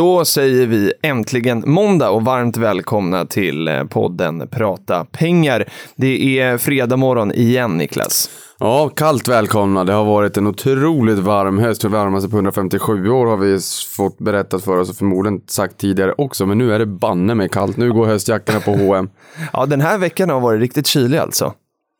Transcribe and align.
Då 0.00 0.24
säger 0.24 0.66
vi 0.66 0.92
äntligen 1.02 1.64
måndag 1.66 2.10
och 2.10 2.24
varmt 2.24 2.56
välkomna 2.56 3.26
till 3.26 3.68
eh, 3.68 3.84
podden 3.84 4.48
Prata 4.48 5.04
pengar. 5.04 5.64
Det 5.96 6.38
är 6.38 6.58
fredag 6.58 6.96
morgon 6.96 7.32
igen, 7.32 7.76
Niklas. 7.76 8.30
Ja, 8.58 8.88
kallt 8.88 9.28
välkomna. 9.28 9.84
Det 9.84 9.92
har 9.92 10.04
varit 10.04 10.36
en 10.36 10.46
otroligt 10.46 11.18
varm 11.18 11.58
höst. 11.58 11.82
Den 11.82 11.92
varmaste 11.92 12.28
på 12.28 12.36
157 12.36 13.08
år 13.10 13.26
har 13.26 13.36
vi 13.36 13.58
fått 13.96 14.18
berättat 14.18 14.64
för 14.64 14.76
oss 14.76 14.90
och 14.90 14.96
förmodligen 14.96 15.40
sagt 15.46 15.78
tidigare 15.78 16.14
också. 16.18 16.46
Men 16.46 16.58
nu 16.58 16.74
är 16.74 16.78
det 16.78 16.86
banne 16.86 17.34
mig 17.34 17.48
kallt. 17.48 17.76
Nu 17.76 17.92
går 17.92 18.06
höstjackorna 18.06 18.60
på 18.60 18.72
H&M. 18.72 19.08
Ja, 19.52 19.66
den 19.66 19.80
här 19.80 19.98
veckan 19.98 20.30
har 20.30 20.40
varit 20.40 20.60
riktigt 20.60 20.86
kylig 20.86 21.18
alltså. 21.18 21.52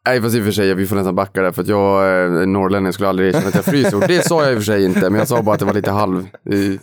Nej, 0.06 0.22
fast 0.22 0.36
i 0.36 0.40
och 0.40 0.44
för 0.44 0.52
sig, 0.52 0.74
vi 0.74 0.86
får 0.86 0.96
nästan 0.96 1.14
backa 1.14 1.42
där 1.42 1.52
för 1.52 1.62
att 1.62 1.68
jag 1.68 2.04
är 2.04 2.46
norrlänning 2.46 2.92
skulle 2.92 3.08
aldrig 3.08 3.28
erkänna 3.28 3.48
att 3.48 3.54
jag 3.54 3.64
fryser. 3.64 4.08
Det 4.08 4.26
sa 4.26 4.42
jag 4.42 4.52
i 4.52 4.54
och 4.54 4.58
för 4.58 4.64
sig 4.64 4.84
inte, 4.84 5.10
men 5.10 5.18
jag 5.18 5.28
sa 5.28 5.42
bara 5.42 5.54
att 5.54 5.58
det 5.58 5.66
var 5.66 5.74
lite 5.74 5.90
halv 5.90 6.18
eh. 6.50 6.80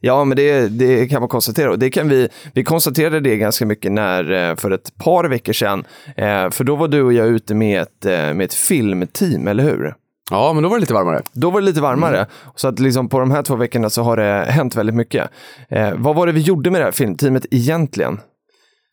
Ja, 0.00 0.24
men 0.24 0.36
det, 0.36 0.68
det 0.68 1.08
kan 1.08 1.20
man 1.22 1.28
konstatera. 1.28 1.70
Och 1.70 1.78
det 1.78 1.90
kan 1.90 2.08
vi, 2.08 2.28
vi 2.54 2.64
konstaterade 2.64 3.20
det 3.20 3.36
ganska 3.36 3.66
mycket 3.66 3.92
när, 3.92 4.50
eh, 4.50 4.56
för 4.56 4.70
ett 4.70 4.98
par 4.98 5.24
veckor 5.24 5.52
sedan. 5.52 5.84
Eh, 6.16 6.50
För 6.50 6.64
då 6.64 6.76
var 6.76 6.88
du 6.88 7.02
och 7.02 7.12
jag 7.12 7.26
ute 7.26 7.54
med 7.54 7.82
ett, 7.82 8.04
eh, 8.04 8.12
med 8.12 8.42
ett 8.42 8.54
filmteam, 8.54 9.48
eller 9.48 9.64
hur? 9.64 9.94
Ja, 10.30 10.52
men 10.52 10.62
då 10.62 10.68
var 10.68 10.76
det 10.76 10.80
lite 10.80 10.94
varmare. 10.94 11.22
Då 11.32 11.50
var 11.50 11.60
det 11.60 11.66
lite 11.66 11.80
varmare. 11.80 12.26
Så 12.54 12.68
att 12.68 12.78
liksom 12.78 13.08
på 13.08 13.20
de 13.20 13.30
här 13.30 13.42
två 13.42 13.56
veckorna 13.56 13.90
så 13.90 14.02
har 14.02 14.16
det 14.16 14.46
hänt 14.48 14.76
väldigt 14.76 14.96
mycket. 14.96 15.30
Eh, 15.68 15.92
vad 15.96 16.16
var 16.16 16.26
det 16.26 16.32
vi 16.32 16.40
gjorde 16.40 16.70
med 16.70 16.80
det 16.80 16.84
här 16.84 16.92
filmteamet 16.92 17.46
egentligen? 17.50 18.20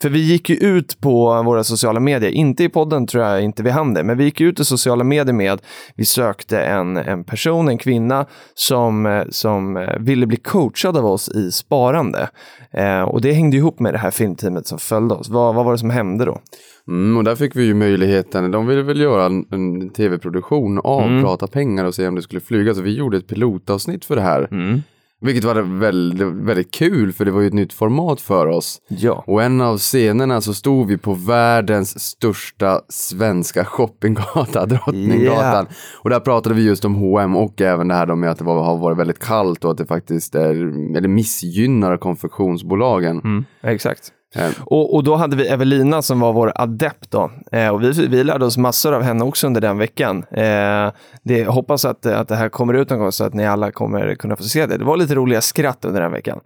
För 0.04 0.10
vi 0.10 0.20
gick 0.20 0.50
ju 0.50 0.56
ut 0.56 1.02
på 1.02 1.44
våra 1.44 1.64
sociala 1.64 2.00
medier, 2.00 2.32
inte 2.32 2.64
i 2.64 2.70
podden 2.70 3.08
tror 3.08 3.24
jag 3.24 3.44
inte 3.44 3.64
vi 3.64 3.70
hann 3.70 3.94
det, 3.94 4.04
men 4.04 4.18
vi 4.18 4.24
gick 4.24 4.42
ut 4.42 4.60
i 4.60 4.66
sociala 4.66 5.04
medier 5.04 5.34
med 5.34 5.52
att 5.52 5.64
vi 5.96 6.06
sökte 6.06 6.60
en, 6.60 6.98
en 6.98 7.24
person, 7.24 7.68
en 7.68 7.78
kvinna, 7.78 8.26
som, 8.54 9.24
som 9.30 9.78
eh, 9.78 10.00
ville 10.00 10.26
bli 10.26 10.38
coachad 10.38 10.98
av 10.98 11.06
oss 11.06 11.30
i 11.30 11.52
sparande. 11.52 12.30
Eh, 12.72 13.02
och 13.02 13.22
det 13.22 13.34
hängde 13.34 13.58
ihop 13.58 13.80
med 13.80 13.94
det 13.94 13.98
här 13.98 14.12
filmteamet 14.12 14.68
som 14.68 14.80
följde 14.80 15.16
oss. 15.16 15.30
Vad, 15.30 15.56
vad 15.56 15.66
var 15.66 15.72
det 15.72 15.78
som 15.78 15.90
hände 15.90 16.26
då? 16.26 16.42
Mm, 16.88 17.18
och 17.18 17.24
där 17.24 17.36
fick 17.36 17.56
vi 17.56 17.64
ju 17.64 17.74
möjligheten, 17.74 18.52
de 18.52 18.68
ville 18.68 18.82
väl 18.82 19.00
göra 19.00 19.26
en, 19.26 19.46
en 19.52 19.90
tv-produktion 19.90 20.80
av 20.84 21.04
Mm. 21.04 21.24
Prata 21.24 21.48
pengar 21.48 21.86
och 21.86 21.96
se 21.96 22.08
om 22.08 22.16
det 22.16 22.22
skulle 22.22 22.42
flyga. 22.42 22.74
Så 22.74 22.82
vi 22.82 22.98
gjorde 22.98 23.18
ett 23.18 23.28
pilotavsnitt 23.28 24.06
för 24.06 24.16
det 24.16 24.22
här. 24.22 24.48
Mm. 24.52 24.82
Vilket 25.24 25.44
var 25.44 25.80
väldigt, 25.80 26.28
väldigt 26.28 26.72
kul 26.72 27.14
för 27.14 27.26
det 27.26 27.32
var 27.32 27.42
ju 27.42 27.48
ett 27.48 27.54
nytt 27.54 27.74
format 27.74 28.22
för 28.22 28.48
oss. 28.48 28.82
Ja. 28.88 29.24
Och 29.28 29.44
en 29.44 29.62
av 29.62 29.78
scenerna 29.78 30.42
så 30.42 30.54
stod 30.54 30.88
vi 30.88 30.98
på 30.98 31.14
världens 31.14 32.00
största 32.00 32.82
svenska 32.90 33.66
shoppinggata, 33.66 34.66
Drottninggatan. 34.66 35.66
Och 36.02 36.10
där 36.10 36.20
pratade 36.20 36.56
vi 36.56 36.64
just 36.64 36.86
om 36.86 36.96
H&M 36.96 37.36
och 37.36 37.62
även 37.62 37.88
det 37.88 37.96
här 37.96 38.16
med 38.16 38.32
att 38.32 38.38
det 38.38 38.44
var, 38.44 38.64
har 38.64 38.78
varit 38.78 38.98
väldigt 38.98 39.20
kallt 39.20 39.66
och 39.66 39.72
att 39.72 39.78
det 39.78 39.86
faktiskt 39.86 40.36
är, 40.36 40.52
eller 40.98 41.08
missgynnar 41.08 41.98
konfektionsbolagen. 41.98 43.20
Mm, 43.20 43.46
exakt. 43.62 44.12
Och, 44.60 44.96
och 44.96 45.04
då 45.04 45.16
hade 45.16 45.36
vi 45.36 45.48
Evelina 45.48 46.02
som 46.02 46.20
var 46.20 46.34
vår 46.34 46.52
adept 46.56 47.12
då. 47.12 47.32
Eh, 47.52 47.70
och 47.70 47.84
vi, 47.84 48.08
vi 48.08 48.24
lärde 48.24 48.46
oss 48.46 48.58
massor 48.58 48.94
av 48.94 49.02
henne 49.02 49.24
också 49.24 49.48
under 49.48 49.62
den 49.62 49.78
veckan. 49.78 50.26
Eh, 50.32 50.92
det, 51.24 51.38
jag 51.38 51.52
hoppas 51.52 51.86
att, 51.86 52.06
att 52.06 52.28
det 52.28 52.36
här 52.36 52.50
kommer 52.50 52.74
ut 52.74 52.90
någon 52.90 53.00
gång 53.00 53.12
så 53.12 53.24
att 53.24 53.34
ni 53.34 53.48
alla 53.48 53.72
kommer 53.72 54.16
kunna 54.16 54.36
få 54.36 54.44
se 54.44 54.66
det. 54.66 54.78
Det 54.78 54.86
var 54.86 54.98
lite 54.98 55.16
roliga 55.16 55.42
skratt 55.42 55.86
under 55.86 56.02
den 56.02 56.12
veckan. 56.12 56.40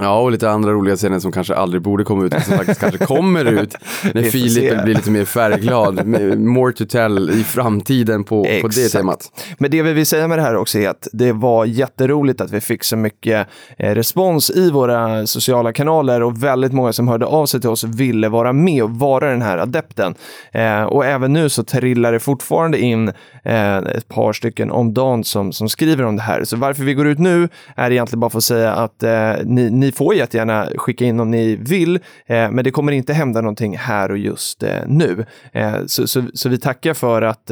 Ja, 0.00 0.20
och 0.20 0.32
lite 0.32 0.50
andra 0.50 0.72
roliga 0.72 0.96
scener 0.96 1.18
som 1.18 1.32
kanske 1.32 1.54
aldrig 1.54 1.82
borde 1.82 2.04
komma 2.04 2.24
ut, 2.24 2.32
men 2.32 2.42
som 2.42 2.56
faktiskt 2.56 2.80
kanske 2.80 2.98
kommer 3.06 3.44
ut 3.44 3.76
när. 4.14 4.22
Filip 4.22 4.84
blir 4.84 4.94
lite 4.94 5.10
mer 5.10 5.24
färgglad. 5.24 6.06
More 6.38 6.72
to 6.72 6.84
tell 6.84 7.30
i 7.30 7.44
framtiden 7.44 8.24
på, 8.24 8.44
på 8.62 8.68
det 8.68 8.88
temat. 8.88 9.44
Men 9.58 9.70
det 9.70 9.82
vi 9.82 9.92
vill 9.92 10.06
säga 10.06 10.28
med 10.28 10.38
det 10.38 10.42
här 10.42 10.56
också 10.56 10.78
är 10.78 10.88
att 10.88 11.08
det 11.12 11.32
var 11.32 11.64
jätteroligt 11.64 12.40
att 12.40 12.50
vi 12.50 12.60
fick 12.60 12.84
så 12.84 12.96
mycket 12.96 13.48
eh, 13.78 13.94
respons 13.94 14.50
i 14.50 14.70
våra 14.70 15.26
sociala 15.26 15.72
kanaler 15.72 16.22
och 16.22 16.42
väldigt 16.42 16.72
många 16.72 16.92
som 16.92 17.08
hörde 17.08 17.26
av 17.26 17.46
sig 17.46 17.60
till 17.60 17.70
oss 17.70 17.84
ville 17.84 18.28
vara 18.28 18.52
med 18.52 18.82
och 18.82 18.90
vara 18.90 19.30
den 19.30 19.42
här 19.42 19.58
adepten. 19.58 20.14
Eh, 20.52 20.82
och 20.82 21.06
även 21.06 21.32
nu 21.32 21.48
så 21.48 21.64
trillar 21.64 22.12
det 22.12 22.20
fortfarande 22.20 22.78
in 22.78 23.08
eh, 23.44 23.76
ett 23.76 24.08
par 24.08 24.32
stycken 24.32 24.70
om 24.70 24.94
dagen 24.94 25.24
som, 25.24 25.52
som 25.52 25.68
skriver 25.68 26.04
om 26.04 26.16
det 26.16 26.22
här. 26.22 26.44
Så 26.44 26.56
varför 26.56 26.84
vi 26.84 26.94
går 26.94 27.06
ut 27.06 27.18
nu 27.18 27.48
är 27.76 27.90
egentligen 27.90 28.20
bara 28.20 28.30
för 28.30 28.38
att 28.38 28.44
säga 28.44 28.72
att 28.72 29.02
eh, 29.02 29.32
ni, 29.44 29.70
ni 29.88 29.92
får 29.92 30.14
jättegärna 30.14 30.68
skicka 30.76 31.04
in 31.04 31.20
om 31.20 31.30
ni 31.30 31.56
vill, 31.56 31.96
eh, 32.26 32.50
men 32.50 32.64
det 32.64 32.70
kommer 32.70 32.92
inte 32.92 33.12
hända 33.12 33.40
någonting 33.40 33.76
här 33.76 34.10
och 34.10 34.18
just 34.18 34.62
eh, 34.62 34.70
nu. 34.86 35.26
Eh, 35.52 35.74
så, 35.86 36.06
så, 36.06 36.22
så 36.34 36.48
vi 36.48 36.58
tackar 36.58 36.94
för 36.94 37.22
att, 37.22 37.50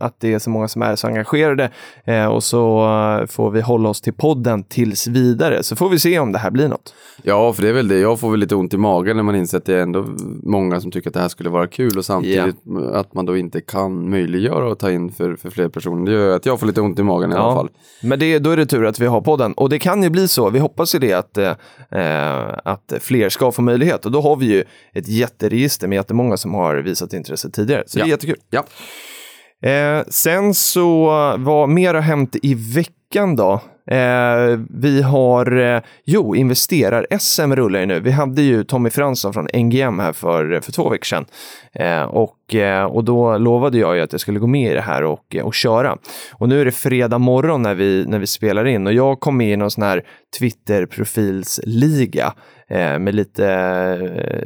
att 0.00 0.20
det 0.20 0.34
är 0.34 0.38
så 0.38 0.50
många 0.50 0.68
som 0.68 0.82
är 0.82 0.96
så 0.96 1.06
engagerade 1.06 1.70
och 2.30 2.44
så 2.44 3.26
får 3.28 3.50
vi 3.50 3.60
hålla 3.60 3.88
oss 3.88 4.00
till 4.00 4.12
podden 4.12 4.64
tills 4.64 5.06
vidare. 5.06 5.62
Så 5.62 5.76
får 5.76 5.88
vi 5.88 5.98
se 5.98 6.18
om 6.18 6.32
det 6.32 6.38
här 6.38 6.50
blir 6.50 6.68
något. 6.68 6.94
Ja, 7.22 7.52
för 7.52 7.62
det 7.62 7.68
är 7.68 7.72
väl 7.72 7.88
det. 7.88 7.98
Jag 7.98 8.20
får 8.20 8.30
väl 8.30 8.40
lite 8.40 8.54
ont 8.54 8.74
i 8.74 8.76
magen 8.76 9.16
när 9.16 9.22
man 9.22 9.36
inser 9.36 9.58
att 9.58 9.64
det 9.64 9.74
är 9.74 9.82
ändå 9.82 10.06
många 10.42 10.80
som 10.80 10.90
tycker 10.90 11.10
att 11.10 11.14
det 11.14 11.20
här 11.20 11.28
skulle 11.28 11.50
vara 11.50 11.66
kul 11.66 11.98
och 11.98 12.04
samtidigt 12.04 12.56
att 12.92 13.14
man 13.14 13.26
då 13.26 13.36
inte 13.36 13.60
kan 13.60 14.10
möjliggöra 14.10 14.70
och 14.70 14.78
ta 14.78 14.90
in 14.90 15.12
för, 15.12 15.36
för 15.36 15.50
fler 15.50 15.68
personer. 15.68 16.10
Det 16.10 16.12
gör 16.12 16.36
att 16.36 16.46
jag 16.46 16.60
får 16.60 16.66
lite 16.66 16.80
ont 16.80 16.98
i 16.98 17.02
magen 17.02 17.32
i 17.32 17.34
alla 17.34 17.54
fall. 17.54 17.68
Men 18.02 18.18
det, 18.18 18.38
då 18.38 18.50
är 18.50 18.56
det 18.56 18.66
tur 18.66 18.84
att 18.84 19.00
vi 19.00 19.06
har 19.06 19.20
podden. 19.20 19.52
Och 19.52 19.68
det 19.68 19.78
kan 19.78 20.02
ju 20.02 20.10
bli 20.10 20.28
så. 20.28 20.50
Vi 20.50 20.58
hoppas 20.58 20.94
ju 20.94 20.98
det 20.98 21.12
att, 21.12 21.38
eh, 21.38 21.52
att 22.64 22.92
fler 23.00 23.28
ska 23.28 23.52
få 23.52 23.62
möjlighet. 23.62 24.06
Och 24.06 24.12
då 24.12 24.20
har 24.20 24.36
vi 24.36 24.46
ju 24.46 24.64
ett 24.92 25.08
jätteregister 25.08 25.88
med 25.88 25.96
jättemånga 25.96 26.36
som 26.36 26.54
har 26.54 26.76
visat 26.76 27.12
intresse 27.12 27.50
tidigare. 27.50 27.82
Så 27.86 27.98
det 27.98 28.02
är 28.02 28.06
Ja. 28.06 28.10
jättekul. 28.10 28.36
Ja. 28.50 28.64
Eh, 29.70 30.02
sen 30.08 30.54
så, 30.54 31.06
vad 31.38 31.68
mer 31.68 31.94
har 31.94 32.00
hänt 32.00 32.36
i 32.42 32.54
veckan 32.54 33.36
då? 33.36 33.60
Eh, 33.90 34.58
vi 34.70 35.02
har, 35.02 35.56
eh, 35.58 35.82
jo, 36.04 36.34
investerar-SM 36.36 37.52
rullar 37.56 37.80
ju 37.80 37.86
nu. 37.86 38.00
Vi 38.00 38.10
hade 38.10 38.42
ju 38.42 38.64
Tommy 38.64 38.90
Fransson 38.90 39.32
från 39.32 39.48
NGM 39.54 39.98
här 39.98 40.12
för, 40.12 40.60
för 40.60 40.72
två 40.72 40.88
veckor 40.88 41.04
sedan. 41.04 41.24
Eh, 41.72 42.02
och, 42.02 42.34
Eh, 42.54 42.84
och 42.84 43.04
då 43.04 43.38
lovade 43.38 43.78
jag 43.78 43.96
ju 43.96 44.02
att 44.02 44.12
jag 44.12 44.20
skulle 44.20 44.38
gå 44.38 44.46
med 44.46 44.72
i 44.72 44.74
det 44.74 44.80
här 44.80 45.04
och, 45.04 45.36
eh, 45.36 45.44
och 45.44 45.54
köra. 45.54 45.98
Och 46.32 46.48
nu 46.48 46.60
är 46.60 46.64
det 46.64 46.72
fredag 46.72 47.18
morgon 47.18 47.62
när 47.62 47.74
vi, 47.74 48.04
när 48.08 48.18
vi 48.18 48.26
spelar 48.26 48.66
in 48.66 48.86
och 48.86 48.92
jag 48.92 49.20
kom 49.20 49.36
med 49.36 49.52
i 49.52 49.56
någon 49.56 49.70
sån 49.70 49.84
här 49.84 50.02
Twitter-profilsliga 50.38 52.32
eh, 52.68 52.98
med, 52.98 53.14
lite, 53.14 53.46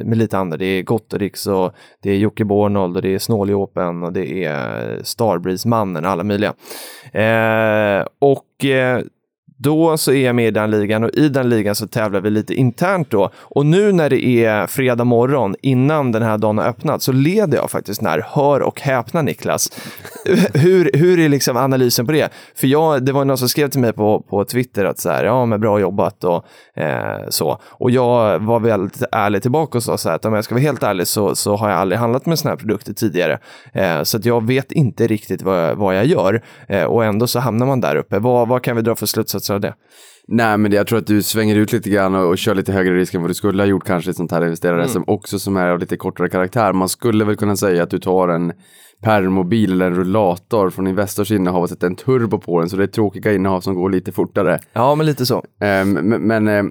med 0.03 0.17
lite 0.17 0.37
andra. 0.37 0.57
Det 0.57 0.65
är 0.65 0.83
Gotterix 0.83 1.47
och 1.47 1.73
det 2.03 2.11
är 2.11 2.17
Jocke 2.17 2.45
Bornold 2.45 2.95
och 2.95 3.01
det 3.01 3.13
är 3.13 3.19
Snåljåpen 3.19 4.03
och 4.03 4.13
det 4.13 4.43
är 4.43 4.99
Starbreeze-mannen 5.03 6.05
och 6.05 6.11
alla 6.11 6.23
möjliga. 6.23 6.53
Eh, 7.13 8.05
och 8.19 8.65
eh, 8.65 9.01
då 9.57 9.97
så 9.97 10.11
är 10.11 10.25
jag 10.25 10.35
med 10.35 10.47
i 10.47 10.51
den 10.51 10.71
ligan 10.71 11.03
och 11.03 11.09
i 11.13 11.29
den 11.29 11.49
ligan 11.49 11.75
så 11.75 11.87
tävlar 11.87 12.21
vi 12.21 12.29
lite 12.29 12.53
internt 12.53 13.11
då. 13.11 13.29
Och 13.35 13.65
nu 13.65 13.91
när 13.91 14.09
det 14.09 14.25
är 14.25 14.67
fredag 14.67 15.03
morgon 15.03 15.55
innan 15.61 16.11
den 16.11 16.21
här 16.23 16.37
dagen 16.37 16.57
har 16.57 16.65
öppnat 16.65 17.01
så 17.01 17.11
leder 17.11 17.57
jag 17.57 17.71
faktiskt 17.71 18.01
när 18.01 18.25
Hör 18.29 18.61
och 18.61 18.81
häpna 18.81 19.21
Niklas. 19.21 19.69
hur, 20.53 20.91
hur 20.93 21.19
är 21.19 21.29
liksom 21.29 21.57
analysen 21.57 22.05
på 22.05 22.11
det? 22.11 22.29
För 22.55 22.67
jag, 22.67 23.05
det 23.05 23.11
var 23.11 23.25
någon 23.25 23.37
som 23.37 23.49
skrev 23.49 23.69
till 23.69 23.79
mig 23.79 23.93
på, 23.93 24.19
på 24.29 24.45
Twitter 24.45 24.85
att 24.85 24.99
så 24.99 25.09
här, 25.09 25.23
ja 25.23 25.45
men 25.45 25.61
bra 25.61 25.79
jobbat 25.79 26.23
och 26.23 26.45
eh, 26.81 27.19
så. 27.29 27.59
Och 27.67 27.91
jag 27.91 28.39
var 28.39 28.59
väldigt 28.59 29.03
ärlig 29.11 29.41
tillbaka 29.41 29.77
och 29.77 29.83
sa 29.83 29.97
så 29.97 30.09
här 30.09 30.15
att 30.15 30.25
om 30.25 30.33
jag 30.33 30.43
ska 30.43 30.55
vara 30.55 30.61
helt 30.63 30.83
ärlig 30.83 31.07
så, 31.07 31.35
så 31.35 31.55
har 31.55 31.69
jag 31.69 31.77
aldrig 31.79 31.99
handlat 31.99 32.25
med 32.25 32.39
sådana 32.39 32.51
här 32.53 32.57
produkter 32.59 32.93
tidigare. 32.93 33.39
Eh, 33.73 34.03
så 34.03 34.17
att 34.17 34.25
jag 34.25 34.47
vet 34.47 34.71
inte 34.71 35.07
riktigt 35.07 35.41
vad, 35.41 35.63
jag- 35.63 35.75
vad 35.75 35.95
jag 35.97 36.05
gör 36.05 36.41
eh, 36.67 36.83
och 36.83 37.05
ändå 37.05 37.27
så 37.27 37.39
hamnar 37.39 37.65
man 37.65 37.81
där 37.81 37.95
uppe. 37.95 38.19
Vad, 38.19 38.47
vad 38.47 38.63
kan 38.63 38.75
vi 38.75 38.81
dra 38.81 38.95
för 38.95 39.05
slutsatser 39.05 39.44
av 39.53 39.61
det? 39.61 39.73
Nej, 40.27 40.57
men 40.57 40.71
jag 40.71 40.87
tror 40.87 40.99
att 40.99 41.07
du 41.07 41.21
svänger 41.21 41.55
ut 41.55 41.71
lite 41.71 41.89
grann 41.89 42.15
och, 42.15 42.29
och 42.29 42.37
kör 42.37 42.55
lite 42.55 42.71
högre 42.71 42.95
risk 42.95 43.13
än 43.13 43.21
vad 43.21 43.29
du 43.29 43.33
skulle 43.33 43.63
ha 43.63 43.67
gjort 43.67 43.85
kanske 43.85 44.09
i 44.09 44.11
ett 44.11 44.17
sånt 44.17 44.31
här 44.31 44.43
investerar-SM 44.43 45.01
också 45.07 45.39
som 45.39 45.57
är 45.57 45.69
av 45.69 45.79
lite 45.79 45.97
kortare 45.97 46.29
karaktär. 46.29 46.73
Man 46.73 46.89
skulle 46.89 47.25
väl 47.25 47.35
kunna 47.35 47.55
säga 47.55 47.83
att 47.83 47.89
du 47.89 47.99
tar 47.99 48.27
en 48.27 48.53
permobil 49.03 49.71
eller 49.71 49.85
en 49.85 49.95
rullator 49.95 50.69
från 50.69 50.87
Investors 50.87 51.31
innehav 51.31 51.61
och 51.61 51.69
sätter 51.69 51.87
en 51.87 51.95
turbo 51.95 52.39
på 52.39 52.59
den 52.59 52.69
så 52.69 52.77
det 52.77 52.83
är 52.83 52.87
tråkiga 52.87 53.33
innehav 53.33 53.61
som 53.61 53.75
går 53.75 53.89
lite 53.89 54.11
fortare. 54.11 54.59
Ja, 54.73 54.95
men 54.95 55.05
lite 55.05 55.25
så. 55.25 55.43
Ehm, 55.61 55.93
men, 55.93 56.21
men, 56.21 56.47
eh, 56.47 56.63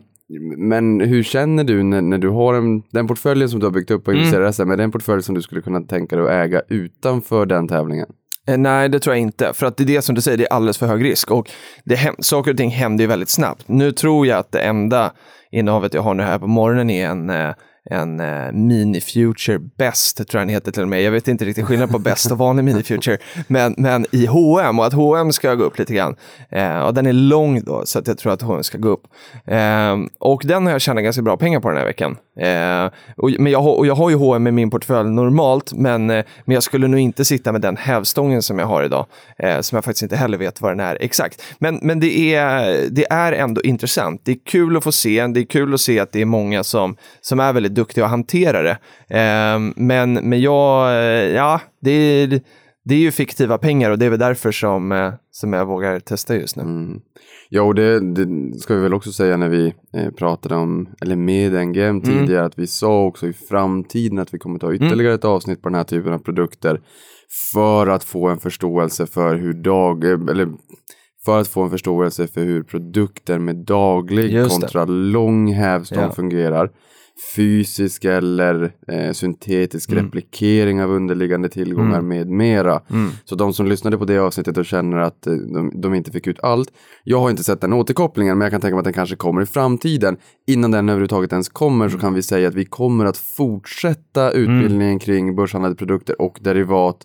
men 0.56 1.00
hur 1.00 1.22
känner 1.22 1.64
du 1.64 1.82
när, 1.82 2.02
när 2.02 2.18
du 2.18 2.28
har 2.28 2.54
en, 2.54 2.82
den 2.90 3.06
portföljen 3.06 3.48
som 3.48 3.60
du 3.60 3.66
har 3.66 3.72
byggt 3.72 3.90
upp 3.90 4.04
på 4.04 4.12
investerar-SM, 4.12 4.70
är 4.70 4.76
det 4.76 4.84
en 4.84 4.92
portfölj 4.92 5.22
som 5.22 5.34
du 5.34 5.42
skulle 5.42 5.60
kunna 5.60 5.80
tänka 5.80 6.16
dig 6.16 6.24
att 6.24 6.30
äga 6.30 6.62
utanför 6.68 7.46
den 7.46 7.68
tävlingen? 7.68 8.06
Eh, 8.46 8.58
nej, 8.58 8.88
det 8.88 9.00
tror 9.00 9.16
jag 9.16 9.22
inte. 9.22 9.52
För 9.54 9.66
att 9.66 9.76
det 9.76 9.82
är 9.82 9.86
det 9.86 10.02
som 10.02 10.14
du 10.14 10.20
säger, 10.20 10.38
det 10.38 10.44
är 10.44 10.52
alldeles 10.52 10.78
för 10.78 10.86
hög 10.86 11.04
risk. 11.04 11.30
Och 11.30 11.50
det, 11.84 12.14
saker 12.18 12.50
och 12.50 12.56
ting 12.56 12.70
händer 12.70 13.04
ju 13.04 13.08
väldigt 13.08 13.28
snabbt. 13.28 13.62
Nu 13.66 13.92
tror 13.92 14.26
jag 14.26 14.38
att 14.38 14.52
det 14.52 14.60
enda 14.60 15.12
innehavet 15.50 15.94
jag 15.94 16.02
har 16.02 16.14
nu 16.14 16.22
här 16.22 16.38
på 16.38 16.46
morgonen 16.46 16.90
är 16.90 17.08
en, 17.08 17.30
eh, 17.30 17.54
en 17.90 18.20
eh, 18.20 18.52
Mini 18.52 19.00
Future 19.00 19.58
Best, 19.58 20.16
tror 20.16 20.40
jag 20.40 20.48
den 20.48 20.54
heter 20.54 20.72
till 20.72 20.82
och 20.82 20.88
med. 20.88 21.02
Jag 21.02 21.10
vet 21.10 21.28
inte 21.28 21.44
riktigt 21.44 21.64
skillnad 21.64 21.90
på 21.90 21.98
Best 21.98 22.30
och 22.30 22.38
vanlig 22.38 22.64
Mini 22.64 22.82
Future. 22.82 23.18
Men, 23.48 23.74
men 23.78 24.06
i 24.10 24.26
H&M 24.26 24.78
och 24.78 24.86
att 24.86 24.92
H&M 24.92 25.32
ska 25.32 25.54
gå 25.54 25.64
upp 25.64 25.78
lite 25.78 25.94
grann. 25.94 26.16
Eh, 26.50 26.78
och 26.78 26.94
den 26.94 27.06
är 27.06 27.12
lång 27.12 27.64
då, 27.64 27.82
så 27.86 27.98
att 27.98 28.06
jag 28.06 28.18
tror 28.18 28.32
att 28.32 28.42
H&M 28.42 28.62
ska 28.62 28.78
gå 28.78 28.88
upp. 28.88 29.02
Eh, 29.46 29.96
och 30.20 30.42
den 30.44 30.66
har 30.66 30.72
jag 30.72 30.80
tjänat 30.80 31.04
ganska 31.04 31.22
bra 31.22 31.36
pengar 31.36 31.60
på 31.60 31.68
den 31.68 31.78
här 31.78 31.84
veckan. 31.84 32.16
Eh, 32.40 32.90
och, 33.16 33.30
men 33.38 33.52
jag, 33.52 33.62
har- 33.62 33.74
och 33.74 33.86
jag 33.86 33.94
har 33.94 34.10
ju 34.10 34.16
H&M 34.16 34.46
i 34.46 34.50
min 34.50 34.70
portfölj 34.70 35.10
normalt, 35.10 35.72
men, 35.72 36.10
eh, 36.10 36.24
men 36.44 36.54
jag 36.54 36.62
skulle 36.62 36.88
nog 36.88 37.00
inte 37.00 37.24
sitta 37.24 37.52
med 37.52 37.60
den 37.60 37.76
hävstången 37.76 38.42
som 38.42 38.58
jag 38.58 38.66
har 38.66 38.82
idag, 38.84 39.06
eh, 39.38 39.60
som 39.60 39.76
jag 39.76 39.84
faktiskt 39.84 40.02
inte 40.02 40.16
heller 40.16 40.38
vet 40.38 40.60
vad 40.60 40.70
den 40.72 40.80
är 40.80 40.98
exakt. 41.00 41.42
Men, 41.58 41.78
men 41.82 42.00
det, 42.00 42.34
är, 42.34 42.78
det 42.90 43.06
är 43.10 43.32
ändå 43.32 43.62
intressant. 43.62 44.20
Det 44.24 44.32
är 44.32 44.38
kul 44.46 44.76
att 44.76 44.84
få 44.84 44.92
se, 44.92 45.26
det 45.26 45.40
är 45.40 45.44
kul 45.44 45.74
att 45.74 45.80
se 45.80 46.00
att 46.00 46.12
det 46.12 46.20
är 46.20 46.24
många 46.24 46.64
som, 46.64 46.96
som 47.20 47.40
är 47.40 47.52
väldigt 47.52 47.74
duktiga 47.74 48.04
att 48.04 48.10
hantera 48.10 48.62
det. 48.62 48.76
Eh, 49.18 49.58
men, 49.76 50.12
men 50.12 50.40
jag, 50.40 50.88
eh, 50.90 51.34
ja, 51.34 51.60
det 51.80 51.90
är, 51.90 52.40
det 52.84 52.94
är 52.94 52.98
ju 52.98 53.10
fiktiva 53.12 53.58
pengar 53.58 53.90
och 53.90 53.98
det 53.98 54.06
är 54.06 54.10
väl 54.10 54.18
därför 54.18 54.52
som, 54.52 54.92
eh, 54.92 55.12
som 55.30 55.52
jag 55.52 55.66
vågar 55.66 56.00
testa 56.00 56.36
just 56.36 56.56
nu. 56.56 56.62
Mm. 56.62 57.00
Ja, 57.48 57.62
och 57.62 57.74
det, 57.74 58.00
det 58.00 58.58
ska 58.60 58.74
vi 58.74 58.80
väl 58.80 58.94
också 58.94 59.12
säga 59.12 59.36
när 59.36 59.48
vi 59.48 59.74
eh, 59.96 60.10
pratade 60.10 60.54
om, 60.54 60.88
eller 61.00 61.16
med 61.16 61.66
NGM 61.68 62.00
tidigare, 62.00 62.44
att 62.44 62.58
vi 62.58 62.66
sa 62.66 63.04
också 63.04 63.26
i 63.26 63.32
framtiden 63.32 64.18
att 64.18 64.34
vi 64.34 64.38
kommer 64.38 64.58
ta 64.58 64.74
ytterligare 64.74 65.14
ett 65.14 65.24
avsnitt 65.24 65.62
på 65.62 65.68
den 65.68 65.76
här 65.76 65.84
typen 65.84 66.12
av 66.12 66.18
produkter 66.18 66.80
för 67.52 67.86
att 67.86 68.04
få 68.04 68.28
en 68.28 68.38
förståelse 68.38 69.06
för 69.06 69.36
hur 69.36 69.52
dag, 69.52 70.04
eh, 70.04 70.10
eller 70.10 70.48
för 71.24 71.40
att 71.40 71.48
få 71.48 71.62
en 71.62 71.70
förståelse 71.70 72.26
för 72.26 72.44
hur 72.44 72.62
produkter 72.62 73.38
med 73.38 73.56
daglig 73.56 74.32
Just 74.32 74.50
det. 74.50 74.60
kontra 74.60 74.84
lång 74.84 75.52
hävstång 75.52 75.98
Ja. 76.02 76.12
fungerar. 76.12 76.70
Fysisk 77.36 78.04
eller 78.04 78.72
eh, 78.88 79.12
syntetisk 79.12 79.92
Mm. 79.92 80.04
replikering 80.04 80.82
av 80.82 80.90
underliggande 80.90 81.48
tillgångar 81.48 82.00
med 82.00 82.28
mera. 82.28 82.82
Mm. 82.90 83.10
Så 83.24 83.34
de 83.34 83.52
som 83.54 83.66
lyssnade 83.66 83.98
på 83.98 84.04
det 84.04 84.18
avsnittet 84.18 84.58
och 84.58 84.66
känner 84.66 84.96
att 84.98 85.26
eh, 85.26 85.32
de, 85.32 85.80
de 85.80 85.94
inte 85.94 86.10
fick 86.10 86.26
ut 86.26 86.40
allt. 86.42 86.72
Jag 87.04 87.20
har 87.20 87.30
inte 87.30 87.44
sett 87.44 87.60
den 87.60 87.72
återkopplingen 87.72 88.38
men 88.38 88.44
jag 88.44 88.52
kan 88.52 88.60
tänka 88.60 88.74
mig 88.74 88.78
att 88.80 88.84
den 88.84 88.92
kanske 88.92 89.16
kommer 89.16 89.42
i 89.42 89.46
framtiden. 89.46 90.16
Innan 90.46 90.70
den 90.70 90.88
överhuvudtaget 90.88 91.32
ens 91.32 91.48
kommer 91.48 91.88
så 91.88 91.98
kan 91.98 92.14
vi 92.14 92.22
säga 92.22 92.48
att 92.48 92.54
vi 92.54 92.64
kommer 92.64 93.04
att 93.04 93.16
fortsätta 93.16 94.30
utbildningen 94.30 94.98
kring 94.98 95.36
börshandlade 95.36 95.74
produkter 95.74 96.20
och 96.22 96.38
derivat. 96.40 96.96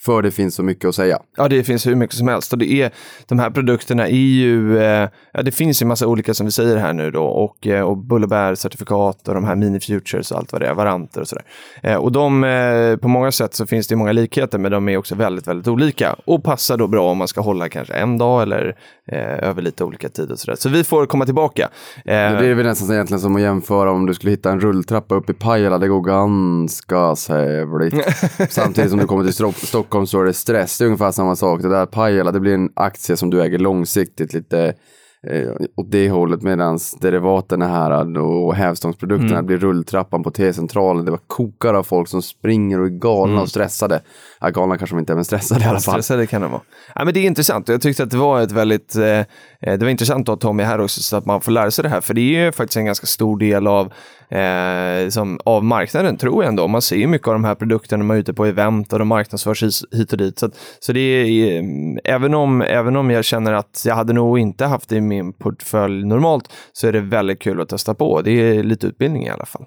För 0.00 0.22
det 0.22 0.30
finns 0.30 0.54
så 0.54 0.62
mycket 0.62 0.88
att 0.88 0.94
säga. 0.94 1.18
Ja, 1.36 1.48
det 1.48 1.64
finns 1.64 1.86
hur 1.86 1.94
mycket 1.94 2.16
som 2.16 2.28
helst. 2.28 2.52
Och 2.52 2.58
det 2.58 2.72
är, 2.82 2.90
de 3.26 3.38
här 3.38 3.50
produkterna 3.50 4.08
är 4.08 4.12
ju, 4.16 4.78
eh, 4.78 5.08
ja, 5.32 5.42
det 5.42 5.52
finns 5.52 5.82
ju 5.82 5.86
massa 5.86 6.06
olika 6.06 6.34
som 6.34 6.46
vi 6.46 6.52
säger 6.52 6.76
här 6.76 6.92
nu 6.92 7.10
då. 7.10 7.24
Och, 7.24 7.66
eh, 7.66 7.82
och 7.82 7.96
bull 7.96 8.24
och 8.24 9.34
de 9.34 9.44
här 9.44 9.54
mini-futures 9.54 10.32
och 10.32 10.38
allt 10.38 10.52
vad 10.52 10.60
det 10.62 10.66
är, 10.68 10.74
varanter 10.74 11.20
och 11.20 11.28
sådär. 11.28 11.44
Eh, 11.82 11.94
och 11.96 12.12
de, 12.12 12.44
eh, 12.44 12.96
på 12.96 13.08
många 13.08 13.32
sätt 13.32 13.54
så 13.54 13.66
finns 13.66 13.86
det 13.88 13.96
många 13.96 14.12
likheter, 14.12 14.58
men 14.58 14.72
de 14.72 14.88
är 14.88 14.96
också 14.96 15.14
väldigt, 15.14 15.46
väldigt 15.46 15.68
olika. 15.68 16.16
Och 16.24 16.44
passar 16.44 16.76
då 16.76 16.86
bra 16.86 17.10
om 17.10 17.18
man 17.18 17.28
ska 17.28 17.40
hålla 17.40 17.68
kanske 17.68 17.94
en 17.94 18.18
dag 18.18 18.42
eller 18.42 18.76
eh, 19.12 19.48
över 19.48 19.62
lite 19.62 19.84
olika 19.84 20.08
tid 20.08 20.30
och 20.30 20.38
sådär. 20.38 20.56
Så 20.56 20.68
vi 20.68 20.84
får 20.84 21.06
komma 21.06 21.24
tillbaka. 21.24 21.68
Eh, 21.96 22.04
Det 22.04 22.46
är 22.46 22.54
väl 22.54 22.66
nästan 22.66 22.92
egentligen 22.92 23.20
som 23.20 23.36
att 23.36 23.42
jämföra 23.42 23.90
om 23.92 24.06
du 24.06 24.14
skulle 24.14 24.30
hitta 24.30 24.50
en 24.52 24.60
rulltrappa 24.60 25.14
upp 25.14 25.30
i 25.30 25.34
Pajala. 25.34 25.78
Det 25.78 25.88
går 25.88 26.00
ganska 26.02 27.16
sävligt. 27.16 27.94
Samtidigt 28.50 28.90
som 28.90 28.98
du 29.00 29.06
kommer 29.06 29.24
till 29.24 29.32
Stro- 29.32 29.52
Stockholm 29.88 30.06
så 30.06 30.20
är 30.20 30.24
det 30.24 30.32
stress. 30.32 30.78
Det 30.78 30.84
är 30.84 30.86
ungefär 30.86 31.10
samma 31.10 31.36
sak. 31.36 31.62
Det 31.62 31.68
där 31.68 31.86
Pajala, 31.86 32.32
det 32.32 32.40
blir 32.40 32.54
en 32.54 32.70
aktie 32.76 33.16
som 33.16 33.30
du 33.30 33.42
äger 33.42 33.58
långsiktigt 33.58 34.34
lite 34.34 34.74
eh, 35.26 35.48
åt 35.76 35.90
det 35.90 36.10
hållet 36.10 36.42
medan 36.42 36.78
derivaterna 37.00 37.68
här 37.68 38.18
och 38.18 38.54
hävstångsprodukterna 38.54 39.42
blir 39.42 39.58
rulltrappan 39.58 40.22
på 40.22 40.30
T-centralen. 40.30 41.04
Det 41.04 41.10
var 41.10 41.20
kokar 41.26 41.74
av 41.74 41.82
folk 41.82 42.08
som 42.08 42.22
springer 42.22 42.80
och 42.80 42.86
är 42.86 42.90
galna 42.90 43.40
och 43.40 43.48
stressade. 43.48 44.00
Ja, 44.40 44.48
galna 44.48 44.78
kanske 44.78 44.96
de 44.96 45.00
inte 45.00 45.12
är, 45.12 45.14
men 45.14 45.24
stressade 45.24 45.64
i 45.64 45.66
alla 45.66 45.80
fall. 45.80 45.94
Stressade 45.94 46.26
kan 46.26 46.42
det 46.42 46.48
vara. 46.48 46.62
Ja, 46.94 47.04
men 47.04 47.14
det 47.14 47.20
är 47.20 47.26
intressant. 47.26 47.68
Jag 47.68 47.82
tyckte 47.82 48.02
att 48.02 48.10
det 48.10 48.16
var 48.16 48.40
ett 48.40 48.52
väldigt, 48.52 48.96
eh, 48.96 49.22
det 49.60 49.82
var 49.82 49.88
intressant 49.88 50.28
att 50.28 50.42
ha 50.42 50.48
Tommy 50.48 50.62
här 50.62 50.80
också 50.80 51.02
så 51.02 51.16
att 51.16 51.26
man 51.26 51.40
får 51.40 51.52
lära 51.52 51.70
sig 51.70 51.82
det 51.82 51.88
här. 51.88 52.00
För 52.00 52.14
det 52.14 52.20
är 52.20 52.44
ju 52.44 52.52
faktiskt 52.52 52.76
en 52.76 52.84
ganska 52.84 53.06
stor 53.06 53.38
del 53.38 53.66
av, 53.66 53.92
eh, 54.30 55.08
som, 55.08 55.40
av 55.44 55.64
marknaden 55.64 56.16
tror 56.16 56.42
jag 56.42 56.48
ändå. 56.48 56.68
Man 56.68 56.82
ser 56.82 56.96
ju 56.96 57.06
mycket 57.06 57.28
av 57.28 57.34
de 57.34 57.44
här 57.44 57.54
produkterna 57.54 57.98
när 57.98 58.06
man 58.06 58.16
är 58.16 58.20
ute 58.20 58.34
på 58.34 58.46
event 58.46 58.92
och 58.92 58.98
de 58.98 59.08
marknadsförs 59.08 59.62
hit 59.92 60.12
och 60.12 60.18
dit. 60.18 60.38
Så, 60.38 60.46
att, 60.46 60.52
så 60.80 60.92
det 60.92 61.00
är, 61.00 61.58
eh, 61.58 62.14
även, 62.14 62.34
om, 62.34 62.62
även 62.62 62.96
om 62.96 63.10
jag 63.10 63.24
känner 63.24 63.52
att 63.52 63.82
jag 63.86 63.94
hade 63.94 64.12
nog 64.12 64.38
inte 64.38 64.66
haft 64.66 64.88
det 64.88 64.96
i 64.96 65.00
min 65.00 65.32
portfölj 65.32 66.04
normalt 66.04 66.52
så 66.72 66.88
är 66.88 66.92
det 66.92 67.00
väldigt 67.00 67.40
kul 67.40 67.60
att 67.60 67.68
testa 67.68 67.94
på. 67.94 68.22
Det 68.22 68.30
är 68.30 68.62
lite 68.62 68.86
utbildning 68.86 69.26
i 69.26 69.30
alla 69.30 69.46
fall. 69.46 69.66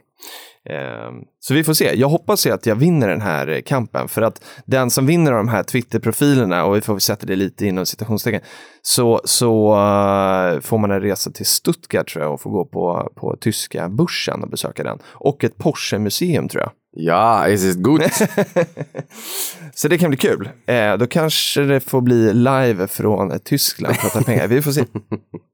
Ehm, 0.70 1.14
Så 1.40 1.54
vi 1.54 1.64
får 1.64 1.74
se. 1.74 1.94
Jag 1.96 2.10
hoppas 2.10 2.48
ju 2.48 2.52
att 2.52 2.66
jag 2.66 2.76
vinner 2.76 3.10
den 3.10 3.22
här 3.22 3.48
eh, 3.48 3.62
kampen 3.62 4.08
för 4.08 4.22
att 4.22 4.44
den 4.66 4.90
som 4.90 5.06
vinner 5.06 5.32
de 5.32 5.48
här 5.48 5.64
Twitter-profilerna 5.64 6.66
och 6.66 6.76
vi 6.76 6.82
får 6.82 7.00
sätta 7.00 7.26
det 7.26 7.36
lite 7.36 7.66
inom 7.66 7.86
citationstecken 7.86 8.42
så, 8.82 9.22
så 9.24 9.72
eh, 9.74 10.60
får 10.60 10.78
man 10.78 10.92
en 10.92 11.02
resa 11.02 11.32
till 11.32 11.46
Stuttgart 11.46 12.10
tror 12.10 12.24
jag 12.24 12.34
och 12.34 12.42
får 12.42 12.50
gå 12.52 12.66
på, 12.66 13.12
på 13.16 13.38
tyska 13.42 13.90
börsen 13.90 14.44
och 14.44 14.50
besöka 14.50 14.84
den. 14.84 15.00
Och 15.06 15.44
ett 15.44 15.58
Porsche-museum 15.58 16.48
tror 16.48 16.62
jag. 16.64 16.72
Ja, 16.94 17.48
is 17.48 17.66
it 17.66 17.78
good? 17.84 18.04
Så 19.74 19.88
det 19.88 19.98
kan 19.98 20.10
bli 20.10 20.18
kul. 20.18 20.50
Eh, 20.66 20.98
då 20.98 21.08
kanske 21.08 21.62
det 21.62 21.80
får 21.80 22.02
bli 22.02 22.34
live 22.34 22.88
från 22.88 23.40
Tyskland, 23.40 23.96
prata 23.96 24.24
pengar. 24.24 24.48
Vi 24.48 24.62
får 24.62 24.72
se. 24.72 24.86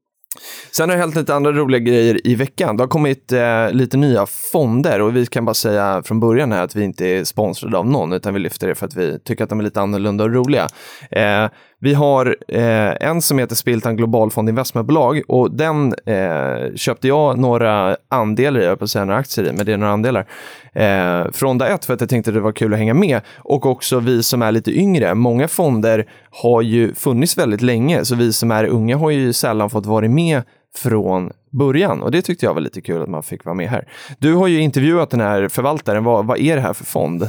Sen 0.70 0.88
har 0.88 0.96
det 0.96 1.02
hänt 1.02 1.16
lite 1.16 1.34
andra 1.34 1.52
roliga 1.52 1.78
grejer 1.80 2.26
i 2.26 2.34
veckan. 2.34 2.76
Det 2.76 2.82
har 2.82 2.88
kommit 2.88 3.32
eh, 3.32 3.72
lite 3.72 3.96
nya 3.96 4.26
fonder 4.26 5.00
och 5.00 5.16
vi 5.16 5.26
kan 5.26 5.44
bara 5.44 5.54
säga 5.54 6.02
från 6.02 6.20
början 6.20 6.52
här 6.52 6.62
att 6.62 6.76
vi 6.76 6.84
inte 6.84 7.06
är 7.06 7.24
sponsrade 7.24 7.78
av 7.78 7.86
någon 7.86 8.12
utan 8.12 8.34
vi 8.34 8.40
lyfter 8.40 8.68
det 8.68 8.74
för 8.74 8.86
att 8.86 8.96
vi 8.96 9.18
tycker 9.18 9.44
att 9.44 9.50
de 9.50 9.60
är 9.60 9.64
lite 9.64 9.80
annorlunda 9.80 10.24
och 10.24 10.34
roliga. 10.34 10.68
Eh, 11.10 11.50
vi 11.80 11.94
har 11.94 12.36
eh, 12.48 13.08
en 13.08 13.22
som 13.22 13.38
heter 13.38 13.54
Spiltan 13.54 13.96
Global 13.96 14.30
Fond 14.30 14.48
Investmentbolag 14.48 15.22
och 15.28 15.50
den 15.50 15.94
eh, 16.06 16.74
köpte 16.74 17.08
jag 17.08 17.38
några 17.38 17.96
andelar 18.08 18.60
i, 18.60 18.64
jag 18.64 18.78
på 18.78 18.84
att 18.84 18.90
säga 18.90 19.04
några 19.04 19.18
aktier 19.20 19.46
i, 19.46 19.52
men 19.52 19.66
det 19.66 19.72
är 19.72 19.76
några 19.76 19.92
andelar. 19.92 20.26
Eh, 20.72 21.30
från 21.32 21.58
dag 21.58 21.72
ett 21.72 21.84
för 21.84 21.94
att 21.94 22.00
jag 22.00 22.10
tänkte 22.10 22.30
att 22.30 22.34
det 22.34 22.40
var 22.40 22.52
kul 22.52 22.72
att 22.72 22.78
hänga 22.78 22.94
med 22.94 23.20
och 23.36 23.66
också 23.66 24.00
vi 24.00 24.22
som 24.22 24.42
är 24.42 24.52
lite 24.52 24.70
yngre. 24.70 25.14
Många 25.14 25.48
fonder 25.48 26.06
har 26.30 26.62
ju 26.62 26.94
funnits 26.94 27.38
väldigt 27.38 27.62
länge 27.62 28.04
så 28.04 28.14
vi 28.14 28.32
som 28.32 28.50
är 28.50 28.64
unga 28.64 28.96
har 28.96 29.10
ju 29.10 29.32
sällan 29.32 29.70
fått 29.70 29.86
vara 29.86 30.08
med 30.08 30.42
från 30.76 31.32
början 31.50 32.02
och 32.02 32.10
det 32.10 32.22
tyckte 32.22 32.46
jag 32.46 32.54
var 32.54 32.60
lite 32.60 32.80
kul 32.80 33.02
att 33.02 33.08
man 33.08 33.22
fick 33.22 33.44
vara 33.44 33.54
med 33.54 33.68
här. 33.68 33.88
Du 34.18 34.34
har 34.34 34.46
ju 34.46 34.60
intervjuat 34.60 35.10
den 35.10 35.20
här 35.20 35.48
förvaltaren, 35.48 36.04
vad, 36.04 36.26
vad 36.26 36.38
är 36.38 36.56
det 36.56 36.62
här 36.62 36.72
för 36.72 36.84
fond? 36.84 37.28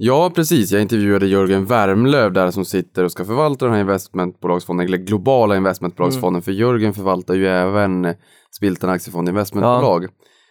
Ja, 0.00 0.30
precis. 0.34 0.72
Jag 0.72 0.82
intervjuade 0.82 1.26
Jörgen 1.26 1.64
Värmlöv 1.64 2.32
där 2.32 2.50
som 2.50 2.64
sitter 2.64 3.04
och 3.04 3.12
ska 3.12 3.24
förvalta 3.24 3.64
den 3.64 3.74
här 3.74 3.80
investmentbolagsfonden, 3.80 4.86
eller 4.86 4.98
globala 4.98 5.56
investmentbolagsfonden, 5.56 6.42
för 6.42 6.52
Jörgen 6.52 6.94
förvaltar 6.94 7.34
ju 7.34 7.46
även 7.46 8.14
Spiltan 8.56 8.90
Aktiefond 8.90 9.28
Investmentbolag. 9.28 10.06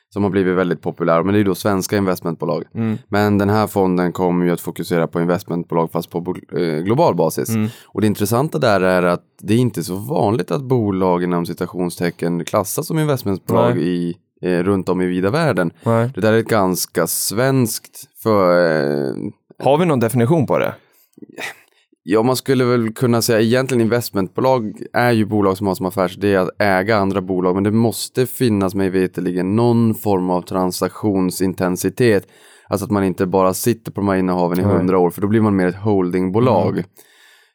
Som 0.10 0.24
har 0.24 0.30
blivit 0.30 0.56
väldigt 0.56 0.82
populär, 0.82 1.24
men 1.24 1.34
det 1.34 1.38
är 1.38 1.40
ju 1.40 1.44
då 1.44 1.56
svenska 1.56 1.98
investmentbolag. 1.98 2.64
Men 3.10 3.38
den 3.38 3.50
här 3.50 3.68
fonden 3.68 4.12
kommer 4.12 4.46
ju 4.46 4.52
att 4.52 4.62
fokusera 4.62 5.08
på 5.08 5.22
investmentbolag 5.22 5.92
fast 5.92 6.10
på 6.10 6.36
eh, 6.58 6.78
global 6.84 7.16
basis. 7.16 7.50
Och 7.86 8.02
det 8.02 8.08
intressanta 8.08 8.60
där 8.60 8.82
är 8.82 9.04
att 9.04 9.24
det 9.42 9.54
är 9.54 9.58
inte 9.58 9.84
så 9.84 9.96
vanligt 9.96 10.52
att 10.52 10.64
bolag 10.64 11.24
inom 11.24 11.46
citationstecken 11.46 12.46
klassas 12.46 12.88
som 12.88 13.00
investmentbolag 13.00 13.76
Nej. 13.76 13.88
i, 13.88 14.16
eh, 14.42 14.64
runt 14.64 14.90
om 14.90 15.02
i 15.02 15.06
vida 15.06 15.30
världen. 15.30 15.72
Nej. 15.84 16.12
Det 16.16 16.22
där 16.22 16.34
är 16.34 16.40
ett 16.40 16.48
ganska 16.48 17.08
svenskt 17.08 18.22
för, 18.24 18.66
eh, 18.66 19.16
Har 19.64 19.78
vi 19.78 19.86
någon 19.86 20.00
definition 20.00 20.46
på 20.48 20.58
det? 20.58 20.76
Ja, 22.04 22.24
man 22.24 22.36
skulle 22.36 22.66
väl 22.66 22.94
kunna 22.94 23.22
säga 23.22 23.42
egentligen 23.42 23.82
investmentbolag 23.82 24.82
är 24.94 25.12
ju 25.12 25.26
bolag 25.26 25.58
som 25.58 25.68
har 25.68 25.76
som 25.76 25.86
affärsidé 25.86 26.36
att 26.36 26.50
äga 26.60 26.98
andra 26.98 27.22
bolag, 27.22 27.56
men 27.56 27.64
det 27.64 27.72
måste 27.72 28.26
finnas 28.26 28.76
mig 28.76 28.90
veterligen 28.90 29.56
någon 29.56 29.96
form 29.96 30.30
av 30.30 30.42
transaktionsintensitet. 30.42 32.28
Alltså 32.70 32.86
att 32.86 32.92
man 32.92 33.04
inte 33.04 33.26
bara 33.26 33.54
sitter 33.54 33.92
på 33.92 34.02
de 34.02 34.08
här 34.08 34.16
innehaven 34.16 34.60
i 34.60 34.64
hundra 34.64 35.00
år, 35.00 35.10
för 35.10 35.22
då 35.22 35.28
blir 35.28 35.42
man 35.42 35.56
mer 35.56 35.68
ett 35.68 35.76
holdingbolag. 35.76 36.84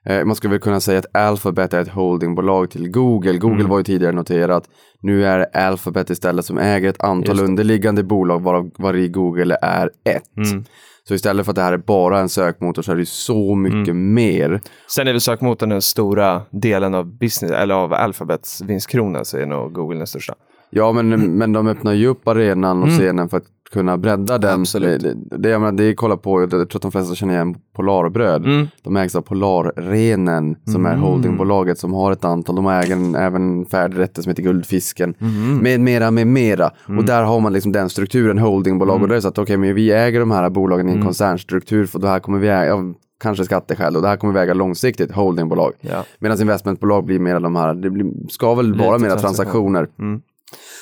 Eh, 0.06 0.24
man 0.24 0.36
skulle 0.36 0.50
väl 0.50 0.60
kunna 0.60 0.80
säga 0.80 0.98
att 0.98 1.16
Alphabet 1.16 1.74
är 1.74 1.80
ett 1.80 1.88
holdingbolag 1.88 2.70
till 2.70 2.90
Google. 2.90 3.38
Google 3.38 3.64
var 3.64 3.78
ju 3.78 3.84
tidigare 3.84 4.12
noterat. 4.12 4.68
Nu 5.00 5.24
är 5.26 5.38
det 5.38 5.44
Alphabet 5.44 6.10
istället 6.10 6.44
som 6.44 6.58
äger 6.58 6.88
ett 6.88 7.02
antal 7.02 7.40
underliggande 7.40 8.02
bolag 8.02 8.42
varav 8.42 8.70
var 8.78 8.94
i 8.94 9.08
Google 9.08 9.56
är 9.62 9.90
ett. 10.04 10.36
Mm. 10.36 10.64
Så 11.08 11.14
istället 11.14 11.46
för 11.46 11.52
att 11.52 11.56
det 11.56 11.62
här 11.62 11.72
är 11.72 11.78
bara 11.78 12.20
en 12.20 12.28
sökmotor 12.28 12.82
så 12.82 12.92
är 12.92 12.96
det 12.96 13.08
så 13.08 13.54
mycket 13.54 13.96
mer. 13.96 14.60
Sen 14.90 15.08
är 15.08 15.12
väl 15.12 15.20
sökmotorn 15.20 15.68
den 15.68 15.82
stora 15.82 16.42
delen 16.50 16.94
av 16.94 17.06
business, 17.18 17.50
eller 17.50 17.74
av 17.74 17.92
Alphabets 17.92 18.60
vinstkrona, 18.60 19.24
så 19.24 19.38
är 19.38 19.46
nog 19.46 19.72
Google 19.72 19.98
den 19.98 20.06
största. 20.06 20.34
Ja, 20.70 20.92
men, 20.92 21.08
men 21.38 21.52
de 21.52 21.66
öppnar 21.66 21.92
ju 21.92 22.06
upp 22.06 22.28
arenan 22.28 22.82
och 22.82 22.88
scenen 22.88 23.28
för 23.28 23.36
att 23.36 23.46
kunna 23.72 23.98
bredda 23.98 24.38
den. 24.38 24.60
Absolut. 24.60 25.02
Det, 25.02 25.38
det, 25.38 25.48
jag 25.48 25.60
menar, 25.60 25.72
det 25.72 25.94
kolla 25.94 26.16
på, 26.16 26.40
jag 26.40 26.50
tror 26.50 26.62
att 26.62 26.82
de 26.82 26.92
flesta 26.92 27.14
känner 27.14 27.34
igen 27.34 27.56
Polarbröd. 27.76 28.44
Mm. 28.44 28.66
De 28.82 28.96
ägs 28.96 29.14
av 29.14 29.22
Polarrenen 29.22 30.56
som 30.64 30.86
är 30.86 30.96
holdingbolaget 30.96 31.78
som 31.78 31.94
har 31.94 32.12
ett 32.12 32.24
antal, 32.24 32.56
de 32.56 32.66
äger 32.66 32.96
en, 32.96 33.14
även 33.14 33.66
färdigrätter 33.66 34.22
som 34.22 34.30
heter 34.30 34.42
Guldfisken. 34.42 35.14
Mm. 35.20 35.58
Med 35.58 35.80
mera, 35.80 36.10
med 36.10 36.26
mera. 36.26 36.70
Och 36.98 37.04
där 37.04 37.22
har 37.22 37.40
man 37.40 37.52
liksom 37.52 37.72
den 37.72 37.90
strukturen, 37.90 38.38
holdingbolag. 38.38 38.96
Mm. 38.96 39.02
Och 39.02 39.08
då 39.08 39.14
är 39.14 39.16
det 39.16 39.22
så 39.22 39.28
att 39.28 39.38
okej, 39.38 39.56
men 39.56 39.74
vi 39.74 39.92
äger 39.92 40.20
de 40.20 40.30
här 40.30 40.50
bolagen 40.50 40.88
i 40.88 40.92
en 40.92 41.04
koncernstruktur 41.04 41.86
för 41.86 41.98
det 41.98 42.08
här 42.08 42.20
kommer 42.20 42.38
vi 42.38 42.48
äga, 42.48 42.74
av 42.74 42.94
kanske 43.22 43.44
skatteskäl 43.44 43.96
och 43.96 44.02
det 44.02 44.08
här 44.08 44.16
kommer 44.16 44.34
vi 44.34 44.40
äga 44.40 44.54
långsiktigt, 44.54 45.12
holdingbolag. 45.12 45.72
Ja. 45.80 46.04
Medan 46.18 46.40
investmentbolag 46.40 47.04
blir 47.04 47.18
mer 47.18 47.40
de 47.40 47.56
här, 47.56 47.74
det 47.74 47.90
blir, 47.90 48.06
ska 48.28 48.54
väl 48.54 48.74
vara 48.74 48.98
mera 48.98 49.16
transaktion. 49.16 49.72
transaktioner. 49.72 49.88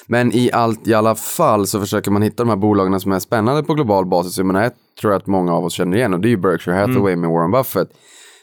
Men 0.07 0.33
i 0.33 0.50
allt 0.52 0.88
i 0.88 0.95
alla 0.95 1.14
fall 1.14 1.66
så 1.66 1.80
försöker 1.80 2.11
man 2.11 2.23
hitta 2.23 2.42
de 2.42 2.49
här 2.49 2.57
bolagen 2.57 3.00
som 3.00 3.12
är 3.12 3.19
spännande 3.19 3.62
på 3.62 3.75
global 3.75 4.07
basis. 4.07 4.37
Jag 4.38 4.47
menar, 4.47 4.62
ett 4.64 4.75
tror 5.00 5.12
jag 5.12 5.21
att 5.21 5.26
många 5.26 5.54
av 5.54 5.64
oss 5.64 5.73
känner 5.73 5.97
igen 5.97 6.14
och 6.14 6.21
det 6.21 6.28
är 6.28 6.30
ju 6.30 6.37
Berkshire 6.37 6.75
Hathaway 6.76 7.16
med 7.16 7.30
Warren 7.30 7.50
Buffett. 7.50 7.88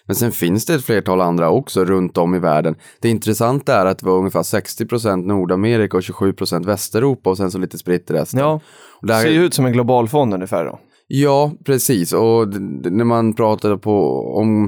Men 0.06 0.16
sen 0.16 0.32
finns 0.32 0.66
det 0.66 0.74
ett 0.74 0.84
flertal 0.86 1.22
andra 1.22 1.50
också 1.50 1.86
runt 1.86 2.18
om 2.18 2.36
i 2.36 2.40
världen. 2.40 2.76
Det 3.02 3.10
intressanta 3.10 3.76
är 3.82 3.86
att 3.86 4.00
det 4.00 4.06
var 4.06 4.18
ungefär 4.18 4.42
60% 4.44 5.26
Nordamerika 5.26 5.98
och 5.98 6.04
27% 6.04 6.66
Västeuropa 6.66 7.30
och 7.30 7.38
sen 7.38 7.52
så 7.52 7.58
lite 7.58 7.78
spritt 7.78 8.10
i 8.12 8.14
resten. 8.14 8.40
Ja, 8.40 8.60
det 9.02 9.14
här- 9.14 9.24
ser 9.24 9.30
ju 9.32 9.44
ut 9.46 9.54
som 9.54 9.66
en 9.66 9.72
global 9.74 10.08
fond 10.08 10.34
ungefär 10.34 10.66
då. 10.66 10.80
Ja, 11.08 11.52
precis. 11.66 12.14
Och 12.14 12.48
när 12.92 13.04
man 13.04 13.34
pratar 13.34 13.78
på, 13.78 14.22
om, 14.38 14.62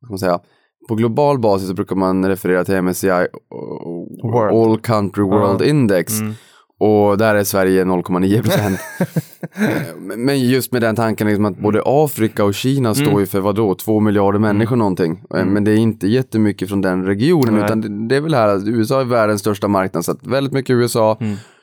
vad 0.00 0.06
ska 0.06 0.12
man 0.12 0.18
säga, 0.18 0.40
på 0.88 0.94
global 0.94 1.38
basis 1.38 1.68
så 1.68 1.74
brukar 1.74 1.96
man 1.96 2.28
referera 2.28 2.64
till 2.64 2.82
MSCI 2.82 3.08
uh, 3.08 3.26
World. 4.22 4.54
All 4.56 4.78
Country 4.78 5.24
World 5.24 5.62
Index. 5.62 6.20
Och 6.78 7.18
där 7.18 7.34
är 7.34 7.44
Sverige 7.44 7.84
0,9 7.84 8.42
procent. 8.42 8.80
Men 10.16 10.40
just 10.40 10.72
med 10.72 10.82
den 10.82 10.96
tanken 10.96 11.26
liksom 11.26 11.44
att 11.44 11.58
både 11.58 11.82
Afrika 11.84 12.44
och 12.44 12.54
Kina 12.54 12.94
står 12.94 13.20
ju 13.20 13.26
för 13.26 13.40
vad 13.40 13.54
då, 13.54 13.74
två 13.74 14.00
miljarder 14.00 14.38
människor 14.38 14.76
någonting. 14.76 15.22
Eh, 15.34 15.44
Men 15.44 15.64
det 15.64 15.70
är 15.70 15.76
inte 15.76 16.06
jättemycket 16.06 16.68
från 16.68 16.80
den 16.80 17.06
regionen 17.06 17.54
Nej. 17.54 17.64
utan 17.64 18.08
det, 18.08 18.16
är 18.16 18.20
väl 18.20 18.34
här 18.34 18.48
att 18.48 18.66
USA 18.66 19.00
är 19.00 19.04
världens 19.04 19.40
största 19.40 19.68
marknad 19.68 20.04
så 20.04 20.12
att 20.12 20.26
väldigt 20.26 20.52
mycket 20.52 20.70
USA. 20.70 21.18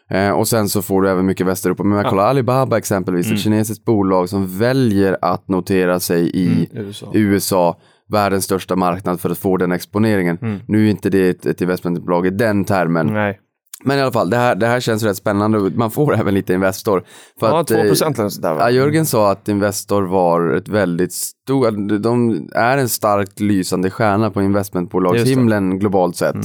Eh, 0.10 0.32
och 0.32 0.48
sen 0.48 0.70
så 0.70 0.82
får 0.82 1.01
du 1.01 1.10
även 1.10 1.25
mycket 1.25 1.48
Västeuropa. 1.48 1.84
Men 1.84 1.96
man 1.96 2.10
kollar 2.10 2.24
Alibaba 2.24 2.78
exempelvis, 2.78 3.32
ett 3.32 3.40
kinesiskt 3.40 3.86
bolag 3.86 4.30
som 4.30 4.58
väljer 4.58 5.18
att 5.22 5.48
notera 5.48 6.00
sig 6.00 6.30
i 6.30 6.70
USA. 6.74 7.12
USA, 7.13 7.78
världens 8.12 8.44
största 8.46 8.75
marknad 8.75 9.20
för 9.20 9.30
att 9.30 9.38
få 9.38 9.58
den 9.58 9.72
exponeringen. 9.72 10.62
Nu 10.68 10.86
är 10.86 10.91
inte 10.91 11.10
det 11.10 11.30
ett, 11.30 11.46
ett 11.46 11.62
investmentbolag 11.62 12.27
i 12.27 12.30
den 12.30 12.65
termen. 12.65 13.08
Nej. 13.08 13.39
Men 13.84 13.98
i 13.98 14.01
alla 14.01 14.12
fall, 14.12 14.30
det 14.30 14.38
här, 14.38 14.56
det 14.56 14.68
här 14.68 14.80
känns 14.80 15.03
rätt 15.03 15.18
spännande. 15.18 15.58
och 15.58 15.72
Man 15.72 15.91
får 15.91 16.15
även 16.20 16.34
lite 16.34 16.53
Investor. 16.53 17.03
För 17.39 17.48
Ja, 17.48 17.60
att, 17.60 17.68
2 17.68 17.75
eh, 17.75 17.88
procent 17.88 18.20
eller 18.20 18.30
sådär? 18.30 18.56
Ja, 18.60 18.70
Jörgen 18.70 19.06
sa 19.06 19.32
att 19.32 19.48
Investor 19.48 20.03
var 20.03 20.53
ett 20.53 20.70
väldigt 20.70 21.13
stort, 21.13 21.74
de 22.00 22.48
är 22.56 22.77
en 22.77 22.89
starkt 22.89 23.39
lysande 23.39 23.89
stjärna 23.89 24.32
på 24.32 24.41
investmentbolagshimlen 24.41 25.80
globalt 25.80 26.15
sett. 26.15 26.36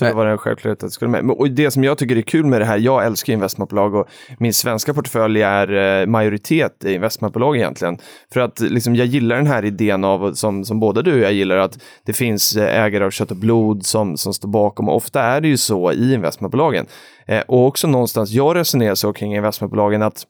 Så 0.00 0.04
det 0.04 0.12
var 0.12 0.26
en 0.26 0.38
självklarhet 0.38 0.82
att 0.82 0.88
det 0.88 0.94
skulle 0.94 1.10
med. 1.10 1.30
Och 1.30 1.50
det 1.50 1.70
som 1.70 1.84
jag 1.84 1.98
tycker 1.98 2.16
är 2.16 2.22
kul 2.22 2.46
med 2.46 2.60
det 2.60 2.64
här, 2.64 2.78
jag 2.78 3.06
älskar 3.06 3.32
investmentbolag 3.32 3.94
och 3.94 4.08
min 4.38 4.54
svenska 4.54 4.94
portfölj 4.94 5.42
är 5.42 6.00
eh, 6.00 6.06
majoritet 6.06 6.84
i 6.84 6.94
investmentbolag 6.94 7.56
egentligen. 7.56 7.98
För 8.32 8.40
att 8.40 8.60
liksom, 8.60 8.96
jag 8.96 9.06
gillar 9.06 9.36
den 9.36 9.46
här 9.46 9.64
idén 9.64 10.04
av, 10.04 10.32
som, 10.34 10.64
som 10.64 10.80
både 10.80 11.02
du 11.02 11.12
och 11.12 11.18
jag 11.18 11.32
gillar, 11.32 11.56
att 11.56 11.78
det 12.06 12.12
finns 12.12 12.56
eh, 12.56 12.84
ägare 12.84 13.04
av 13.04 13.10
kött 13.10 13.30
och 13.30 13.36
blod 13.36 13.86
som, 13.86 14.16
som 14.16 14.34
står 14.34 14.48
bakom. 14.48 14.88
Och 14.88 14.96
ofta 14.96 15.22
är 15.22 15.40
det 15.40 15.48
ju 15.48 15.56
så 15.56 15.92
i 15.92 16.14
investmentbolagen. 16.14 16.86
Eh, 17.26 17.42
och 17.48 17.66
också 17.66 17.88
någonstans, 17.88 18.30
jag 18.30 18.56
resonerar 18.56 18.94
så 18.94 19.12
kring 19.12 19.36
investmentbolagen 19.36 20.02
att 20.02 20.26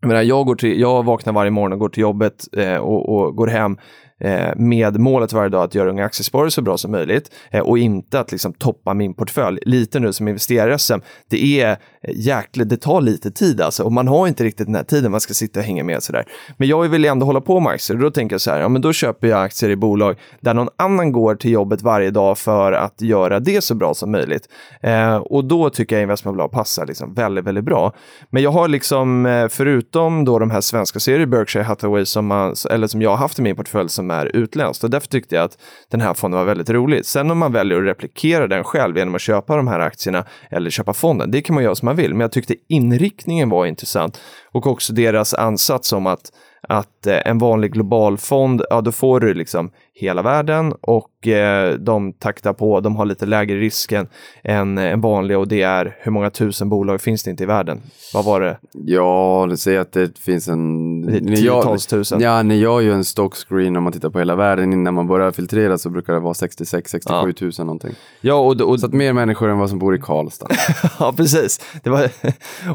jag, 0.00 0.08
menar, 0.08 0.22
jag, 0.22 0.46
går 0.46 0.54
till, 0.54 0.80
jag 0.80 1.04
vaknar 1.04 1.32
varje 1.32 1.50
morgon 1.50 1.72
och 1.72 1.78
går 1.78 1.88
till 1.88 2.00
jobbet 2.00 2.44
eh, 2.56 2.76
och, 2.76 3.08
och 3.08 3.36
går 3.36 3.46
hem 3.46 3.76
Eh, 4.24 4.56
med 4.56 5.00
målet 5.00 5.32
varje 5.32 5.48
dag 5.48 5.64
att 5.64 5.74
göra 5.74 5.90
Unga 5.90 6.04
Aktiesparare 6.04 6.50
så 6.50 6.62
bra 6.62 6.76
som 6.76 6.90
möjligt 6.90 7.30
eh, 7.50 7.60
och 7.60 7.78
inte 7.78 8.20
att 8.20 8.32
liksom 8.32 8.52
toppa 8.52 8.94
min 8.94 9.14
portfölj. 9.14 9.58
Lite 9.62 10.00
nu 10.00 10.12
som 10.12 10.28
investerare 10.28 11.00
det 11.30 11.60
är 11.60 11.70
eh, 11.70 11.76
jäkligt, 12.14 12.68
det 12.68 12.76
tar 12.76 13.00
lite 13.00 13.30
tid 13.30 13.60
alltså 13.60 13.82
och 13.82 13.92
man 13.92 14.08
har 14.08 14.28
inte 14.28 14.44
riktigt 14.44 14.66
den 14.66 14.74
här 14.74 14.82
tiden 14.82 15.10
man 15.10 15.20
ska 15.20 15.34
sitta 15.34 15.60
och 15.60 15.66
hänga 15.66 15.84
med 15.84 16.02
sådär. 16.02 16.24
Men 16.56 16.68
jag 16.68 16.88
vill 16.88 17.04
ändå 17.04 17.26
hålla 17.26 17.40
på 17.40 17.60
med 17.60 17.72
aktier 17.72 17.96
och 17.96 18.02
då 18.02 18.10
tänker 18.10 18.34
jag 18.34 18.40
så 18.40 18.50
här, 18.50 18.60
ja 18.60 18.68
men 18.68 18.82
då 18.82 18.92
köper 18.92 19.28
jag 19.28 19.42
aktier 19.42 19.70
i 19.70 19.76
bolag 19.76 20.16
där 20.40 20.54
någon 20.54 20.68
annan 20.76 21.12
går 21.12 21.34
till 21.34 21.50
jobbet 21.50 21.82
varje 21.82 22.10
dag 22.10 22.38
för 22.38 22.72
att 22.72 23.00
göra 23.00 23.40
det 23.40 23.64
så 23.64 23.74
bra 23.74 23.94
som 23.94 24.12
möjligt. 24.12 24.48
Eh, 24.80 25.16
och 25.16 25.44
då 25.44 25.70
tycker 25.70 25.96
jag 25.96 26.02
investmentbolag 26.02 26.50
passar 26.50 26.86
liksom 26.86 27.14
väldigt, 27.14 27.44
väldigt 27.44 27.64
bra. 27.64 27.92
Men 28.30 28.42
jag 28.42 28.50
har 28.50 28.68
liksom, 28.68 29.48
förutom 29.50 30.24
då 30.24 30.38
de 30.38 30.50
här 30.50 30.60
svenska 30.60 31.00
serier 31.00 31.26
Berkshire 31.26 31.62
Hathaway 31.64 32.04
som, 32.04 32.26
man, 32.26 32.54
eller 32.70 32.86
som 32.86 33.02
jag 33.02 33.10
har 33.10 33.16
haft 33.16 33.38
i 33.38 33.42
min 33.42 33.56
portfölj 33.56 33.88
som 33.88 34.11
är 34.12 34.36
utländskt 34.36 34.84
och 34.84 34.90
därför 34.90 35.08
tyckte 35.08 35.34
jag 35.34 35.44
att 35.44 35.58
den 35.90 36.00
här 36.00 36.14
fonden 36.14 36.38
var 36.38 36.44
väldigt 36.44 36.70
rolig. 36.70 37.04
Sen 37.06 37.30
om 37.30 37.38
man 37.38 37.52
väljer 37.52 37.78
att 37.78 37.84
replikera 37.84 38.46
den 38.46 38.64
själv 38.64 38.98
genom 38.98 39.14
att 39.14 39.20
köpa 39.20 39.56
de 39.56 39.68
här 39.68 39.80
aktierna 39.80 40.24
eller 40.50 40.70
köpa 40.70 40.92
fonden, 40.92 41.30
det 41.30 41.42
kan 41.42 41.54
man 41.54 41.64
göra 41.64 41.74
som 41.74 41.86
man 41.86 41.96
vill. 41.96 42.10
Men 42.10 42.20
jag 42.20 42.32
tyckte 42.32 42.54
inriktningen 42.68 43.48
var 43.48 43.66
intressant 43.66 44.20
och 44.52 44.66
också 44.66 44.92
deras 44.92 45.34
ansats 45.34 45.92
om 45.92 46.06
att 46.06 46.30
att 46.68 47.06
eh, 47.06 47.26
en 47.26 47.38
vanlig 47.38 47.72
global 47.72 48.18
fond, 48.18 48.62
ja 48.70 48.80
då 48.80 48.92
får 48.92 49.20
du 49.20 49.34
liksom 49.34 49.70
hela 49.94 50.22
världen 50.22 50.72
och 50.80 51.28
eh, 51.28 51.74
de 51.74 52.12
taktar 52.12 52.52
på, 52.52 52.80
de 52.80 52.96
har 52.96 53.04
lite 53.04 53.26
lägre 53.26 53.58
risken 53.58 54.08
än 54.44 54.78
en, 54.78 54.92
en 54.92 55.00
vanlig 55.00 55.38
och 55.38 55.48
det 55.48 55.62
är 55.62 55.96
hur 56.00 56.12
många 56.12 56.30
tusen 56.30 56.68
bolag 56.68 57.00
finns 57.00 57.22
det 57.22 57.30
inte 57.30 57.42
i 57.42 57.46
världen? 57.46 57.80
Vad 58.14 58.24
var 58.24 58.40
det? 58.40 58.58
Ja, 58.72 59.46
det 59.50 59.56
säger 59.56 59.80
att 59.80 59.92
det 59.92 60.18
finns 60.18 60.48
en... 60.48 60.91
Det 61.20 61.36
tiotals 61.36 61.86
tusen. 61.86 62.20
Ja, 62.20 62.42
ni 62.42 62.56
gör 62.56 62.80
ju 62.80 62.92
en 62.92 63.04
stockscreen 63.04 63.76
om 63.76 63.84
man 63.84 63.92
tittar 63.92 64.10
på 64.10 64.18
hela 64.18 64.36
världen. 64.36 64.72
Innan 64.72 64.94
man 64.94 65.06
börjar 65.06 65.32
filtrera 65.32 65.78
så 65.78 65.90
brukar 65.90 66.12
det 66.12 66.20
vara 66.20 66.32
66-67 66.32 67.32
tusen 67.32 67.66
någonting. 67.66 67.94
Ja, 68.20 68.34
och, 68.34 68.60
och, 68.60 68.80
Så 68.80 68.86
att 68.86 68.92
mer 68.92 69.12
människor 69.12 69.48
än 69.48 69.58
vad 69.58 69.70
som 69.70 69.78
bor 69.78 69.94
i 69.94 69.98
Karlstad. 69.98 70.48
ja 70.98 71.12
precis. 71.16 71.60
Det 71.82 71.90
var, 71.90 72.10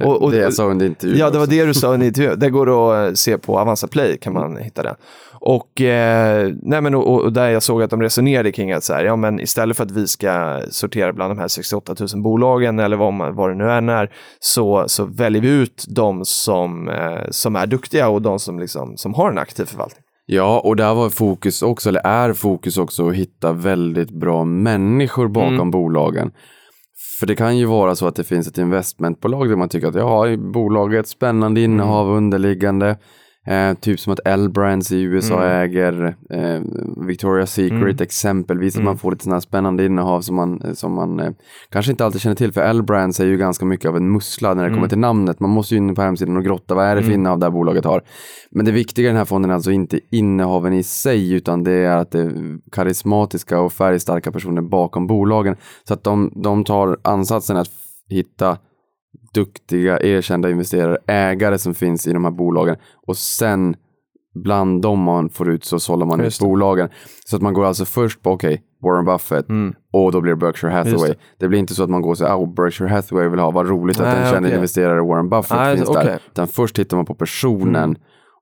och, 0.04 0.24
och, 0.24 0.32
det 0.32 0.38
jag 0.38 0.54
sa 0.54 0.66
under 0.66 0.86
intervjun. 0.86 1.18
Ja, 1.18 1.30
det 1.30 1.38
var 1.38 1.46
också. 1.46 1.56
det 1.56 1.66
du 1.66 1.74
sa 1.74 1.92
i 1.92 1.96
en 1.96 2.02
intervju. 2.02 2.36
Det 2.36 2.50
går 2.50 2.94
att 2.94 3.08
eh, 3.08 3.14
se 3.14 3.38
på 3.38 3.60
Avanza 3.60 3.88
Play, 3.88 4.18
kan 4.18 4.34
man 4.34 4.58
hitta 4.58 4.84
den. 4.84 4.96
Och, 5.40 5.82
eh, 5.82 6.52
nej 6.62 6.82
men, 6.82 6.96
och, 6.96 7.22
och 7.24 7.34
där 7.34 7.50
jag 7.50 7.64
såg 7.64 7.84
att 7.84 7.90
de 7.90 8.02
resonerade 8.02 8.52
kring 8.52 8.72
att 8.72 8.84
så 8.84 8.94
här, 8.94 9.06
ja, 9.06 9.16
men 9.16 9.40
istället 9.40 9.78
för 9.78 9.84
att 9.84 9.92
vi 9.92 10.08
ska 10.08 10.62
sortera 10.70 11.14
bland 11.14 11.32
de 11.32 11.40
här 11.40 11.48
68 11.48 11.96
000 12.14 12.24
bolagen 12.24 12.80
eller 12.80 12.98
vad, 12.98 13.14
man, 13.14 13.36
vad 13.36 13.50
det 13.50 13.56
nu 13.56 13.72
än 13.72 13.90
är, 13.90 14.12
så, 14.40 14.84
så 14.88 15.06
väljer 15.06 15.42
vi 15.42 15.50
ut 15.50 15.86
de 15.88 16.26
som, 16.26 16.90
eh, 16.90 17.30
som 17.30 17.56
är 17.56 17.68
duktiga 17.68 18.10
och 18.10 18.22
de 18.22 18.40
som, 18.40 18.60
liksom, 18.60 18.98
som 18.98 19.14
har 19.14 19.32
en 19.32 19.38
aktiv 19.38 19.66
förvaltning. 19.66 20.04
Ja, 20.30 20.60
och 20.60 20.76
där 20.76 20.94
var 20.94 21.10
fokus 21.10 21.62
också, 21.62 21.90
eller 21.90 22.02
är 22.08 22.34
fokus 22.34 22.78
också 22.78 23.10
att 23.10 23.16
hitta 23.16 23.52
väldigt 23.54 24.12
bra 24.12 24.44
människor 24.46 25.28
bakom 25.28 25.54
Mm. 25.54 25.72
bolagen. 25.72 26.32
För 27.20 27.28
det 27.28 27.36
kan 27.36 27.58
ju 27.58 27.66
vara 27.66 27.96
så 27.96 28.08
att 28.08 28.16
det 28.16 28.24
finns 28.24 28.48
ett 28.48 28.58
investmentbolag 28.58 29.50
där 29.50 29.56
man 29.56 29.70
tycker 29.70 29.88
att 29.88 29.96
ja, 29.96 30.38
bolaget 30.54 31.08
spännande 31.08 31.62
innehav 31.62 32.06
Mm. 32.06 32.18
underliggande. 32.18 32.98
Eh, 33.48 33.74
typ 33.74 34.00
som 34.00 34.14
att 34.14 34.20
L-Brands 34.26 34.92
i 34.92 35.02
USA 35.02 35.44
Mm. 35.44 35.52
äger 35.62 36.16
eh, 36.30 36.62
Victoria's 36.98 37.46
Secret 37.46 38.02
exempelvis. 38.02 38.76
Att 38.76 38.80
Mm. 38.80 38.86
man 38.86 38.98
får 38.98 39.12
lite 39.12 39.24
sådana 39.24 39.36
här 39.36 39.42
spännande 39.42 39.86
innehav 39.86 40.22
som 40.22 40.36
man, 40.36 40.62
eh, 40.62 40.74
som 40.74 40.94
man 40.94 41.20
eh, 41.20 41.32
kanske 41.70 41.92
inte 41.92 42.06
alltid 42.06 42.22
känner 42.22 42.36
till. 42.36 42.52
För 42.52 42.62
L-Brands 42.62 43.20
är 43.20 43.26
ju 43.26 43.38
ganska 43.38 43.66
mycket 43.66 43.90
av 43.90 43.98
en 43.98 44.12
mussla 44.12 44.54
när 44.54 44.64
det 44.64 44.68
Mm. 44.68 44.78
kommer 44.78 44.90
till 44.90 44.98
namnet. 44.98 45.40
Man 45.40 45.50
måste 45.50 45.74
ju 45.76 45.78
in 45.78 45.96
på 45.96 46.02
hemsidan 46.02 46.38
och 46.38 46.44
grotta. 46.44 46.76
Vad 46.76 46.86
är 46.86 46.96
det 46.96 47.04
för 47.04 47.12
innehav 47.12 47.40
det 47.40 47.46
här 47.46 47.52
bolaget 47.52 47.86
har? 47.86 48.02
Men 48.52 48.66
det 48.66 48.72
viktiga 48.72 49.06
i 49.06 49.08
den 49.08 49.18
här 49.18 49.26
fonden 49.26 49.52
är 49.52 49.56
alltså 49.56 49.72
inte 49.72 50.00
innehaven 50.12 50.74
i 50.74 50.84
sig 50.84 51.34
utan 51.34 51.64
det 51.64 51.72
är 51.72 51.98
att 51.98 52.12
det 52.12 52.22
är 52.22 52.32
karismatiska 52.72 53.60
och 53.60 53.74
färgstarka 53.74 54.32
personer 54.32 54.62
bakom 54.62 55.08
bolagen. 55.08 55.56
Så 55.88 55.94
att 55.94 56.04
de, 56.04 56.32
de 56.36 56.64
tar 56.64 56.98
ansatsen 57.02 57.58
att 57.58 57.70
hitta 58.10 58.58
duktiga, 59.34 60.00
erkända 60.00 60.50
investerare, 60.50 60.98
ägare 61.08 61.58
som 61.58 61.74
finns 61.74 62.08
i 62.08 62.14
de 62.14 62.24
här 62.24 62.32
bolagen 62.32 62.76
och 63.08 63.18
sen 63.18 63.76
bland 64.44 64.82
dem 64.82 65.00
man 65.00 65.30
får 65.30 65.50
ut 65.50 65.66
så 65.66 65.80
sållar 65.80 66.06
man 66.06 66.20
Just 66.24 66.42
ut 66.42 66.48
bolagen. 66.48 66.90
Så 67.26 67.36
att 67.36 67.42
man 67.42 67.54
går 67.54 67.66
alltså 67.66 67.86
först 67.86 68.22
på, 68.22 68.32
okej, 68.32 68.64
Warren 68.84 69.06
Buffett 69.06 69.46
och 69.94 70.12
då 70.12 70.22
blir 70.22 70.32
det 70.32 70.38
Berkshire 70.38 70.72
Hathaway. 70.72 71.08
Just 71.08 71.20
Det. 71.40 71.48
blir 71.48 71.60
inte 71.60 71.76
så 71.76 71.84
att 71.84 71.90
man 71.90 72.02
går 72.02 72.10
och 72.10 72.18
säger, 72.18 72.36
oh, 72.36 72.54
Berkshire 72.54 72.90
Hathaway 72.90 73.28
vill 73.28 73.40
ha, 73.40 73.52
vad 73.52 73.70
roligt 73.70 74.00
att 74.00 74.18
en 74.18 74.32
känd 74.32 74.46
okej. 74.46 74.56
investerare, 74.56 75.02
Warren 75.02 75.30
Buffett, 75.30 75.58
Nej, 75.58 75.78
finns 75.78 75.90
okej. 75.90 76.06
där. 76.06 76.22
Utan 76.32 76.48
först 76.48 76.76
tittar 76.76 76.98
man 76.98 77.06
på 77.06 77.16
personen 77.16 77.98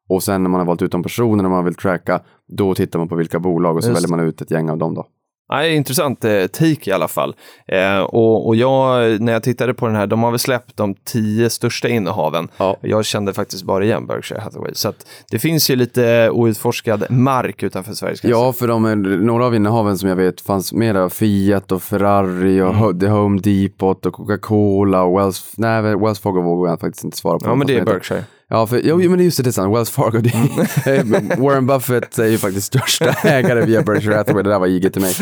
och 0.09 0.23
sen 0.23 0.43
när 0.43 0.49
man 0.49 0.59
har 0.59 0.65
valt 0.65 0.81
ut 0.81 0.91
de 0.91 1.03
personerna 1.03 1.49
man 1.49 1.65
vill 1.65 1.75
tracka, 1.75 2.21
då 2.47 2.75
tittar 2.75 2.99
man 2.99 3.07
på 3.07 3.15
vilka 3.15 3.39
bolag 3.39 3.75
och 3.75 3.83
så 3.83 3.89
Just 3.89 3.97
väljer 3.97 4.17
man 4.17 4.27
ut 4.27 4.41
ett 4.41 4.51
gäng 4.51 4.69
av 4.69 4.77
dem 4.77 4.93
då. 4.93 5.07
Nej, 5.49 5.75
intressant 5.75 6.25
eh, 6.25 6.45
take 6.47 6.89
i 6.89 6.91
alla 6.91 7.07
fall. 7.07 7.35
Eh, 7.67 7.99
och, 7.99 8.47
och 8.47 8.55
jag, 8.55 9.21
när 9.21 9.33
jag 9.33 9.43
tittade 9.43 9.73
på 9.73 9.87
den 9.87 9.95
här, 9.95 10.07
de 10.07 10.23
har 10.23 10.31
väl 10.31 10.39
släppt 10.39 10.77
de 10.77 10.95
tio 11.03 11.49
största 11.49 11.87
innehaven. 11.87 12.47
Ja. 12.57 12.77
Jag 12.81 13.05
kände 13.05 13.33
faktiskt 13.33 13.63
bara 13.63 13.83
igen 13.83 14.07
Berkshire 14.07 14.39
Hathaway. 14.41 14.71
Så 14.73 14.93
det 15.31 15.39
finns 15.39 15.69
ju 15.69 15.75
lite 15.75 16.29
outforskad 16.29 17.05
mark 17.09 17.63
utanför 17.63 17.93
Sveriges 17.93 18.21
gränser. 18.21 18.39
Ja, 18.39 18.53
för 18.53 18.67
de 18.67 19.01
några 19.25 19.45
av 19.45 19.55
innehaven 19.55 19.97
som 19.97 20.09
jag 20.09 20.15
vet 20.15 20.41
fanns 20.41 20.73
mera 20.73 21.09
Fiat 21.09 21.71
och 21.71 21.83
Ferrari 21.83 22.61
och 22.61 22.75
Mm. 22.75 22.99
The 22.99 23.07
Home 23.07 23.41
Depot 23.41 24.05
och 24.05 24.13
Coca-Cola 24.13 25.03
och 25.03 25.19
Wells, 25.19 25.53
nej, 25.57 25.81
Wells 25.81 26.19
Fargo 26.19 26.41
vågar 26.41 26.71
jag 26.71 26.79
faktiskt 26.79 27.03
inte 27.03 27.17
svara 27.17 27.39
på. 27.39 27.45
ja 27.45 27.55
men 27.55 27.67
det 27.67 27.77
är. 27.77 27.85
Berkshire. 27.85 28.23
Ja, 28.49 28.67
för, 28.67 28.81
jo, 28.83 29.01
jo, 29.01 29.09
men 29.09 29.17
det 29.17 29.23
är 29.23 29.25
just 29.25 29.43
det, 29.43 29.51
sant. 29.51 29.75
Wells 29.75 29.89
Fargo, 29.89 30.19
det 30.21 30.29
är, 30.29 31.37
Warren 31.41 31.67
Buffett 31.67 32.19
är 32.19 32.25
ju 32.27 32.37
faktiskt 32.37 32.67
största 32.67 33.05
ägare 33.23 33.65
via 33.65 33.81
Berkshire 33.81 34.15
Hathaway, 34.15 34.43
det 34.43 34.49
där 34.49 34.59
var 34.59 34.67
giget 34.67 34.93
till 34.93 35.01
mig. 35.01 35.13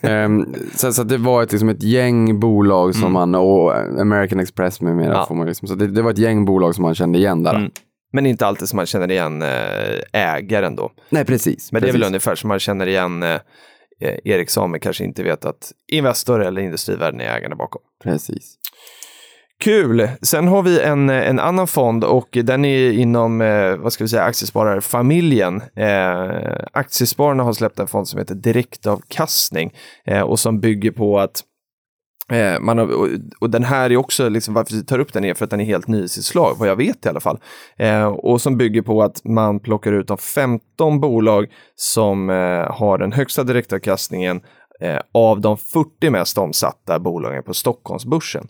Ehm, 0.00 0.54
så, 0.74 0.92
så 0.92 1.02
det 1.02 1.18
var 1.18 1.42
ett, 1.42 1.52
liksom 1.52 1.68
ett 1.68 1.82
gäng 1.82 2.40
bolag 2.40 2.94
som 2.94 3.12
man, 3.12 3.34
och 3.34 3.76
American 4.00 4.40
Express 4.40 4.80
med 4.80 4.96
mera 4.96 5.06
Mm. 5.08 5.18
Ja. 5.18 5.26
får 5.26 5.34
man 5.34 5.46
liksom, 5.46 5.68
så 5.68 5.74
det, 5.74 5.86
det 5.86 6.02
var 6.02 6.10
ett 6.10 6.18
gäng 6.18 6.44
bolag 6.44 6.74
som 6.74 6.82
man 6.82 6.94
kände 6.94 7.18
igen 7.18 7.42
där. 7.42 7.54
Mm. 7.54 7.70
Men 8.12 8.26
inte 8.26 8.46
alltid 8.46 8.68
som 8.68 8.76
man 8.76 8.86
känner 8.86 9.10
igen 9.10 9.42
eh, 9.42 9.48
ägaren 10.12 10.76
då. 10.76 10.90
Nej, 11.10 11.24
precis. 11.24 11.72
Men 11.72 11.82
det 11.82 11.86
är 11.86 11.88
precis. 11.88 12.00
väl 12.02 12.06
ungefär 12.06 12.34
som 12.34 12.48
man 12.48 12.58
känner 12.58 12.86
igen 12.86 13.22
eh, 13.22 13.38
Ericsson 14.24 14.70
men 14.70 14.80
kanske 14.80 15.04
inte 15.04 15.22
vet 15.22 15.44
att 15.44 15.72
Investor 15.92 16.44
eller 16.44 16.62
Industrivärden 16.62 17.20
är 17.20 17.36
ägarna 17.36 17.56
bakom. 17.56 17.82
Precis. 18.04 18.54
Kul! 19.60 20.08
Sen 20.22 20.48
har 20.48 20.62
vi 20.62 20.80
en, 20.80 21.10
en 21.10 21.38
annan 21.38 21.66
fond 21.66 22.04
och 22.04 22.28
den 22.30 22.64
är 22.64 22.90
inom, 22.92 23.40
eh, 23.40 23.76
vad 23.76 23.92
ska 23.92 24.04
vi 24.04 24.08
säga, 24.08 24.22
aktiespararfamiljen. 24.22 25.62
Eh, 25.76 26.64
aktiespararna 26.72 27.42
har 27.42 27.52
släppt 27.52 27.78
en 27.78 27.86
fond 27.86 28.08
som 28.08 28.18
heter 28.18 28.34
direktavkastning 28.34 29.72
eh, 30.06 30.20
och 30.20 30.38
som 30.38 30.60
bygger 30.60 30.90
på 30.90 31.18
att 31.18 31.42
eh, 32.32 32.60
man 32.60 32.78
har, 32.78 32.86
och, 32.86 33.08
och 33.40 33.50
den 33.50 33.64
här 33.64 33.90
är 33.90 33.96
också, 33.96 34.28
liksom, 34.28 34.54
varför 34.54 34.74
vi 34.74 34.84
tar 34.84 34.98
upp 34.98 35.12
den 35.12 35.24
är 35.24 35.34
för 35.34 35.44
att 35.44 35.50
den 35.50 35.60
är 35.60 35.64
helt 35.64 35.88
ny 35.88 36.02
i 36.02 36.08
sitt 36.08 36.24
slag, 36.24 36.56
vad 36.58 36.68
jag 36.68 36.76
vet 36.76 37.06
i 37.06 37.08
alla 37.08 37.20
fall. 37.20 37.38
Eh, 37.76 38.06
och 38.06 38.40
som 38.40 38.56
bygger 38.56 38.82
på 38.82 39.02
att 39.02 39.24
man 39.24 39.60
plockar 39.60 39.92
ut 39.92 40.08
de 40.08 40.18
15 40.18 41.00
bolag 41.00 41.46
som 41.74 42.30
eh, 42.30 42.36
har 42.72 42.98
den 42.98 43.12
högsta 43.12 43.44
direktavkastningen 43.44 44.40
eh, 44.80 44.98
av 45.12 45.40
de 45.40 45.56
40 45.56 46.10
mest 46.10 46.38
omsatta 46.38 46.98
bolagen 46.98 47.42
på 47.42 47.54
Stockholmsbörsen. 47.54 48.48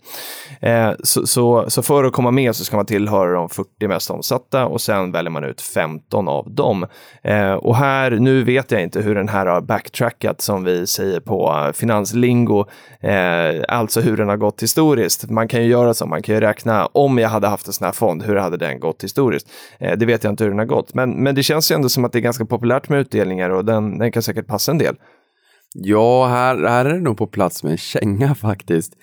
Eh, 0.61 0.91
så, 1.03 1.27
så, 1.27 1.65
så 1.69 1.81
för 1.81 2.03
att 2.03 2.13
komma 2.13 2.31
med 2.31 2.55
så 2.55 2.65
ska 2.65 2.75
man 2.75 2.85
tillhöra 2.85 3.31
de 3.31 3.49
40 3.49 3.87
mest 3.87 4.11
omsatta 4.11 4.65
och 4.65 4.81
sen 4.81 5.11
väljer 5.11 5.31
man 5.31 5.43
ut 5.43 5.61
15 5.61 6.27
av 6.27 6.51
dem. 6.51 6.85
Eh, 7.23 7.53
och 7.53 7.75
här, 7.75 8.11
nu 8.11 8.43
vet 8.43 8.71
jag 8.71 8.81
inte 8.81 9.01
hur 9.01 9.15
den 9.15 9.29
här 9.29 9.45
har 9.45 9.61
backtrackat 9.61 10.41
som 10.41 10.63
vi 10.63 10.87
säger 10.87 11.19
på 11.19 11.63
eh, 11.65 11.71
finanslingo, 11.71 12.65
eh, 12.99 13.63
alltså 13.67 14.01
hur 14.01 14.17
den 14.17 14.29
har 14.29 14.37
gått 14.37 14.63
historiskt. 14.63 15.29
Man 15.29 15.47
kan 15.47 15.63
ju 15.63 15.69
göra 15.69 15.93
så, 15.93 16.05
man 16.05 16.21
kan 16.21 16.35
ju 16.35 16.41
räkna 16.41 16.85
om 16.85 17.17
jag 17.17 17.29
hade 17.29 17.47
haft 17.47 17.67
en 17.67 17.73
sån 17.73 17.85
här 17.85 17.91
fond, 17.91 18.23
hur 18.23 18.35
hade 18.35 18.57
den 18.57 18.79
gått 18.79 19.03
historiskt? 19.03 19.47
Eh, 19.79 19.97
det 19.97 20.05
vet 20.05 20.23
jag 20.23 20.33
inte 20.33 20.43
hur 20.43 20.51
den 20.51 20.59
har 20.59 20.65
gått, 20.65 20.93
men, 20.93 21.11
men 21.23 21.35
det 21.35 21.43
känns 21.43 21.71
ju 21.71 21.75
ändå 21.75 21.89
som 21.89 22.05
att 22.05 22.11
det 22.11 22.19
är 22.19 22.21
ganska 22.21 22.45
populärt 22.45 22.89
med 22.89 22.99
utdelningar 22.99 23.49
och 23.49 23.65
den, 23.65 23.97
den 23.97 24.11
kan 24.11 24.23
säkert 24.23 24.47
passa 24.47 24.71
en 24.71 24.77
del. 24.77 24.95
Ja, 25.73 26.27
här, 26.27 26.63
här 26.67 26.85
är 26.85 26.93
det 26.93 27.01
nog 27.01 27.17
på 27.17 27.27
plats 27.27 27.63
med 27.63 27.71
en 27.71 27.77
känga 27.77 28.35
faktiskt. 28.41 28.93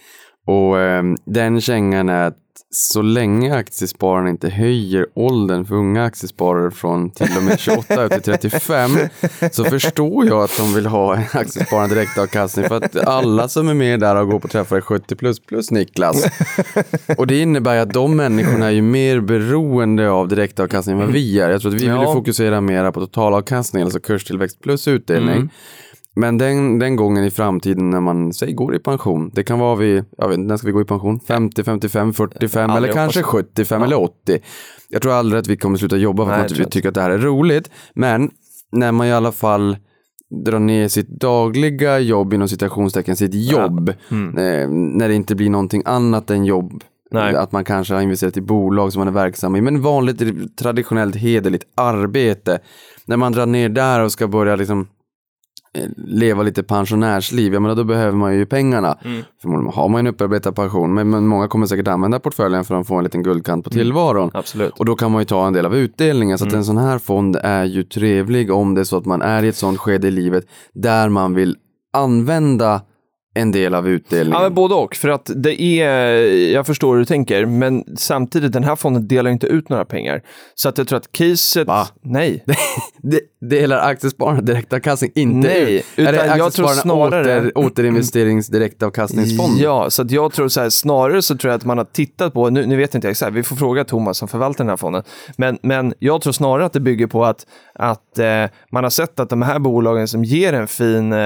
Och 0.46 0.80
ehm, 0.80 1.16
den 1.26 1.60
kängan 1.60 2.08
är 2.08 2.26
att 2.26 2.36
så 2.70 3.02
länge 3.02 3.54
aktiespararna 3.54 4.30
inte 4.30 4.48
höjer 4.48 5.06
åldern 5.14 5.64
för 5.64 5.74
unga 5.74 6.04
aktiesparare 6.04 6.70
från 6.70 7.10
till 7.10 7.36
och 7.36 7.42
med 7.42 7.60
28 7.60 8.04
upp 8.04 8.12
till 8.12 8.22
35 8.22 8.90
så 9.52 9.64
förstår 9.64 10.26
jag 10.26 10.42
att 10.44 10.56
de 10.56 10.74
vill 10.74 10.86
ha 10.86 11.16
en 11.16 11.24
aktiesparande 11.32 11.94
direktavkastning 11.94 12.68
för 12.68 12.76
att 12.76 12.96
alla 12.96 13.48
som 13.48 13.68
är 13.68 13.74
med 13.74 14.00
där 14.00 14.16
och 14.16 14.28
går 14.28 14.38
på 14.38 14.48
träffar 14.48 14.76
är 14.76 14.80
70 14.80 15.16
plus 15.16 15.40
plus 15.40 15.70
Niklas. 15.70 16.26
Och 17.18 17.26
det 17.26 17.38
innebär 17.40 17.76
att 17.76 17.92
de 17.92 18.16
människorna 18.16 18.66
är 18.66 18.70
ju 18.70 18.82
mer 18.82 19.20
beroende 19.20 20.10
av 20.10 20.28
direktavkastning 20.28 20.92
än 20.92 21.00
vad 21.00 21.12
vi 21.12 21.40
är. 21.40 21.50
Jag 21.50 21.60
tror 21.60 21.74
att 21.74 21.80
vi 21.80 21.88
vill 21.88 22.06
fokusera 22.06 22.60
mer 22.60 22.90
på 22.90 23.00
totalavkastning, 23.00 23.82
alltså 23.82 24.00
kurstillväxt 24.00 24.60
plus 24.60 24.88
utdelning. 24.88 25.36
Mm. 25.36 25.50
Men 26.18 26.38
den, 26.38 26.78
den 26.78 26.96
gången 26.96 27.24
i 27.24 27.30
framtiden 27.30 27.90
när 27.90 28.00
man, 28.00 28.32
säg 28.32 28.52
går 28.52 28.74
i 28.76 28.78
pension, 28.78 29.30
det 29.34 29.42
kan 29.44 29.58
vara 29.58 29.74
vid, 29.76 30.04
jag 30.18 30.28
vet 30.28 30.38
inte, 30.38 30.48
när 30.48 30.56
ska 30.56 30.66
vi 30.66 30.72
gå 30.72 30.80
i 30.80 30.84
pension? 30.84 31.20
50, 31.20 31.64
55, 31.64 32.12
45 32.12 32.70
Aldrig 32.70 32.84
eller 32.84 32.92
kanske 33.02 33.20
hoppas. 33.20 33.30
75 33.32 33.82
eller 33.82 34.00
80. 34.00 34.38
Jag 34.88 35.02
tror 35.02 35.12
aldrig 35.12 35.40
att 35.40 35.46
vi 35.46 35.56
kommer 35.56 35.78
sluta 35.78 35.96
jobba 35.96 36.24
för 36.26 36.32
att 36.32 36.50
vi 36.52 36.54
tror 36.54 36.66
tycker 36.66 36.88
att 36.88 36.94
det 36.94 37.00
här 37.02 37.10
är 37.10 37.18
roligt. 37.18 37.70
Men 37.94 38.30
när 38.72 38.92
man 38.92 39.06
i 39.06 39.12
alla 39.12 39.32
fall 39.32 39.76
drar 40.44 40.58
ner 40.58 40.88
sitt 40.88 41.08
dagliga 41.08 41.98
jobb 41.98 42.32
inom 42.34 42.48
citationstecken, 42.48 43.16
sitt 43.16 43.34
jobb, 43.34 43.92
Mm. 44.10 44.38
eh, 44.38 44.68
när 44.98 45.08
det 45.08 45.14
inte 45.14 45.34
blir 45.34 45.50
någonting 45.50 45.82
annat 45.84 46.30
än 46.30 46.44
jobb. 46.44 46.82
Nej. 47.10 47.34
Att 47.36 47.52
man 47.52 47.64
kanske 47.64 47.94
har 47.94 48.00
investerat 48.00 48.36
i 48.36 48.40
bolag 48.40 48.92
som 48.92 49.00
man 49.00 49.08
är 49.08 49.12
verksam 49.12 49.56
i, 49.56 49.60
men 49.60 49.82
vanligt 49.82 50.22
traditionellt 50.56 51.16
hederligt 51.16 51.64
arbete. 51.74 52.58
När 53.04 53.16
man 53.16 53.32
drar 53.32 53.46
ner 53.46 53.68
där 53.68 54.00
och 54.04 54.12
ska 54.12 54.28
börja 54.28 54.56
liksom 54.56 54.86
leva 55.96 56.42
lite 56.42 56.62
pensionärsliv, 56.62 57.54
ja 57.54 57.60
men 57.60 57.76
då 57.76 57.84
behöver 57.84 58.16
man 58.16 58.34
ju 58.36 58.46
pengarna. 58.46 58.98
Mm. 59.04 59.22
Förmodligen 59.42 59.72
har 59.74 59.88
man 59.88 60.00
en 60.00 60.06
upparbetad 60.06 60.52
pension, 60.52 60.94
men, 60.94 61.10
men 61.10 61.26
många 61.26 61.48
kommer 61.48 61.66
säkert 61.66 61.88
använda 61.88 62.20
portföljen 62.20 62.64
för 62.64 62.74
att 62.80 62.86
få 62.86 62.94
en 62.96 63.04
liten 63.04 63.22
guldkant 63.22 63.64
på 63.64 63.70
tillvaron. 63.70 64.30
Absolut. 64.34 64.72
Och 64.78 64.84
då 64.84 64.94
kan 64.96 65.12
man 65.12 65.20
ju 65.20 65.24
ta 65.24 65.46
en 65.46 65.52
del 65.52 65.66
av 65.66 65.76
utdelningen. 65.76 66.38
Så 66.38 66.44
Mm. 66.44 66.54
att 66.54 66.56
en 66.58 66.64
sån 66.64 66.76
här 66.78 66.98
fond 66.98 67.36
är 67.42 67.64
ju 67.64 67.82
trevlig 67.82 68.50
om 68.52 68.74
det 68.74 68.80
är 68.80 68.84
så 68.84 68.96
att 68.96 69.06
man 69.06 69.22
är 69.22 69.42
i 69.42 69.48
ett 69.48 69.56
sånt 69.56 69.78
skede 69.78 70.08
i 70.08 70.10
livet 70.10 70.44
där 70.74 71.08
man 71.08 71.34
vill 71.34 71.56
använda 71.92 72.80
en 73.36 73.52
del 73.52 73.74
av 73.74 73.88
utdelningen. 73.88 74.32
Ja, 74.32 74.42
men 74.42 74.54
både 74.54 74.74
och. 74.74 74.94
För 74.94 75.08
att 75.08 75.30
det 75.36 75.62
är, 75.62 75.92
jag 76.52 76.66
förstår 76.66 76.92
hur 76.92 76.98
du 76.98 77.04
tänker, 77.04 77.46
men 77.46 77.84
samtidigt, 77.96 78.52
den 78.52 78.64
här 78.64 78.76
fonden 78.76 79.08
delar 79.08 79.30
inte 79.30 79.46
ut 79.46 79.68
några 79.68 79.84
pengar. 79.84 80.22
Så 80.54 80.68
att 80.68 80.78
jag 80.78 80.88
tror 80.88 80.96
att 80.96 81.12
caset... 81.12 81.66
Va? 81.66 81.88
Nej. 82.02 82.44
Det, 83.02 83.20
delar 83.40 83.78
aktiespararna 83.78 84.40
direktavkastning 84.40 85.10
inte 85.14 85.48
Nej, 85.48 85.76
ut. 85.76 85.84
utan 85.96 86.14
är 86.14 86.28
det 86.28 86.36
jag 86.36 86.52
tror 86.52 86.66
snarare- 86.68 87.40
åter, 87.40 87.58
återinvesterings 87.58 88.48
direktavkastningsfond? 88.48 89.58
Ja, 89.58 89.90
så 89.90 90.02
att 90.02 90.10
jag 90.10 90.32
tror 90.32 90.48
så 90.48 90.60
här, 90.60 90.70
snarare 90.70 91.22
så 91.22 91.36
tror 91.36 91.50
jag 91.50 91.58
att 91.58 91.64
man 91.64 91.78
har 91.78 91.84
tittat 91.84 92.32
på, 92.32 92.50
nu, 92.50 92.66
nu 92.66 92.76
vet 92.76 92.94
inte 92.94 93.06
jag 93.06 93.10
exakt, 93.10 93.32
vi 93.32 93.42
får 93.42 93.56
fråga 93.56 93.84
Thomas 93.84 94.18
som 94.18 94.28
förvaltar 94.28 94.64
den 94.64 94.68
här 94.68 94.76
fonden, 94.76 95.02
men, 95.36 95.58
men 95.62 95.94
jag 95.98 96.20
tror 96.22 96.32
snarare 96.32 96.66
att 96.66 96.72
det 96.72 96.80
bygger 96.80 97.06
på 97.06 97.24
att, 97.24 97.46
att 97.74 98.18
eh, 98.18 98.44
man 98.72 98.84
har 98.84 98.90
sett 98.90 99.20
att 99.20 99.30
de 99.30 99.42
här 99.42 99.58
bolagen 99.58 100.08
som 100.08 100.24
ger 100.24 100.52
en 100.52 100.68
fin 100.68 101.12
eh, 101.12 101.18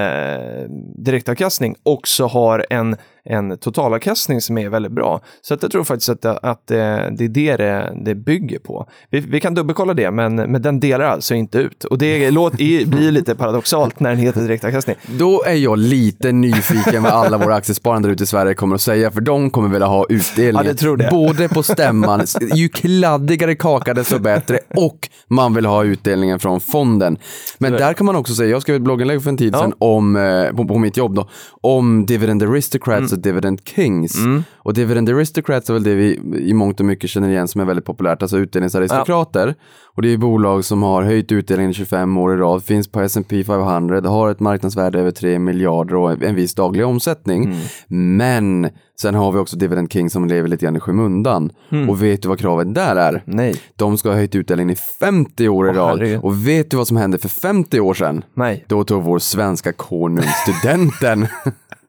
direktavkastning 0.97 1.77
också 2.01 2.27
har 2.27 2.67
en, 2.71 2.97
en 3.25 3.59
totalavkastning 3.59 4.41
som 4.41 4.59
är 4.59 4.69
väldigt 4.69 4.93
bra. 4.93 5.21
Så 5.43 5.55
att 5.55 5.63
jag 5.63 5.73
tror 5.73 5.85
faktiskt 5.85 6.09
att, 6.09 6.25
att 6.25 6.67
det 6.67 6.77
är 6.77 7.29
det 7.29 7.57
det, 7.57 7.93
det 8.05 8.15
bygger 8.15 8.59
på. 8.59 8.89
Vi, 9.11 9.21
vi 9.21 9.41
kan 9.41 9.55
dubbelkolla 9.55 9.95
det, 9.95 10.11
men, 10.11 10.35
men 10.37 10.63
den 10.63 10.81
delar 10.81 11.05
alltså 11.05 11.35
inte 11.35 11.59
ut. 11.59 11.85
Och 11.85 11.99
det 11.99 12.31
låter, 12.31 12.63
i- 12.63 12.87
blir 12.87 13.11
lite 13.13 13.35
paradoxalt 13.35 14.01
när 14.01 14.11
den 14.11 14.19
heter 14.19 14.41
direktavkastning. 14.41 14.97
Då 15.19 15.43
är 15.47 15.55
jag 15.55 15.79
lite 15.79 16.33
nyfiken 16.33 17.03
vad 17.03 17.13
alla 17.13 17.39
våra 17.39 17.55
aktiesparare 17.55 18.13
ute 18.13 18.23
i 18.23 18.27
Sverige 18.27 18.55
kommer 18.55 18.75
att 18.75 18.81
säga, 18.81 19.11
för 19.11 19.21
de 19.21 19.51
kommer 19.51 19.69
vilja 19.69 19.87
ha 19.87 20.07
utdelning. 20.09 20.63
Ja, 20.65 20.73
det 20.73 20.75
tror 20.79 20.97
det. 20.97 21.09
Både 21.11 21.49
på 21.49 21.63
stämman, 21.63 22.25
ju 22.55 22.69
kladdigare 22.69 23.55
kaka 23.55 23.95
desto 23.95 24.19
bättre, 24.19 24.59
och 24.77 25.09
man 25.29 25.55
vill 25.55 25.67
ha 25.67 25.85
utdelningen 25.85 26.39
från 26.39 26.61
fonden. 26.61 27.19
Men 27.59 27.73
där 27.73 27.93
kan 27.93 28.07
man 28.07 28.17
också 28.17 28.35
säga, 28.35 28.51
jag 28.51 28.63
skrev 28.63 28.77
ett 28.77 28.83
blogginlägg 28.83 29.23
för 29.23 29.31
en 29.31 29.37
tid 29.37 29.55
Ja. 29.55 29.59
sedan 29.61 29.73
om, 29.79 30.17
eh, 30.17 30.51
på, 30.57 30.65
på 30.65 30.79
mitt 30.79 30.97
jobb 30.97 31.15
då, 31.15 31.29
om 31.61 32.07
Dividend 32.07 32.43
Aristocrats 32.43 33.10
och 33.13 33.19
Dividend 33.19 33.61
Kings. 33.65 34.17
Och 34.57 34.75
Dividend 34.75 35.09
Aristocrats 35.09 35.71
är 35.71 35.75
väl 35.75 35.83
det 35.83 35.95
vi 35.95 36.21
i 36.39 36.55
mångt 36.55 36.81
och 36.81 36.87
mycket 36.87 37.11
känner 37.11 37.29
igen 37.29 37.49
som 37.49 37.61
är 37.61 37.65
väldigt 37.65 37.85
populärt, 37.85 38.23
alltså 38.23 38.39
utdelningsaristokrater. 38.39 39.55
Och 39.95 40.03
det 40.03 40.13
är 40.13 40.17
bolag 40.17 40.65
som 40.65 40.83
har 40.83 41.03
höjt 41.03 41.33
utdelningen 41.33 41.71
i 41.71 41.75
25 41.75 42.19
år 42.19 42.35
i 42.35 42.37
rad, 42.37 42.65
finns 42.65 42.89
på 42.89 43.01
S&P 43.01 43.45
500, 43.45 44.09
har 44.09 44.31
ett 44.31 44.41
marknadsvärde 44.41 45.01
över 45.01 45.11
3 45.11 45.39
miljarder 45.39 45.95
och 45.95 46.23
en 46.23 46.35
viss 46.35 46.55
daglig 46.55 46.87
omsättning. 46.87 47.55
Men 47.89 48.69
sen 49.01 49.15
har 49.15 49.33
vi 49.33 49.39
också 49.39 49.57
Dividend 49.57 49.93
King 49.93 50.11
som 50.11 50.29
lever 50.29 50.49
lite 50.49 50.65
grann 50.65 50.77
i 50.77 50.81
skymundan. 50.81 51.51
Och 51.89 52.03
vet 52.03 52.23
du 52.23 52.29
vad 52.29 52.39
kravet 52.39 52.75
där 52.75 52.97
är? 52.97 53.23
Nej. 53.27 53.55
De 53.77 53.99
ska 53.99 54.09
ha 54.09 54.17
höjt 54.17 54.35
utdelningen 54.35 54.71
i 54.71 54.77
50 54.77 55.49
år 55.49 55.71
i 55.71 55.73
rad. 55.73 55.99
herregud. 55.99 56.21
Och 56.23 56.49
vet 56.49 56.71
du 56.71 56.77
vad 56.77 56.89
som 56.89 56.97
hände 56.97 57.19
för 57.19 57.29
50 57.29 57.81
år 57.81 57.95
sedan? 57.95 58.25
Nej. 58.35 58.65
Då 58.69 58.85
tog 58.85 59.03
vår 59.03 59.19
svenska 59.19 59.73
konung 59.73 60.25
studenten. 60.47 61.27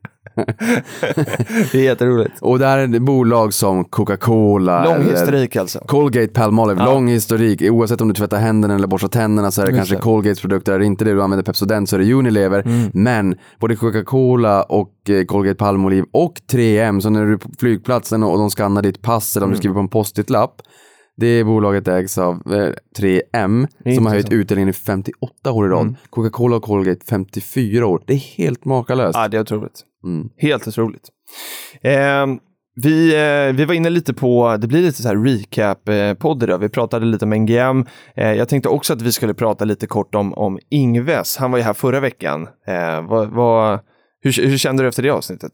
Det 1.72 1.74
är 1.74 1.84
jätteroligt. 1.84 2.34
och 2.42 2.60
där 2.60 2.78
är 2.78 2.88
det 2.88 3.00
bolag 3.00 3.54
som 3.54 3.86
Coca-Cola. 3.86 4.86
Lång 4.86 5.04
historik 5.04 5.56
alltså. 5.56 5.80
Colgate 5.80 6.28
Palmolive, 6.34 6.86
lång 6.86 7.08
historik. 7.08 7.62
Oavsett 7.62 8.02
om 8.02 8.08
du 8.08 8.14
tvättar 8.14 8.38
händerna 8.40 8.76
eller 8.76 8.88
borstar 8.88 9.08
tänderna 9.08 9.52
så 9.52 9.62
är 9.62 9.66
det 9.66 9.72
Just 9.72 9.80
kanske 9.80 9.96
det. 9.96 10.02
Colgates 10.02 10.42
produkter. 10.42 10.74
Är 10.74 10.80
det 10.80 10.86
inte 10.86 11.06
det 11.06 11.14
du 11.14 11.22
använder 11.24 11.44
Pepsodent 11.44 11.90
så 11.90 11.96
är 11.96 12.00
det 12.00 12.14
Unilever. 12.14 12.60
Mm. 12.66 12.90
Men 12.94 13.36
både 13.60 13.76
Coca-Cola 13.76 14.64
och 14.64 15.10
eh, 15.10 15.24
Colgate 15.26 15.56
Palmolive 15.58 16.08
och 16.14 16.34
3M, 16.52 17.00
så 17.00 17.10
när 17.10 17.26
du 17.26 17.34
är 17.34 17.38
på 17.38 17.50
flygplatsen 17.60 18.24
och 18.24 18.38
de 18.38 18.50
skannar 18.50 18.82
ditt 18.82 19.02
pass 19.02 19.36
eller 19.38 19.46
om 19.46 19.50
Mm. 19.50 19.56
du 19.56 19.58
skriver 19.58 19.74
på 19.74 19.80
en 19.80 19.88
post-it-lapp. 19.88 20.62
Det 21.18 21.44
bolaget 21.44 21.88
ägs 21.88 22.18
av 22.18 22.34
eh, 22.36 22.70
3M 23.00 23.68
Det 23.84 23.90
är 23.92 23.96
som 23.96 24.06
har 24.06 24.14
höjt 24.14 24.32
utdelningen 24.32 24.70
i 24.70 24.74
58 24.74 25.52
år 25.52 25.66
i 25.68 25.70
rad. 25.70 25.82
Mm. 25.82 25.96
Coca-Cola 26.10 26.56
och 26.56 26.64
Colgate 26.64 27.02
54 27.10 27.88
år. 27.88 28.02
Det 28.08 28.14
är 28.14 28.18
helt 28.18 28.66
makalöst. 28.66 29.18
Ja, 29.18 29.28
det 29.28 29.38
är 29.38 29.42
otroligt. 29.42 29.82
Mm. 30.04 30.30
Helt 30.38 30.68
otroligt. 30.68 31.10
Eh, 31.82 32.26
vi, 32.76 33.14
eh, 33.16 33.56
vi 33.56 33.66
var 33.66 33.74
inne 33.74 33.90
lite 33.90 34.14
på, 34.14 34.58
det 34.58 34.68
blir 34.68 34.82
lite 34.82 35.02
så 35.02 35.08
här 35.08 35.16
recap-podd 35.16 36.44
idag. 36.44 36.58
Vi 36.58 36.70
pratade 36.70 37.06
lite 37.06 37.26
om 37.26 37.34
NGM. 37.34 37.86
Eh, 38.16 38.34
jag 38.34 38.50
tänkte 38.50 38.70
också 38.70 38.94
att 38.94 39.02
vi 39.02 39.12
skulle 39.12 39.34
prata 39.34 39.66
lite 39.66 39.88
kort 39.88 40.16
om, 40.16 40.34
om 40.34 40.60
Ingves. 40.70 41.38
Han 41.38 41.52
var 41.52 41.58
ju 41.58 41.64
här 41.64 41.74
förra 41.74 42.00
veckan. 42.00 42.48
Eh, 42.68 43.08
vad, 43.10 43.30
vad, 43.30 43.80
hur, 44.22 44.48
hur 44.48 44.58
kände 44.58 44.84
du 44.84 44.88
efter 44.90 45.04
det 45.04 45.10
avsnittet? 45.10 45.52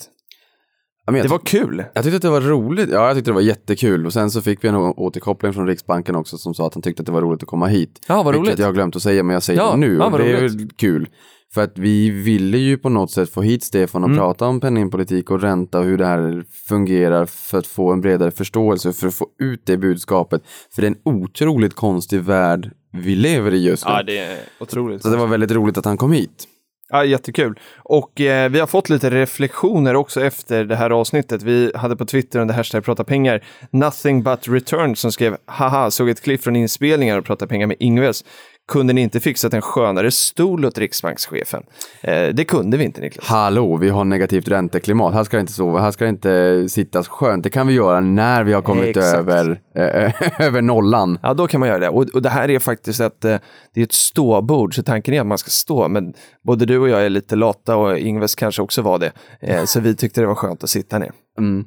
Det 1.12 1.28
var 1.28 1.40
kul. 1.40 1.84
Jag 1.94 2.04
tyckte 2.04 2.16
att 2.16 2.22
det 2.22 2.30
var 2.30 2.42
roligt. 2.42 2.90
Ja, 2.92 3.08
jag 3.08 3.16
tyckte 3.16 3.32
det 3.32 3.36
var 3.36 3.42
jättekul. 3.42 4.06
Och 4.06 4.14
sen 4.14 4.32
så 4.32 4.42
fick 4.42 4.64
vi 4.64 4.68
en 4.68 4.76
återkoppling 4.76 5.54
från 5.54 5.68
Riksbanken 5.68 6.16
också 6.16 6.38
som 6.38 6.54
sa 6.54 6.68
att 6.68 6.74
han 6.74 6.82
tyckte 6.84 7.02
att 7.02 7.06
det 7.06 7.12
var 7.12 7.22
roligt 7.22 7.44
att 7.44 7.50
komma 7.50 7.68
hit. 7.68 8.00
Ja, 8.08 8.24
vad 8.24 8.26
Vilket 8.34 8.48
roligt. 8.50 8.60
jag 8.60 8.66
har 8.66 8.74
glömt 8.74 8.96
att 8.96 9.02
säga, 9.02 9.24
men 9.24 9.34
jag 9.34 9.44
säger 9.44 9.60
Ja, 9.60 9.72
det 9.72 9.78
nu. 9.78 9.96
ja, 9.98 10.06
och 10.06 10.18
det 10.18 10.32
är 10.32 10.42
roligt. 10.42 10.54
väl 10.62 10.70
kul. 10.78 11.08
För 11.54 11.64
att 11.64 11.78
vi 11.78 12.10
ville 12.10 12.58
ju 12.58 12.78
på 12.78 12.90
något 12.90 13.12
sätt 13.12 13.30
få 13.30 13.42
hit 13.42 13.64
Stefan 13.64 14.04
och 14.04 14.10
Mm. 14.10 14.20
prata 14.20 14.46
om 14.48 14.60
penningpolitik 14.60 15.32
och 15.32 15.42
ränta 15.42 15.80
och 15.80 15.86
hur 15.86 15.98
det 15.98 16.06
här 16.06 16.44
fungerar 16.68 17.26
för 17.26 17.58
att 17.58 17.68
få 17.68 17.92
en 17.94 18.02
bredare 18.02 18.32
förståelse, 18.32 18.94
för 18.94 19.08
att 19.08 19.14
få 19.16 19.28
ut 19.40 19.62
det 19.66 19.78
budskapet. 19.78 20.42
För 20.76 20.82
det 20.82 20.88
är 20.88 20.92
en 20.92 21.02
otroligt 21.22 21.74
konstig 21.74 22.22
värld 22.22 22.72
vi 22.94 23.16
lever 23.16 23.54
i 23.54 23.64
just 23.66 23.86
nu. 23.86 23.92
Ja, 23.92 24.04
det 24.04 24.18
är 24.18 24.38
otroligt. 24.60 25.02
Så 25.02 25.10
det 25.10 25.18
var 25.18 25.28
väldigt 25.28 25.52
roligt 25.52 25.78
att 25.78 25.86
han 25.86 25.98
kom 25.98 26.12
hit. 26.12 26.48
Ja, 26.90 27.06
jättekul. 27.06 27.60
Och 27.84 28.22
eh, 28.22 28.50
vi 28.50 28.60
har 28.60 28.68
fått 28.68 28.90
lite 28.90 29.10
reflektioner 29.10 29.96
också 29.96 30.22
efter 30.22 30.66
det 30.66 30.76
här 30.76 30.90
avsnittet. 30.90 31.44
Vi 31.44 31.72
hade 31.76 31.96
på 31.96 32.06
Twitter 32.06 32.40
under 32.40 32.56
hashtag 32.56 32.84
prata 32.84 33.04
pengar 33.04 33.44
nothing 33.72 34.24
but 34.24 34.48
return 34.48 34.96
som 34.96 35.12
skrev 35.12 35.38
haha, 35.46 35.92
såg 35.92 36.10
ett 36.10 36.22
klipp 36.22 36.44
från 36.44 36.56
inspelningen 36.56 37.18
och 37.18 37.26
prata 37.26 37.48
pengar 37.48 37.68
med 37.68 37.78
Ingves. 37.80 38.26
Kunde 38.68 38.94
ni 38.94 39.02
inte 39.02 39.20
fixat 39.20 39.54
en 39.54 39.62
skönare 39.62 40.12
stol 40.12 40.66
åt 40.66 40.78
riksbankschefen? 40.78 41.64
Eh, 42.02 42.28
det 42.28 42.46
kunde 42.46 42.78
vi 42.78 42.84
inte 42.84 43.02
Niklas. 43.02 43.26
Hallå, 43.28 43.78
vi 43.78 43.90
har 43.90 44.06
negativt 44.06 44.48
ränteklimat. 44.48 45.14
Här 45.14 45.24
ska 45.24 45.38
det 45.38 45.42
inte 45.42 45.54
sova, 45.54 45.80
här 45.80 45.92
ska 45.92 46.06
det 46.06 46.10
inte 46.10 46.66
sittas 46.70 47.08
skönt. 47.08 47.44
Det 47.44 47.50
kan 47.50 47.68
vi 47.68 47.74
göra 47.74 48.00
när 48.00 48.44
vi 48.44 48.54
har 48.54 48.62
kommit 48.62 48.98
Exakt. 48.98 49.18
över, 49.18 49.62
eh, 49.76 50.42
över 50.48 50.62
nollan. 50.62 51.20
Ja, 51.24 51.34
då 51.34 51.48
kan 51.48 51.60
man 51.60 51.70
göra 51.70 51.80
det. 51.80 51.90
Och, 51.90 52.04
och 52.04 52.22
det 52.22 52.30
här 52.30 52.50
är 52.50 52.60
faktiskt 52.60 53.00
ett, 53.00 53.26
eh, 53.26 53.38
det 53.74 53.82
är 53.82 53.84
ett 53.84 53.94
ståbord, 53.94 54.76
så 54.76 54.84
tanken 54.84 55.14
är 55.14 55.22
att 55.22 55.28
man 55.28 55.38
ska 55.38 55.50
stå. 55.50 55.88
Men 55.88 56.14
både 56.44 56.66
du 56.66 56.80
och 56.80 56.90
jag 56.90 57.06
är 57.06 57.10
lite 57.10 57.36
lata 57.36 57.76
och 57.76 57.98
Ingves 57.98 58.36
kanske 58.36 58.62
också 58.62 58.82
var 58.82 59.00
det. 59.00 59.12
Eh, 59.40 59.66
så 59.66 59.80
vi 59.80 59.96
tyckte 59.96 60.22
det 60.22 60.28
var 60.28 60.36
skönt 60.36 60.64
att 60.64 60.70
sitta 60.70 61.00
ner. 61.00 61.12
Mm. 61.40 61.66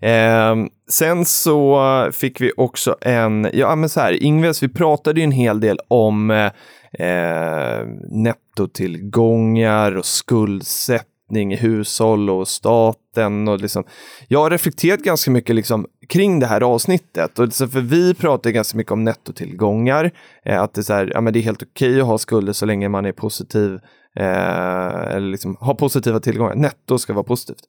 Eh, 0.00 0.56
sen 0.90 1.24
så 1.24 2.10
fick 2.12 2.40
vi 2.40 2.52
också 2.56 2.96
en, 3.00 3.50
ja 3.52 3.76
men 3.76 3.88
så 3.88 4.00
här, 4.00 4.22
Ingves, 4.22 4.62
vi 4.62 4.68
pratade 4.68 5.20
ju 5.20 5.24
en 5.24 5.32
hel 5.32 5.60
del 5.60 5.78
om 5.88 6.30
eh, 6.30 6.50
eh, 6.92 7.86
nettotillgångar 8.10 9.96
och 9.96 10.06
skuldsättning 10.06 11.52
i 11.52 11.56
hushåll 11.56 12.30
och 12.30 12.48
staten 12.48 13.48
och 13.48 13.60
liksom, 13.60 13.84
jag 14.28 14.40
har 14.40 14.50
reflekterat 14.50 15.00
ganska 15.00 15.30
mycket 15.30 15.54
liksom 15.54 15.86
kring 16.08 16.40
det 16.40 16.46
här 16.46 16.60
avsnittet 16.60 17.38
och 17.38 17.54
för 17.54 17.80
vi 17.80 18.14
pratar 18.14 18.50
ganska 18.50 18.76
mycket 18.76 18.92
om 18.92 19.04
nettotillgångar, 19.04 20.10
eh, 20.44 20.62
att 20.62 20.74
det 20.74 20.80
är, 20.80 20.82
så 20.82 20.92
här, 20.92 21.10
ja, 21.14 21.20
men 21.20 21.32
det 21.32 21.38
är 21.38 21.42
helt 21.42 21.62
okej 21.62 22.00
att 22.00 22.06
ha 22.06 22.18
skulder 22.18 22.52
så 22.52 22.66
länge 22.66 22.88
man 22.88 23.06
är 23.06 23.12
positiv 23.12 23.78
Eh, 24.18 25.16
eller 25.16 25.30
liksom 25.30 25.56
ha 25.60 25.74
positiva 25.74 26.20
tillgångar. 26.20 26.54
Netto 26.54 26.98
ska 26.98 27.12
vara 27.12 27.24
positivt. 27.24 27.62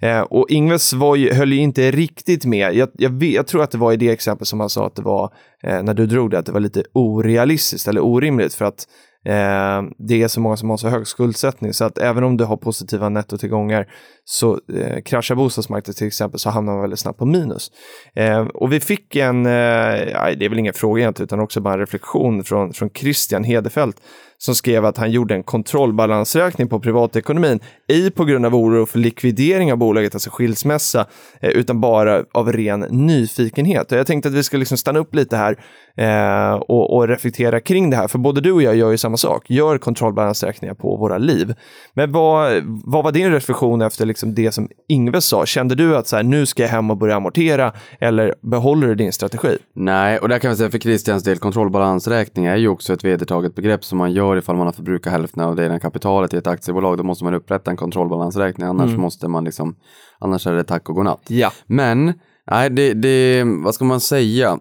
Eh, 0.00 0.20
och 0.20 0.50
Ingves 0.50 0.92
var 0.92 1.16
ju, 1.16 1.32
höll 1.32 1.52
ju 1.52 1.58
inte 1.58 1.90
riktigt 1.90 2.44
med. 2.44 2.74
Jag, 2.74 2.88
jag, 2.94 3.10
vet, 3.10 3.34
jag 3.34 3.46
tror 3.46 3.62
att 3.62 3.70
det 3.70 3.78
var 3.78 3.92
i 3.92 3.96
det 3.96 4.10
exempel 4.10 4.46
som 4.46 4.60
han 4.60 4.70
sa 4.70 4.86
att 4.86 4.96
det 4.96 5.02
var, 5.02 5.32
eh, 5.62 5.82
när 5.82 5.94
du 5.94 6.06
drog 6.06 6.30
det, 6.30 6.38
att 6.38 6.46
det 6.46 6.52
var 6.52 6.60
lite 6.60 6.84
orealistiskt 6.92 7.88
eller 7.88 8.04
orimligt 8.04 8.54
för 8.54 8.64
att 8.64 8.86
eh, 9.26 9.82
det 10.08 10.22
är 10.22 10.28
så 10.28 10.40
många 10.40 10.56
som 10.56 10.70
har 10.70 10.76
så 10.76 10.88
hög 10.88 11.06
skuldsättning 11.06 11.72
så 11.72 11.84
att 11.84 11.98
även 11.98 12.24
om 12.24 12.36
du 12.36 12.44
har 12.44 12.56
positiva 12.56 13.08
nettotillgångar 13.08 13.86
så 14.24 14.60
eh, 14.78 15.02
kraschar 15.02 15.34
bostadsmarknaden 15.34 15.94
till 15.94 16.06
exempel 16.06 16.40
så 16.40 16.50
hamnar 16.50 16.72
man 16.72 16.80
väldigt 16.80 16.98
snabbt 16.98 17.18
på 17.18 17.26
minus. 17.26 17.70
Eh, 18.14 18.46
och 18.46 18.72
vi 18.72 18.80
fick 18.80 19.16
en, 19.16 19.46
eh, 19.46 19.52
nej, 19.52 20.36
det 20.38 20.44
är 20.44 20.48
väl 20.48 20.58
ingen 20.58 20.74
fråga 20.74 21.00
egentligen 21.00 21.26
utan 21.26 21.40
också 21.40 21.60
bara 21.60 21.74
en 21.74 21.80
reflektion 21.80 22.44
från, 22.44 22.72
från 22.72 22.90
Christian 22.90 23.44
Hedefelt 23.44 23.96
som 24.38 24.54
skrev 24.54 24.84
att 24.84 24.96
han 24.96 25.10
gjorde 25.10 25.34
en 25.34 25.42
kontrollbalansräkning 25.42 26.68
på 26.68 26.80
privatekonomin, 26.80 27.60
ej 27.88 28.10
på 28.10 28.24
grund 28.24 28.46
av 28.46 28.54
oro 28.54 28.86
för 28.86 28.98
likvidering 28.98 29.72
av 29.72 29.78
bolaget, 29.78 30.14
alltså 30.14 30.30
skilsmässa, 30.30 31.06
eh, 31.40 31.50
utan 31.50 31.80
bara 31.80 32.24
av 32.32 32.52
ren 32.52 32.80
nyfikenhet. 32.80 33.92
Och 33.92 33.98
jag 33.98 34.06
tänkte 34.06 34.28
att 34.28 34.34
vi 34.34 34.42
ska 34.42 34.56
liksom 34.56 34.78
stanna 34.78 34.98
upp 34.98 35.14
lite 35.14 35.36
här 35.36 35.58
eh, 35.96 36.54
och, 36.54 36.96
och 36.96 37.08
reflektera 37.08 37.60
kring 37.60 37.90
det 37.90 37.96
här, 37.96 38.08
för 38.08 38.18
både 38.18 38.40
du 38.40 38.52
och 38.52 38.62
jag 38.62 38.76
gör 38.76 38.90
ju 38.90 38.98
samma 38.98 39.16
sak, 39.16 39.50
gör 39.50 39.78
kontrollbalansräkningar 39.78 40.74
på 40.74 40.96
våra 40.96 41.18
liv. 41.18 41.54
Men 41.94 42.12
vad, 42.12 42.62
vad 42.84 43.04
var 43.04 43.12
din 43.12 43.32
reflektion 43.32 43.82
efter 43.82 44.06
liksom 44.06 44.34
det 44.34 44.52
som 44.52 44.68
Ingve 44.88 45.20
sa? 45.20 45.46
Kände 45.46 45.74
du 45.74 45.96
att 45.96 46.06
så 46.06 46.16
här, 46.16 46.22
nu 46.22 46.46
ska 46.46 46.62
jag 46.62 46.70
hem 46.70 46.90
och 46.90 46.96
börja 46.96 47.16
amortera, 47.16 47.72
eller 48.00 48.34
behåller 48.50 48.86
du 48.86 48.94
din 48.94 49.12
strategi? 49.12 49.58
Nej, 49.74 50.18
och 50.18 50.28
där 50.28 50.38
kan 50.38 50.50
vi 50.50 50.56
säga 50.56 50.70
för 50.70 50.78
Christians 50.78 51.24
del, 51.24 51.38
kontrollbalansräkning 51.38 52.46
är 52.46 52.56
ju 52.56 52.68
också 52.68 52.92
ett 52.92 53.04
vedertaget 53.04 53.54
begrepp 53.54 53.84
som 53.84 53.98
man 53.98 54.12
gör 54.12 54.23
ifall 54.38 54.56
man 54.56 54.66
har 54.66 54.72
förbrukat 54.72 55.12
hälften 55.12 55.42
av 55.42 55.56
det 55.56 55.64
egna 55.64 55.80
kapitalet 55.80 56.34
i 56.34 56.36
ett 56.36 56.46
aktiebolag. 56.46 56.96
Då 56.96 57.02
måste 57.02 57.24
man 57.24 57.34
upprätta 57.34 57.70
en 57.70 57.76
kontrollbalansräkning, 57.76 58.66
annars 58.66 58.96
måste 58.96 59.28
man 59.28 59.44
liksom, 59.44 59.76
annars 60.18 60.46
är 60.46 60.52
det 60.54 60.64
tack 60.64 60.88
och 60.88 60.94
godnatt. 60.94 61.22
Ja. 61.28 61.52
Men, 61.66 62.12
nej, 62.50 62.70
det, 62.70 62.94
det, 62.94 63.44
vad 63.64 63.74
ska 63.74 63.84
man 63.84 64.00
säga? 64.00 64.58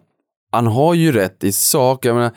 Han 0.51 0.67
har 0.67 0.93
ju 0.93 1.11
rätt 1.11 1.43
i 1.43 1.51
sak, 1.51 2.05
jag 2.05 2.15
menar, 2.15 2.31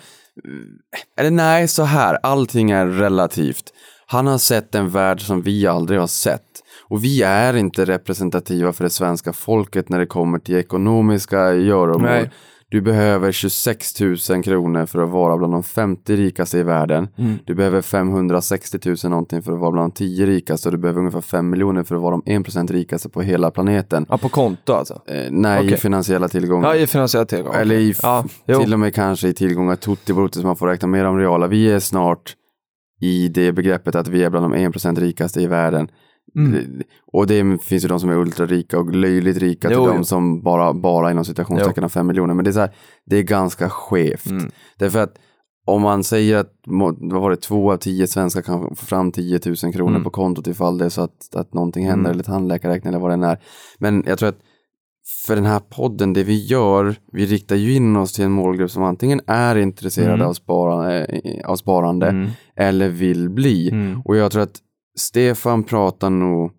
eller 1.19 1.31
nej, 1.31 1.69
så 1.69 1.83
här, 1.83 2.19
allting 2.23 2.71
är 2.71 2.87
relativt. 2.87 3.73
Han 4.07 4.27
har 4.27 4.39
sett 4.39 4.75
en 4.75 4.91
värld 4.91 5.21
som 5.21 5.43
vi 5.43 5.67
aldrig 5.67 6.01
har 6.01 6.07
sett. 6.07 6.43
Och 6.89 7.05
vi 7.05 7.23
är 7.23 7.57
inte 7.57 7.85
representativa 7.85 8.73
för 8.73 8.85
det 8.85 8.91
svenska 8.91 9.33
folket 9.33 9.89
när 9.89 9.99
det 9.99 10.07
kommer 10.07 10.39
till 10.39 10.57
ekonomiska 10.57 11.55
göromål. 11.55 12.29
Du 12.71 12.81
behöver 12.81 13.33
26 13.33 14.01
000 14.01 14.43
kronor 14.45 14.87
för 14.87 15.03
att 15.03 15.11
vara 15.11 15.37
bland 15.37 15.53
de 15.53 15.63
50 15.63 16.17
rikaste 16.17 16.59
i 16.59 16.63
världen. 16.63 17.09
Du 17.45 17.55
behöver 17.55 17.83
560 17.83 18.79
000 18.85 18.97
någonting 19.05 19.43
för 19.43 19.53
att 19.53 19.59
vara 19.59 19.73
bland 19.73 19.93
de 19.93 19.97
10 19.97 20.27
rikaste. 20.27 20.69
Och 20.69 20.73
du 20.73 20.79
behöver 20.79 21.01
ungefär 21.01 21.21
5 21.21 21.51
miljoner 21.51 21.85
för 21.85 21.97
att 21.97 22.03
vara 22.03 22.11
de 22.11 22.23
1% 22.23 22.73
rikaste 22.73 23.09
på 23.09 23.23
hela 23.23 23.51
planeten. 23.51 24.07
Ja, 24.09 24.19
på 24.19 24.29
konto 24.29 24.73
alltså? 24.73 25.03
Eh, 25.07 25.31
nej, 25.31 25.65
i 25.65 25.69
Okej. 25.69 25.79
finansiella 25.79 26.29
tillgångar. 26.29 26.69
Ja, 26.69 26.77
i 26.77 26.87
finansiella 26.87 27.27
tillgångar. 27.27 27.61
Eller 27.61 27.75
i 27.75 27.95
ja, 28.03 28.25
till 28.47 28.73
och 28.73 28.81
med 28.81 28.95
kanske 28.95 29.29
i 29.29 29.35
tillgångar 29.35 29.77
tutti 29.77 30.13
som 30.33 30.43
man 30.43 30.57
får 30.57 30.67
räkna 30.67 30.89
mer 30.89 31.05
om 31.05 31.19
reala. 31.19 31.47
Vi 31.47 31.73
är 31.73 31.81
snart 31.81 32.35
i 33.01 33.29
det 33.29 33.53
begreppet 33.53 33.95
att 33.95 34.09
vi 34.09 34.25
är 34.25 34.31
bland 34.31 34.53
de 34.53 34.55
1% 34.55 35.01
rikaste 35.01 35.41
i 35.41 35.47
världen. 35.47 35.89
Mm. 36.35 36.83
Och 37.13 37.27
det 37.27 37.63
finns 37.63 37.85
ju 37.85 37.89
de 37.89 38.01
som 38.01 38.11
är 38.11 38.17
ultrarika 38.17 38.79
och 38.79 38.95
löjligt 38.95 39.37
rika 39.37 39.69
till 39.69 39.77
Jo, 39.81 39.87
de 39.87 40.05
som 40.05 40.43
bara, 40.43 40.75
bara 40.75 41.11
inom 41.11 41.25
citationstecken 41.25 41.83
har 41.85 41.89
5 41.89 42.07
miljoner. 42.07 42.35
Men 42.35 42.45
det 42.45 42.51
är, 42.51 42.53
så 42.53 42.61
här, 42.61 42.71
det 43.07 43.17
är 43.17 43.23
ganska 43.23 43.69
skevt. 43.69 44.27
Mm. 44.31 44.51
Därför 44.79 44.99
att 44.99 45.15
om 45.67 45.83
man 45.83 46.05
säger 46.05 46.37
att 46.37 46.53
vad 46.67 47.13
var 47.13 47.31
det, 47.31 47.37
två 47.37 47.73
av 47.73 47.77
tio 47.77 48.07
svenskar 48.07 48.43
kan 48.43 48.77
få 48.77 48.87
fram 48.87 49.13
10 49.13 49.41
000 49.47 49.57
kronor 49.73 49.91
Mm. 49.91 50.05
på 50.05 50.11
kontot 50.11 50.47
ifall 50.47 50.79
det 50.79 50.85
är 50.85 50.89
så 50.89 51.03
att, 51.03 51.35
att 51.35 51.55
någonting 51.55 51.85
händer 51.87 52.05
Mm. 52.11 52.13
eller 52.13 52.25
tandläkarräkning 52.25 52.89
eller 52.89 53.01
vad 53.01 53.11
det 53.11 53.15
än 53.15 53.23
är. 53.25 53.39
Men 53.79 54.05
jag 54.07 54.19
tror 54.19 54.29
att 54.29 54.39
för 55.27 55.35
den 55.37 55.45
här 55.47 55.61
podden, 55.61 56.13
det 56.13 56.25
vi 56.25 56.47
gör, 56.47 56.95
vi 57.13 57.27
riktar 57.27 57.57
ju 57.57 57.75
in 57.75 57.97
oss 57.97 58.13
till 58.13 58.25
en 58.25 58.33
målgrupp 58.33 58.71
som 58.71 58.83
antingen 58.83 59.21
är 59.27 59.57
intresserade 59.57 60.15
Mm. 60.15 60.27
av, 60.27 60.33
spara, 60.33 61.05
eh, 61.05 61.41
av 61.51 61.57
sparande 61.57 62.07
Mm. 62.09 62.31
eller 62.57 62.89
vill 62.89 63.31
bli. 63.31 63.71
Mm. 63.71 64.01
Och 64.05 64.17
jag 64.17 64.33
tror 64.33 64.43
att 64.43 64.59
Stefan 64.99 65.63
pratar 65.63 66.11
nog 66.11 66.53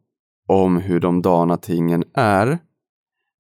om 0.48 0.78
hur 0.78 1.00
de 1.00 1.22
dana 1.22 1.58
tingen 1.58 2.04
är. 2.14 2.60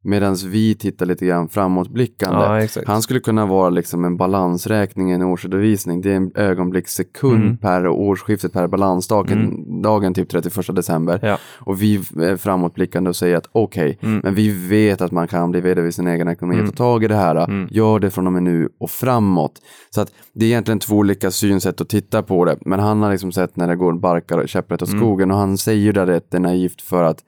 Medan 0.04 0.36
vi 0.46 0.76
tittar 0.76 1.06
lite 1.06 1.26
grann 1.26 1.50
framåtblickande. 1.50 2.40
Ja, 2.40 2.62
exakt. 2.62 2.88
Han 2.88 3.02
skulle 3.02 3.20
kunna 3.20 3.46
vara 3.46 3.70
liksom 3.70 4.06
en 4.06 4.18
balansräkning, 4.18 5.12
en 5.12 5.22
årsredovisning. 5.22 6.02
Det 6.02 6.12
är 6.12 6.16
en 6.16 6.32
ögonblickssekund 6.36 7.44
Mm. 7.44 7.58
per 7.58 7.88
årsskiftet, 7.88 8.54
per 8.54 8.68
balansdagen, 8.68 9.64
dagen 9.82 10.14
typ 10.14 10.30
31 10.30 10.76
december. 10.76 11.20
Ja. 11.22 11.38
Och 11.60 11.82
vi 11.82 11.96
är 11.96 12.38
framåtblickande 12.38 13.10
och 13.10 13.16
säger 13.16 13.38
att 13.38 13.50
okej, 13.52 14.00
Mm. 14.02 14.20
men 14.24 14.36
vi 14.36 14.68
vet 14.70 15.02
att 15.02 15.12
man 15.12 15.28
kan 15.28 15.52
bli 15.52 15.62
vd 15.62 15.82
vid 15.82 15.96
sin 15.96 16.08
egen 16.08 16.28
ekonomi. 16.28 16.56
Mm. 16.56 16.68
Ta 16.70 16.76
tag 16.76 17.04
i 17.04 17.08
det 17.08 17.16
här, 17.16 17.36
Mm. 17.36 17.68
gör 17.72 18.00
det 18.00 18.10
från 18.10 18.28
och 18.28 18.34
med 18.34 18.44
nu 18.44 18.70
och 18.80 18.90
framåt. 18.92 19.62
Så 19.90 20.02
att 20.02 20.12
det 20.34 20.46
är 20.46 20.50
egentligen 20.50 20.80
två 20.80 20.96
olika 20.96 21.32
synsätt 21.32 21.82
att 21.82 21.90
titta 21.90 22.24
på 22.24 22.46
det. 22.46 22.58
Men 22.66 22.80
han 22.80 23.02
har 23.02 23.12
liksom 23.12 23.32
sett 23.32 23.56
när 23.56 23.68
det 23.68 23.76
går 23.76 23.94
barkar 23.94 24.38
och 24.38 24.50
käpprätt 24.50 24.82
åt 24.82 24.90
Mm. 24.90 25.00
skogen 25.00 25.32
och 25.32 25.38
han 25.38 25.58
säger 25.58 25.94
där 25.94 26.08
att 26.12 26.32
det 26.32 26.38
är 26.38 26.42
naivt 26.42 26.82
för 26.82 27.04
att 27.04 27.20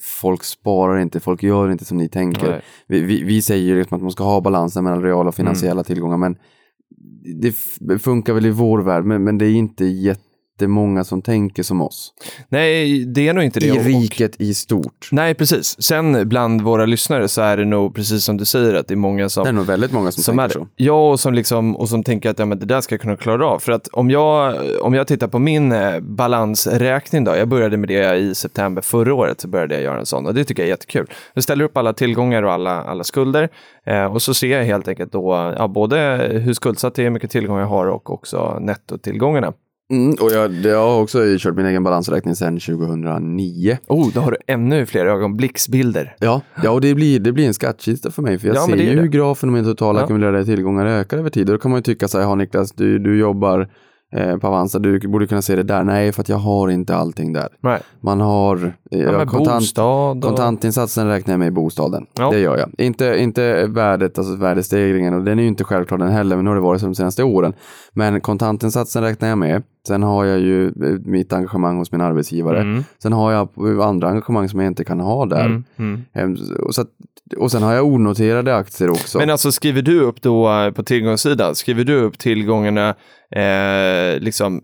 folk 0.00 0.44
sparar 0.44 0.98
inte, 0.98 1.20
folk 1.20 1.42
gör 1.42 1.70
inte 1.70 1.84
som 1.84 1.96
ni 1.96 2.08
tänker. 2.08 2.62
Vi, 2.86 3.00
vi, 3.00 3.22
vi 3.24 3.42
säger 3.42 3.76
liksom 3.76 3.96
att 3.96 4.02
man 4.02 4.10
ska 4.10 4.24
ha 4.24 4.40
balansen 4.40 4.84
mellan 4.84 5.02
reala 5.02 5.28
och 5.28 5.34
finansiella 5.34 5.72
Mm. 5.72 5.84
tillgångar, 5.84 6.16
men 6.16 6.36
det 7.30 7.98
funkar 7.98 8.32
väl 8.34 8.46
i 8.46 8.50
vår 8.50 8.78
värld, 8.78 9.04
men, 9.04 9.24
men 9.24 9.38
det 9.38 9.46
är 9.46 9.52
inte 9.52 9.84
jättemånga 10.54 11.04
som 11.04 11.22
tänker 11.22 11.62
som 11.62 11.82
oss. 11.82 12.14
Nej, 12.48 13.04
det 13.04 13.28
är 13.28 13.34
nog 13.34 13.44
inte 13.44 13.60
det. 13.60 13.66
I 13.66 13.70
riket 13.70 14.40
i 14.40 14.54
stort. 14.54 15.08
Nej, 15.12 15.34
precis. 15.34 15.82
Sen 15.82 16.28
bland 16.28 16.62
våra 16.62 16.86
lyssnare 16.86 17.28
så 17.28 17.42
är 17.42 17.56
det 17.56 17.64
nog 17.64 17.94
precis 17.94 18.24
som 18.24 18.36
du 18.36 18.44
säger 18.44 18.74
att 18.74 18.88
det 18.88 18.94
är 18.94 18.96
många 18.96 19.28
som 19.28 19.44
Det 19.44 19.50
är 19.50 19.52
nog 19.52 19.66
väldigt 19.66 19.92
många 19.92 20.12
som, 20.12 20.22
som 20.22 20.38
är 20.38 20.42
tänker 20.48 20.60
det. 20.60 20.64
så. 20.64 20.70
Ja, 20.76 21.10
och 21.10 21.20
som, 21.20 21.34
liksom, 21.34 21.76
och 21.76 21.88
som 21.88 22.02
tänker 22.02 22.30
att 22.30 22.38
ja, 22.38 22.44
men 22.44 22.58
det 22.58 22.66
där 22.66 22.80
ska 22.80 22.94
jag 22.94 23.00
kunna 23.00 23.16
klara 23.16 23.46
av. 23.46 23.58
För 23.58 23.72
att 23.72 23.88
om 23.88 24.10
jag, 24.10 24.54
om 24.80 24.94
jag 24.94 25.06
tittar 25.06 25.28
på 25.28 25.38
min 25.38 25.72
eh, 25.72 26.00
balansräkning 26.00 27.24
då, 27.24 27.36
jag 27.36 27.48
började 27.48 27.76
med 27.76 27.88
det 27.88 28.16
i 28.16 28.34
september 28.34 28.82
förra 28.82 29.14
året, 29.14 29.40
så 29.40 29.48
började 29.48 29.74
jag 29.74 29.82
göra 29.82 29.98
en 29.98 30.06
sån 30.06 30.26
och 30.26 30.34
det 30.34 30.44
tycker 30.44 30.62
jag 30.62 30.66
är 30.66 30.72
jättekul. 30.72 31.06
Jag 31.34 31.44
ställer 31.44 31.64
upp 31.64 31.76
alla 31.76 31.92
tillgångar 31.92 32.42
och 32.42 32.52
alla, 32.52 32.82
alla 32.82 33.04
skulder 33.04 33.48
eh, 33.86 34.04
och 34.04 34.22
så 34.22 34.34
ser 34.34 34.58
jag 34.58 34.64
helt 34.64 34.88
enkelt 34.88 35.12
då 35.12 35.54
ja, 35.58 35.68
både 35.68 36.28
hur 36.44 36.54
skuldsatt 36.54 36.94
det 36.94 37.02
är, 37.02 37.04
hur 37.04 37.10
mycket 37.10 37.30
tillgångar 37.30 37.60
jag 37.60 37.68
har 37.68 37.86
och 37.86 38.10
också 38.10 38.58
nettotillgångarna. 38.60 39.52
Mm, 39.96 40.16
och 40.20 40.30
jag, 40.32 40.52
jag 40.54 40.78
har 40.88 41.00
också 41.02 41.18
kört 41.38 41.54
min 41.56 41.66
egen 41.66 41.82
balansräkning 41.84 42.34
sedan 42.34 42.60
2009. 42.60 43.78
Oh, 43.88 44.08
då 44.14 44.20
har 44.20 44.30
du 44.30 44.36
ännu 44.46 44.86
fler 44.86 45.06
ögonblicksbilder. 45.06 46.16
Ja, 46.20 46.40
ja 46.62 46.70
och 46.70 46.80
det 46.80 46.94
blir, 46.94 47.20
det 47.20 47.32
blir 47.32 47.46
en 47.46 47.54
skattkista 47.54 48.10
för 48.10 48.22
mig. 48.22 48.38
För 48.38 48.46
jag 48.48 48.56
Ja, 48.56 48.66
ser 48.66 48.76
ju 48.76 48.94
det. 48.94 49.00
hur 49.00 49.08
grafen 49.08 49.48
om 49.48 49.54
min 49.54 49.64
totala 49.64 49.98
Ja. 49.98 50.04
ackumulerade 50.04 50.44
tillgångar 50.44 50.86
ökar 50.86 51.18
över 51.18 51.30
tid. 51.30 51.48
Och 51.50 51.54
då 51.56 51.60
kan 51.60 51.70
man 51.70 51.78
ju 51.78 51.82
tycka 51.82 52.08
så 52.08 52.18
här, 52.18 52.24
ja 52.24 52.34
Niklas, 52.34 52.72
du, 52.72 52.98
du 52.98 53.18
jobbar 53.18 53.68
eh, 54.16 54.36
på 54.36 54.46
Avanza, 54.46 54.78
du 54.78 55.08
borde 55.08 55.26
kunna 55.26 55.42
se 55.42 55.56
det 55.56 55.62
där. 55.62 55.84
Nej, 55.84 56.12
för 56.12 56.20
att 56.22 56.28
jag 56.28 56.36
har 56.36 56.68
inte 56.68 56.96
allting 56.96 57.32
där. 57.32 57.48
Nej. 57.62 57.80
Man 58.00 58.20
har 58.20 58.72
eh, 58.90 59.00
Ja, 59.00 59.26
kontant, 59.26 59.78
och... 59.78 60.22
kontantinsatsen 60.22 61.08
räknar 61.08 61.32
jag 61.32 61.38
med 61.38 61.48
i 61.48 61.50
bostaden. 61.50 62.06
Ja. 62.18 62.30
Det 62.30 62.38
gör 62.38 62.58
jag. 62.58 62.70
Inte, 62.78 63.16
inte 63.18 63.66
värdet, 63.66 64.18
alltså 64.18 64.36
värdestegringen, 64.36 65.14
och 65.14 65.24
den 65.24 65.38
är 65.38 65.42
ju 65.42 65.48
inte 65.48 65.64
självklar 65.64 65.98
den 65.98 66.08
heller, 66.08 66.36
men 66.36 66.44
nu 66.44 66.50
har 66.50 66.54
det 66.54 66.62
varit 66.62 66.80
så 66.80 66.86
de 66.86 66.94
senaste 66.94 67.22
åren. 67.24 67.52
Men 67.92 68.20
kontantinsatsen 68.20 69.02
räknar 69.02 69.28
jag 69.28 69.38
med. 69.38 69.62
Sen 69.86 70.02
har 70.02 70.24
jag 70.24 70.40
ju 70.40 70.66
eh, 70.66 70.72
mitt 71.04 71.32
engagemang 71.32 71.78
hos 71.78 71.92
min 71.92 72.00
arbetsgivare. 72.00 72.60
Mm. 72.60 72.84
Sen 73.02 73.12
har 73.12 73.32
jag 73.32 73.48
andra 73.82 74.08
engagemang 74.08 74.48
som 74.48 74.60
jag 74.60 74.66
inte 74.66 74.84
kan 74.84 75.00
ha 75.00 75.26
där. 75.26 75.46
Mm, 75.46 75.64
mm. 75.76 76.02
Ehm, 76.12 76.36
Och, 76.66 76.74
så 76.74 76.80
att, 76.80 76.88
och 77.36 77.50
sen 77.50 77.62
har 77.62 77.72
jag 77.72 77.86
onoterade 77.86 78.56
aktier 78.56 78.90
också. 78.90 79.18
Men 79.18 79.30
alltså 79.30 79.52
skriver 79.52 79.82
du 79.82 80.00
upp 80.00 80.22
då 80.22 80.50
eh, 80.52 80.70
på 80.70 80.82
tillgångssidan, 80.82 81.54
skriver 81.54 81.84
du 81.84 81.94
upp 82.00 82.18
tillgångarna 82.18 82.94
eh, 83.30 84.20
liksom 84.20 84.62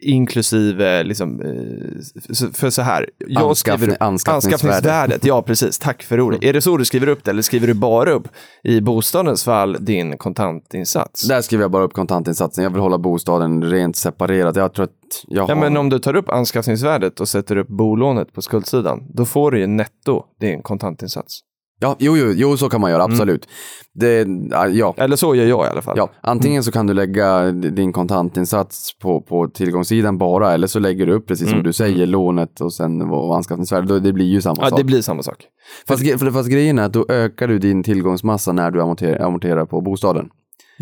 inklusive, 0.00 1.02
liksom, 1.02 1.40
eh, 1.40 2.50
för 2.52 2.70
så 2.70 2.82
här, 2.82 3.06
jag 3.18 3.42
Anskaffning- 3.42 3.54
skriver 3.54 3.88
upp 3.94 4.02
anskaffningsvärde. 4.02 4.54
anskaffningsvärdet, 4.56 5.24
ja 5.24 5.42
precis, 5.42 5.78
tack 5.78 6.02
för 6.02 6.20
ordet. 6.20 6.42
Är 6.44 6.52
det 6.52 6.60
så 6.62 6.76
du 6.76 6.84
skriver 6.84 7.06
upp 7.08 7.24
det 7.24 7.30
eller 7.30 7.42
skriver 7.42 7.66
du 7.66 7.74
bara 7.74 8.10
upp 8.12 8.28
i 8.64 8.80
bostadens 8.80 9.44
fall 9.44 9.76
din 9.80 10.18
kontantinsats? 10.18 11.28
Där 11.28 11.40
skriver 11.42 11.64
jag 11.64 11.70
bara 11.70 11.84
upp 11.84 11.92
kontantinsatsen. 11.92 12.64
Jag 12.64 12.70
vill 12.70 12.80
hålla 12.80 12.98
bostaden 12.98 13.62
rent 13.64 13.96
separerat. 13.96 14.56
Jag 14.56 14.74
tror 14.74 14.84
att 14.84 14.90
jag 15.28 15.48
Ja, 15.50 15.54
har... 15.54 15.60
men 15.60 15.76
om 15.76 15.88
du 15.88 15.98
tar 15.98 16.16
upp 16.16 16.28
anskaffningsvärdet 16.28 17.20
och 17.20 17.28
sätter 17.28 17.56
upp 17.56 17.68
bolånet 17.68 18.32
på 18.32 18.42
skuldsidan, 18.42 19.06
då 19.14 19.24
får 19.24 19.50
du 19.50 19.58
ju 19.60 19.66
netto 19.66 20.22
din 20.40 20.62
kontantinsats. 20.62 21.40
Ja, 21.82 21.96
jo, 21.98 22.16
jo, 22.16 22.32
jo, 22.36 22.56
så 22.56 22.68
kan 22.68 22.80
man 22.80 22.90
göra, 22.90 23.02
absolut. 23.02 23.48
Det, 23.94 24.26
ja, 24.72 24.94
Eller 24.96 25.16
så 25.16 25.34
gör 25.34 25.44
jag 25.46 25.66
i 25.66 25.68
alla 25.70 25.82
fall. 25.82 25.94
ja, 25.98 26.10
antingen 26.20 26.64
så 26.64 26.72
kan 26.72 26.86
du 26.86 26.94
lägga 26.94 27.50
din 27.52 27.92
kontantinsats 27.92 28.98
på, 28.98 29.20
på 29.20 29.48
tillgångssidan 29.48 30.18
bara, 30.18 30.52
eller 30.52 30.66
så 30.66 30.78
lägger 30.78 31.06
du 31.06 31.12
upp, 31.12 31.26
precis 31.26 31.50
som 31.50 31.62
du 31.62 31.72
säger, 31.72 32.06
lånet 32.06 32.60
och 32.60 32.72
sen 32.72 33.08
vad 33.08 33.36
anskaffningsvärde. 33.36 33.86
Då- 33.86 33.98
Det 33.98 34.12
blir 34.12 34.26
ju 34.26 34.40
samma 34.40 34.56
Ja, 34.62 34.68
sak. 34.68 34.78
det 34.78 34.84
blir 34.84 35.02
samma 35.02 35.22
sak. 35.22 35.44
fast, 35.88 36.02
fast 36.32 36.48
grejen 36.48 36.78
är 36.78 36.82
att 36.82 36.92
då 36.92 37.06
ökar 37.08 37.48
du 37.48 37.58
din 37.58 37.82
tillgångsmassa 37.82 38.52
när 38.52 38.70
du 38.70 38.82
amorterar, 38.82 39.24
amorterar 39.26 39.64
på 39.66 39.80
bostaden. 39.80 40.28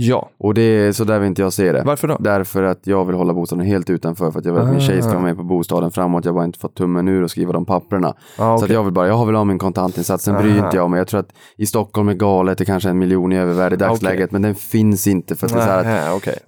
Ja. 0.01 0.29
Och 0.39 0.55
det 0.55 0.63
är 0.63 0.93
så 0.93 1.05
där 1.05 1.19
vill 1.19 1.27
inte 1.29 1.43
jag 1.43 1.53
se 1.53 1.73
det. 1.73 1.83
Varför 1.87 2.09
då? 2.09 2.17
Därför 2.21 2.63
att 2.63 2.87
jag 2.87 3.05
vill 3.05 3.17
hålla 3.17 3.35
bostaden 3.35 3.67
helt 3.67 3.91
utanför 3.91 4.31
för 4.31 4.39
att 4.39 4.45
jag 4.45 4.53
vill 4.53 4.63
att 4.63 4.71
min 4.71 4.81
tjej 4.81 5.03
ska 5.03 5.11
Ah. 5.11 5.15
vara 5.15 5.23
med 5.25 5.37
på 5.37 5.43
bostaden 5.43 5.91
framåt. 5.91 6.25
Jag 6.25 6.33
har 6.33 6.35
bara 6.35 6.45
inte 6.45 6.59
fått 6.59 6.75
tummen 6.75 7.09
ur 7.09 7.23
och 7.23 7.31
skriva 7.31 7.53
de 7.53 7.65
papperna. 7.65 8.15
Ja, 8.39 8.59
Så 8.59 8.65
att 8.65 8.71
jag 8.71 8.85
vill 8.85 8.93
bara, 8.93 9.07
jag 9.09 9.27
vill 9.27 9.35
ha 9.35 9.45
min 9.45 9.59
kontantinsats, 9.59 10.25
sen 10.25 10.35
bryr 10.43 10.57
inte 10.65 10.77
jag 10.77 10.91
mig. 10.91 10.99
Jag 10.99 11.09
tror 11.09 11.21
att 11.21 11.33
i 11.57 11.67
Stockholm 11.67 12.09
är 12.09 12.15
galet, 12.15 12.59
det 12.59 12.65
kanske 12.65 12.89
är 12.89 12.91
en 12.91 12.99
miljon 12.99 13.33
i 13.33 13.37
övervärde 13.39 13.75
i 13.75 13.79
dagsläget, 13.79 14.33
men 14.33 14.43
den 14.43 14.55
finns 14.55 15.07
inte 15.07 15.37
för 15.37 15.47
att 15.47 15.53
det 15.53 15.59
är 15.59 15.67
så 15.83 15.89
här 15.89 16.09
att 16.11 16.17
okej. 16.17 16.39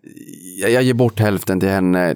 jag, 0.60 0.70
jag 0.70 0.82
ger 0.82 0.94
bort 0.94 1.20
hälften 1.20 1.60
till 1.60 1.68
henne. 1.68 2.14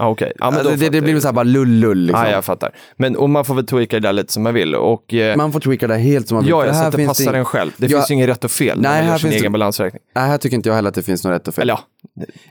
Ja, 0.00 0.08
okej. 0.08 0.32
Ja, 0.38 0.50
men 0.50 0.64
då 0.64 0.70
det, 0.70 0.76
det, 0.76 0.88
det 0.88 1.00
blir 1.00 1.12
jag. 1.12 1.22
så 1.22 1.28
här 1.28 1.32
bara 1.32 1.42
lullull 1.42 1.98
liksom. 1.98 2.24
Ja, 2.24 2.30
jag 2.30 2.44
fattar. 2.44 2.70
Men 2.96 3.16
och 3.16 3.30
man 3.30 3.44
får 3.44 3.54
väl 3.54 3.66
tweaka 3.66 3.96
det 3.96 4.08
där 4.08 4.12
lite 4.12 4.32
som 4.32 4.42
man 4.42 4.54
vill. 4.54 4.74
Och, 4.74 5.14
eh, 5.14 5.36
Man 5.36 5.52
får 5.52 5.60
tweaka 5.60 5.86
det 5.86 5.96
helt 5.96 6.28
som 6.28 6.34
man 6.36 6.44
vill. 6.44 6.50
ja, 6.50 6.66
ja, 6.66 6.74
så 6.74 6.82
att 6.84 6.92
det 6.96 7.06
passar 7.06 7.34
en 7.34 7.44
själv. 7.44 7.70
Det 7.76 7.86
Ja. 7.90 7.98
finns 7.98 8.10
ju 8.10 8.14
inget 8.14 8.28
rätt 8.28 8.44
och 8.44 8.50
fel 8.50 8.80
när 8.80 8.90
Nej, 8.90 9.00
man 9.00 9.08
gör 9.10 9.18
sin 9.18 9.30
finns 9.30 9.34
egen 9.40 9.52
det- 9.52 9.58
balansräkning. 9.58 10.02
Nej, 10.14 10.28
här 10.28 10.38
tycker 10.38 10.56
inte 10.56 10.68
jag 10.68 10.76
heller 10.76 10.88
att 10.88 10.94
det 10.94 11.02
finns 11.02 11.24
något 11.24 11.32
rätt 11.32 11.48
och 11.48 11.54
fel. 11.54 11.62
Eller 11.62 11.72
ja, 11.72 11.80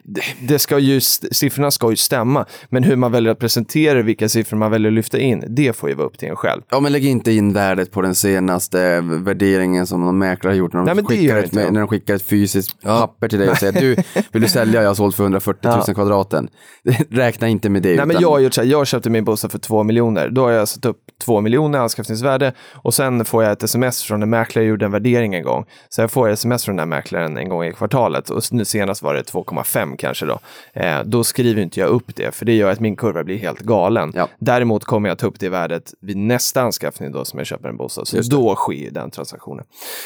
det, 0.03 0.21
det 0.47 0.59
ska 0.59 0.79
ju, 0.79 1.01
siffrorna 1.01 1.71
ska 1.71 1.89
ju 1.89 1.95
stämma. 1.95 2.45
Men 2.69 2.83
hur 2.83 2.95
man 2.95 3.11
väljer 3.11 3.31
att 3.31 3.39
presentera 3.39 4.01
vilka 4.01 4.29
siffror 4.29 4.57
man 4.57 4.71
väljer 4.71 4.91
att 4.91 4.95
lyfta 4.95 5.19
in, 5.19 5.43
det 5.47 5.75
får 5.75 5.89
ju 5.89 5.95
vara 5.95 6.07
upp 6.07 6.17
till 6.17 6.27
en 6.29 6.35
själv. 6.35 6.61
Ja, 6.69 6.79
men 6.79 6.91
lägg 6.91 7.05
inte 7.05 7.31
in 7.31 7.53
värdet 7.53 7.91
på 7.91 8.01
den 8.01 8.15
senaste 8.15 9.01
värderingen 9.01 9.87
som 9.87 10.01
någon 10.01 10.17
mäklare 10.17 10.51
har 10.51 10.57
gjort 10.57 10.73
när 10.73 10.79
de, 10.79 10.85
Nej, 10.85 10.95
men 10.95 11.05
skickar, 11.05 11.37
ett, 11.37 11.53
jag. 11.55 11.73
när 11.73 11.79
de 11.79 11.87
skickar 11.87 12.15
ett 12.15 12.21
fysiskt 12.23 12.81
papper 12.81 13.27
till 13.27 13.39
dig 13.39 13.49
och 13.49 13.57
säger 13.57 13.81
du, 13.81 13.95
vill 14.31 14.41
du 14.41 14.47
sälja? 14.47 14.81
Jag 14.81 14.89
har 14.89 14.95
sålt 14.95 15.15
för 15.15 15.23
140 15.23 15.67
000 15.69 15.83
Ja. 15.87 15.93
kvadraten. 15.93 16.47
Räkna 17.09 17.47
inte 17.47 17.69
med 17.69 17.81
det. 17.81 17.89
Nej, 17.89 17.97
men 17.97 18.09
utan- 18.11 18.21
jag 18.21 18.29
har 18.29 18.39
gjort 18.39 18.53
så 18.53 18.61
här, 18.61 18.67
jag 18.67 18.87
köpte 18.87 19.09
min 19.09 19.23
bostad 19.25 19.51
för 19.51 19.59
två 19.59 19.83
miljoner. 19.83 20.29
Då 20.29 20.41
har 20.41 20.51
jag 20.51 20.67
satt 20.67 20.85
upp 20.85 20.97
två 21.19 21.41
miljoner 21.41 21.79
anskaffningsvärde 21.79 22.53
och 22.73 22.93
sen 22.93 23.25
får 23.25 23.43
jag 23.43 23.51
ett 23.51 23.63
sms 23.63 24.03
från 24.03 24.23
en 24.23 24.29
mäklare, 24.29 24.65
jag 24.65 24.69
gjorde 24.69 24.85
en 24.85 24.91
värdering 24.91 25.35
en 25.35 25.43
gång. 25.43 25.65
Så 25.89 26.01
jag 26.01 26.11
får 26.11 26.29
ett 26.29 26.33
sms 26.33 26.65
från 26.65 26.75
den 26.75 26.79
här 26.91 26.97
mäklaren 26.97 27.37
en 27.37 27.49
gång 27.49 27.63
i 27.63 27.73
kvartalet 27.73 28.29
och 28.29 28.43
nu 28.51 28.65
senast 28.65 29.01
var 29.01 29.13
det 29.13 29.21
2,5 29.21 29.95
kanske 29.97 30.25
då. 30.25 30.39
Eh, 30.73 31.03
då 31.03 31.23
skriver 31.23 31.61
inte 31.61 31.79
jag 31.79 31.89
upp 31.89 32.15
det, 32.15 32.35
för 32.35 32.45
det 32.45 32.53
gör 32.53 32.71
att 32.71 32.79
min 32.79 32.95
kurva 32.95 33.23
blir 33.23 33.37
helt 33.37 33.59
galen. 33.59 34.11
Ja. 34.15 34.27
Däremot 34.39 34.83
kommer 34.83 35.09
jag 35.09 35.17
ta 35.17 35.27
upp 35.27 35.39
det 35.39 35.49
värdet 35.49 35.93
vid 36.01 36.17
nästa 36.17 36.61
anskaffning 36.61 37.11
då 37.11 37.25
som 37.25 37.39
jag 37.39 37.47
köper 37.47 37.69
en 37.69 37.77
bostad. 37.77 38.07
Så 38.07 38.21
då 38.21 38.55
sker 38.55 38.91
den 38.91 39.11
transaktionen. 39.11 39.65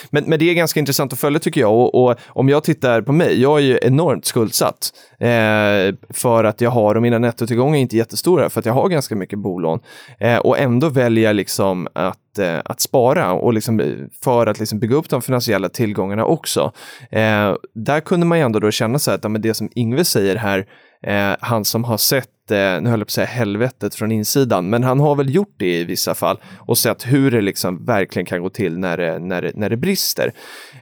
Men, 0.09 0.23
men 0.27 0.39
det 0.39 0.49
är 0.49 0.53
ganska 0.53 0.79
intressant 0.79 1.13
att 1.13 1.19
följa 1.19 1.39
tycker 1.39 1.61
jag. 1.61 1.73
Och, 1.73 2.03
och 2.05 2.15
om 2.27 2.49
jag 2.49 2.63
tittar 2.63 3.01
på 3.01 3.11
mig, 3.11 3.41
jag 3.41 3.59
är 3.59 3.63
ju 3.63 3.79
enormt 3.81 4.25
skuldsatt. 4.25 4.93
Eh, 5.19 5.95
för 6.09 6.43
att 6.43 6.61
jag 6.61 6.69
har, 6.69 6.95
och 6.95 7.01
mina 7.01 7.19
nettotillgångar 7.19 7.77
är 7.77 7.81
inte 7.81 7.97
jättestora, 7.97 8.49
för 8.49 8.59
att 8.59 8.65
jag 8.65 8.73
har 8.73 8.89
ganska 8.89 9.15
mycket 9.15 9.39
bolån. 9.39 9.79
Eh, 10.19 10.37
och 10.37 10.59
ändå 10.59 10.89
välja 11.03 11.31
liksom 11.31 11.87
att, 11.93 12.39
eh, 12.39 12.59
att 12.65 12.81
spara 12.81 13.31
och 13.33 13.53
liksom, 13.53 13.79
eh, 13.79 13.87
för 14.23 14.47
att 14.47 14.59
liksom 14.59 14.79
bygga 14.79 14.95
upp 14.95 15.09
de 15.09 15.21
finansiella 15.21 15.69
tillgångarna 15.69 16.25
också. 16.25 16.71
Eh, 17.11 17.55
där 17.75 17.99
kunde 17.99 18.25
man 18.25 18.37
ju 18.37 18.43
ändå 18.43 18.59
då 18.59 18.71
känna 18.71 18.99
så 18.99 19.11
här 19.11 19.17
att 19.17 19.23
ja, 19.23 19.29
men 19.29 19.41
det 19.41 19.53
som 19.53 19.69
Ingve 19.75 20.05
säger 20.05 20.35
här, 20.35 20.65
eh, 21.03 21.35
han 21.39 21.65
som 21.65 21.83
har 21.83 21.97
sett 21.97 22.51
eh, 22.51 22.57
nu 22.57 22.89
höll 22.89 22.99
jag 22.99 22.99
på 22.99 23.03
att 23.03 23.09
säga 23.09 23.27
helvetet 23.27 23.95
från 23.95 24.11
insidan, 24.11 24.69
men 24.69 24.83
han 24.83 24.99
har 24.99 25.15
väl 25.15 25.35
gjort 25.35 25.55
det 25.57 25.79
i 25.79 25.83
vissa 25.83 26.15
fall 26.15 26.37
och 26.59 26.77
sett 26.77 27.05
hur 27.05 27.31
det 27.31 27.41
liksom 27.41 27.85
verkligen 27.85 28.25
kan 28.25 28.41
gå 28.41 28.49
till 28.49 28.77
när 28.79 28.97
det, 28.97 29.19
när 29.19 29.41
det, 29.41 29.51
när 29.55 29.69
det 29.69 29.77
brister. 29.77 30.33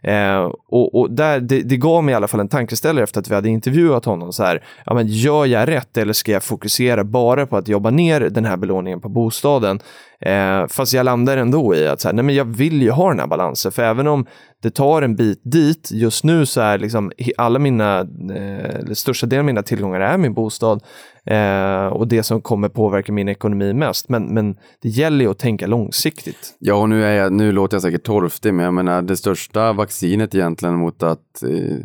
Eh, 0.04 0.52
och 0.68 0.96
och 0.96 1.12
där, 1.12 1.40
det, 1.40 1.62
det 1.62 1.78
gav 1.78 2.04
mig 2.04 2.12
i 2.12 2.16
alla 2.16 2.28
fall 2.28 2.40
en 2.40 2.48
tankeställare 2.48 3.04
efter 3.04 3.20
att 3.20 3.30
vi 3.30 3.36
hade 3.36 3.50
intervjuat 3.50 4.06
honom 4.06 4.34
så 4.34 4.44
här, 4.44 4.64
ja 4.86 4.94
men 4.94 5.08
gör 5.08 5.46
jag 5.46 5.68
rätt 5.68 5.98
eller 5.98 6.14
ska 6.14 6.32
jag 6.32 6.44
fokusera 6.44 7.04
bara 7.04 7.46
på 7.46 7.58
att 7.58 7.68
jobba 7.68 7.90
ner 7.90 8.20
den 8.20 8.46
här 8.46 8.58
belåningen 8.58 9.02
på 9.02 9.10
bostaden? 9.10 9.80
Eh, 10.20 10.68
fast 10.68 10.94
jag 10.94 11.04
landar 11.04 11.38
ändå 11.38 11.76
i 11.76 11.88
att 11.88 12.02
så 12.02 12.08
här, 12.08 12.14
nej 12.14 12.26
men 12.26 12.36
jag 12.36 12.46
vill 12.46 12.82
ju 12.82 12.92
ha 12.92 13.10
den 13.10 13.20
här 13.20 13.28
balansen, 13.28 13.72
för 13.72 13.84
även 13.84 14.08
om 14.08 14.26
det 14.62 14.72
tar 14.72 15.02
en 15.02 15.16
bit 15.16 15.42
dit, 15.44 15.90
just 15.92 16.24
nu 16.24 16.46
så 16.46 16.62
är 16.62 16.78
liksom 16.78 17.12
alla 17.38 17.60
mina, 17.60 18.00
eh, 18.36 18.92
största 18.94 19.26
delen 19.28 19.40
av 19.40 19.46
mina 19.46 19.64
tillgångar 19.64 20.00
är 20.00 20.18
min 20.18 20.34
bostad 20.34 20.84
eh, 21.26 21.86
och 21.86 22.08
det 22.08 22.24
som 22.24 22.42
kommer 22.42 22.70
påverka 22.70 23.12
min 23.12 23.30
ekonomi 23.30 23.74
mest. 23.74 24.10
Men, 24.10 24.34
men 24.34 24.56
det 24.82 24.90
gäller 24.90 25.26
ju 25.26 25.32
att 25.32 25.40
tänka 25.40 25.68
långsiktigt. 25.68 26.56
Ja, 26.60 26.76
och 26.76 26.90
nu, 26.90 27.06
är 27.06 27.12
jag, 27.14 27.34
nu 27.34 27.52
låter 27.52 27.76
jag 27.76 27.82
säkert 27.82 28.04
torftig, 28.04 28.54
men 28.54 28.66
jag 28.66 28.74
menar 28.74 29.02
det 29.02 29.18
största 29.18 29.74
vaccinet 29.74 30.36
egentligen 30.36 30.76
mot 30.76 31.04
att 31.04 31.44
eh, 31.44 31.78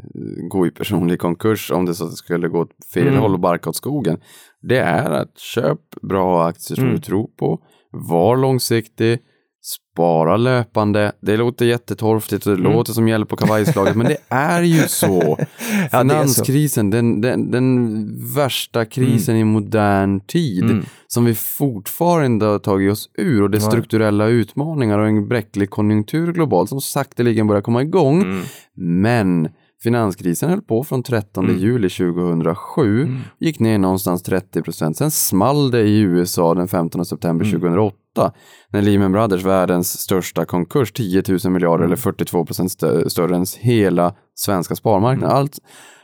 gå 0.50 0.66
i 0.66 0.70
personlig 0.70 1.18
konkurs 1.18 1.70
om 1.70 1.86
det 1.86 1.94
så 1.94 2.08
skulle 2.08 2.48
gå 2.48 2.60
åt 2.60 2.70
fel 2.94 3.06
Mm. 3.08 3.18
håll 3.20 3.32
och 3.34 3.40
barka 3.40 3.70
åt 3.70 3.76
skogen, 3.76 4.18
det 4.62 4.78
är 4.78 5.10
att 5.10 5.38
köp 5.38 5.80
bra 6.02 6.46
aktier 6.46 6.74
som 6.76 6.84
Mm. 6.84 6.96
du 6.96 7.02
tror 7.02 7.28
på, 7.38 7.60
var 7.90 8.36
långsiktig, 8.36 9.18
spara 9.66 10.36
löpande. 10.36 11.12
Det 11.20 11.36
låter 11.36 11.66
jättetorftigt 11.66 12.46
och 12.46 12.56
det 12.56 12.62
låter 12.62 12.92
som 12.92 13.08
hjälp 13.08 13.28
på 13.28 13.36
kavajslaget, 13.36 13.96
men 13.96 14.06
det 14.06 14.16
är 14.28 14.62
ju 14.62 14.82
så. 14.88 15.36
Ja, 15.38 15.44
är 15.44 15.46
så. 15.86 15.98
Finanskrisen, 15.98 16.90
den, 16.90 17.20
den, 17.20 17.50
den 17.50 18.34
värsta 18.34 18.84
krisen 18.84 19.36
i 19.36 19.44
modern 19.44 20.20
tid, 20.20 20.64
Mm. 20.64 20.84
som 21.06 21.24
vi 21.24 21.34
fortfarande 21.34 22.46
har 22.46 22.58
tagit 22.58 22.92
oss 22.92 23.10
ur 23.14 23.42
och 23.42 23.50
det 23.50 23.58
är 23.58 23.60
strukturella 23.60 24.26
utmaningar 24.26 24.98
och 24.98 25.06
en 25.08 25.28
bräcklig 25.28 25.70
konjunktur 25.70 26.32
globalt 26.32 26.68
som 26.68 26.80
sakteligen 26.80 27.46
börjar 27.46 27.62
komma 27.62 27.82
igång. 27.82 28.22
Mm. 28.22 28.42
Men 28.74 29.48
finanskrisen 29.82 30.50
höll 30.50 30.62
på 30.62 30.84
från 30.84 31.02
13 31.02 31.44
Mm. 31.44 31.58
juli 31.58 31.88
2007, 31.90 33.08
gick 33.40 33.60
ner 33.60 33.78
någonstans 33.78 34.22
30 34.22 34.62
procent. 34.62 34.96
Sen 34.96 35.10
small 35.10 35.70
det 35.70 35.80
i 35.82 35.98
USA 36.00 36.54
den 36.54 36.68
15 36.68 37.04
september 37.04 37.44
Mm. 37.44 37.60
2008 37.60 38.32
när 38.72 38.82
Lehman 38.82 39.12
Brothers, 39.12 39.42
världens 39.44 39.98
största 40.00 40.44
konkurs, 40.44 40.92
10 40.92 41.22
000 41.44 41.52
miljarder 41.52 41.76
Mm. 41.84 41.86
eller 41.86 41.96
42 41.96 42.44
procent 42.46 42.70
stö- 42.70 43.08
större 43.08 43.36
än 43.36 43.46
hela 43.58 44.14
svenska 44.34 44.76
sparmarknaden. 44.76 45.36
Allt, 45.36 45.58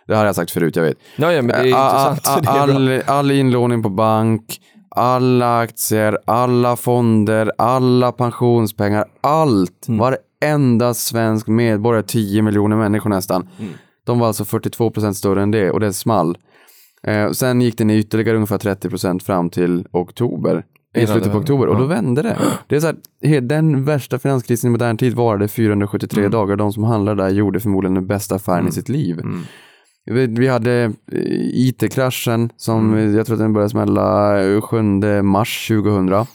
Det 0.06 0.14
har 0.16 0.26
jag 0.26 0.34
sagt 0.34 0.50
förut, 0.50 0.76
jag 0.76 0.82
vet. 0.82 0.96
Ja, 1.16 1.32
ja 1.32 1.42
men 1.42 1.62
det 1.62 1.70
är 1.70 1.74
All- 1.74 2.10
intressant. 2.12 2.46
all, 2.48 3.02
all 3.06 3.30
inlåning 3.30 3.82
på 3.82 3.88
bank, 3.88 4.60
alla 4.96 5.58
aktier, 5.60 6.18
alla 6.24 6.76
fonder, 6.76 7.52
alla 7.58 8.12
pensionspengar, 8.12 9.04
allt. 9.20 9.88
Mm. 9.88 9.98
Varenda 10.52 10.94
svensk 10.94 11.46
medborgare, 11.48 12.02
10 12.02 12.42
miljoner 12.42 12.76
människor 12.76 13.10
nästan. 13.10 13.48
Mm. 13.58 13.72
De 14.06 14.18
var 14.18 14.26
alltså 14.26 14.44
42 14.44 14.90
procent 14.90 15.16
större 15.16 15.42
än 15.42 15.50
det 15.50 15.70
och 15.70 15.80
det 15.80 15.92
small. 15.92 16.38
Eh, 17.06 17.30
sen 17.30 17.60
gick 17.60 17.78
det 17.78 17.84
ner 17.84 17.96
ytterligare 17.96 18.36
ungefär 18.36 18.58
30 18.58 18.88
procent 18.88 19.22
fram 19.22 19.50
till 19.50 19.86
oktober. 19.92 20.64
I 20.96 20.98
Innan 21.00 21.12
slutet 21.12 21.32
på 21.32 21.38
oktober 21.38 21.66
och 21.66 21.78
då 21.78 21.84
vände 21.84 22.22
det. 22.22 22.36
Det 22.68 22.76
är 22.76 22.80
så 22.80 22.86
här, 23.24 23.40
den 23.40 23.84
värsta 23.84 24.18
finanskrisen 24.18 24.68
i 24.68 24.70
modern 24.70 24.96
tid 24.96 25.14
varade 25.14 25.48
473 25.48 26.20
Mm. 26.20 26.30
dagar. 26.30 26.56
De 26.56 26.72
som 26.72 26.84
handlade 26.84 27.22
där 27.22 27.30
gjorde 27.30 27.60
förmodligen 27.60 27.94
den 27.94 28.06
bästa 28.06 28.34
affären 28.34 28.68
i 28.68 28.72
sitt 28.72 28.88
liv. 28.88 29.20
Vi, 30.04 30.26
vi 30.26 30.48
hade 30.48 30.82
eh, 30.84 30.90
IT-kraschen 31.54 32.50
som 32.56 32.92
Mm. 32.92 33.08
eh, 33.10 33.16
jag 33.16 33.26
tror 33.26 33.34
att 33.34 33.40
den 33.40 33.52
började 33.52 33.70
smälla 33.70 34.40
eh, 34.42 34.60
7 34.60 34.82
mars 35.22 35.68
2000. 35.68 36.26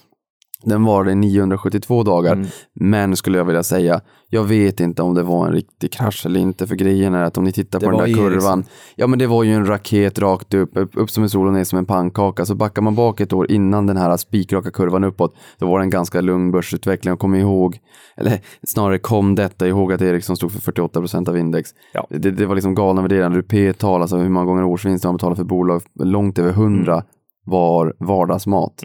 Den 0.63 0.84
var 0.84 1.04
det 1.04 1.15
972 1.15 2.04
dagar. 2.04 2.34
Mm. 2.34 2.48
Men 2.74 3.15
skulle 3.15 3.38
jag 3.38 3.46
vilja 3.46 3.63
säga, 3.63 4.02
jag 4.30 4.43
vet 4.43 4.80
inte 4.80 5.02
om 5.02 5.13
det 5.13 5.24
var 5.24 5.48
en 5.48 5.54
riktig 5.54 5.91
krasch 5.91 6.26
eller 6.26 6.39
inte. 6.39 6.67
För 6.67 6.76
grejen 6.76 7.13
är 7.13 7.24
att 7.24 7.38
om 7.38 7.43
ni 7.43 7.52
tittar 7.52 7.80
Det 7.80 7.86
på 7.86 7.91
den 7.91 8.00
där 8.00 8.15
kurvan. 8.17 8.63
Ja 8.96 9.08
men 9.08 9.20
det 9.20 9.28
var 9.28 9.43
ju 9.43 9.54
en 9.54 9.65
raket 9.65 10.20
rakt 10.20 10.54
upp, 10.54 10.78
upp, 10.78 10.91
upp 10.93 11.10
som 11.10 11.24
en 11.24 11.30
sol 11.30 11.48
och 11.48 11.54
ner 11.54 11.63
som 11.63 11.80
en 11.80 11.86
pannkaka. 11.86 12.46
Så 12.46 12.56
backar 12.56 12.82
man 12.82 12.96
bak 12.96 13.20
ett 13.20 13.34
år 13.34 13.52
innan 13.52 13.88
den 13.88 13.98
här 13.98 14.17
spikraka 14.17 14.72
kurvan 14.72 15.04
uppåt. 15.04 15.36
Då 15.60 15.67
var 15.67 15.80
det 15.80 15.86
en 15.86 15.89
ganska 15.89 16.22
lugn 16.22 16.52
börsutveckling. 16.52 17.13
Och 17.13 17.20
kom 17.20 17.36
ihåg, 17.36 17.80
eller 18.17 18.39
snarare 18.67 19.00
kom 19.00 19.36
detta 19.36 19.67
ihåg 19.67 19.93
att 19.93 20.02
Ericsson 20.02 20.38
stod 20.38 20.52
för 20.52 20.60
48 20.62 21.00
procent 21.00 21.30
av 21.30 21.38
index. 21.38 21.70
Ja. 21.93 22.08
Det, 22.10 22.32
det 22.32 22.46
var 22.46 22.56
liksom 22.56 22.76
galna 22.76 23.02
värderingar. 23.02 23.41
P-tal, 23.41 24.02
alltså 24.02 24.17
hur 24.17 24.30
många 24.30 24.46
gånger 24.46 24.63
årsvinst 24.63 25.04
man 25.06 25.15
betalar 25.15 25.36
för 25.36 25.43
bolag, 25.43 25.82
långt 26.00 26.39
över 26.39 26.50
100 26.50 27.04
var 27.46 27.96
vardagsmat. 28.00 28.84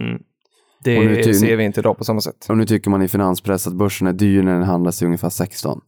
Det 0.84 0.98
Och 0.98 1.04
nu 1.04 1.34
ser 1.34 1.56
vi 1.56 1.64
inte 1.64 1.80
idag 1.80 1.98
på 1.98 2.04
samma 2.04 2.20
sätt. 2.20 2.46
Och 2.48 2.56
nu 2.56 2.64
tycker 2.66 2.90
man 2.90 3.02
i 3.02 3.08
finanspress 3.08 3.66
att 3.66 3.74
börsen 3.74 4.06
är 4.06 4.12
dyr 4.12 4.42
när 4.42 4.52
den 4.52 4.62
handlas 4.62 5.02
i 5.02 5.06
ungefär 5.06 5.28
16. 5.30 5.80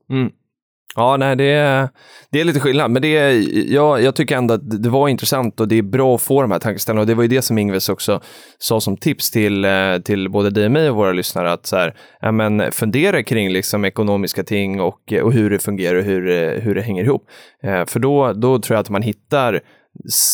Ja, 0.97 1.17
nej, 1.17 1.37
det 1.37 1.45
är, 1.45 1.89
det 2.31 2.41
är 2.41 2.45
lite 2.45 2.61
skillnad, 2.61 2.91
men 2.91 3.03
det 3.03 3.17
är, 3.17 3.45
ja, 3.73 4.01
jag 4.01 4.15
tycker 4.17 4.37
ändå 4.37 4.55
att 4.55 4.83
det 4.83 4.89
var 4.89 5.09
intressant 5.09 5.61
och 5.61 5.69
det 5.69 5.79
är 5.79 5.83
bra 5.83 6.15
att 6.15 6.23
få 6.23 6.43
de 6.43 6.51
här 6.51 6.59
tankeställena 6.59 7.01
och 7.01 7.07
det 7.07 7.15
var 7.15 7.23
ju 7.23 7.29
det 7.29 7.43
som 7.43 7.59
Ingves 7.59 7.89
också 7.89 8.21
sa 8.59 8.81
som 8.81 8.97
tips 8.97 9.31
till, 9.31 9.65
eh, 9.65 9.99
till 10.05 10.31
både 10.31 10.51
dig 10.51 10.65
och 10.65 10.71
mig 10.73 10.91
och 10.91 10.97
våra 10.97 11.13
lyssnare 11.13 11.53
att 11.53 11.67
så 11.67 11.77
här, 11.77 11.95
ja, 12.21 12.33
men 12.33 12.73
fundera 12.73 13.23
kring 13.23 13.51
liksom 13.51 13.85
ekonomiska 13.85 14.43
ting 14.45 14.81
och, 14.81 15.13
och 15.23 15.33
hur 15.33 15.51
det 15.51 15.59
fungerar 15.59 15.99
och 15.99 16.05
hur, 16.05 16.23
det- 16.27 16.61
hur 16.63 16.75
det 16.75 16.83
hänger 16.83 17.05
ihop. 17.05 17.27
Eh, 17.63 17.85
För 17.85 18.01
då, 18.01 18.33
då 18.33 18.59
tror 18.59 18.75
jag 18.75 18.81
att 18.81 18.91
man 18.91 19.03
hittar 19.03 19.61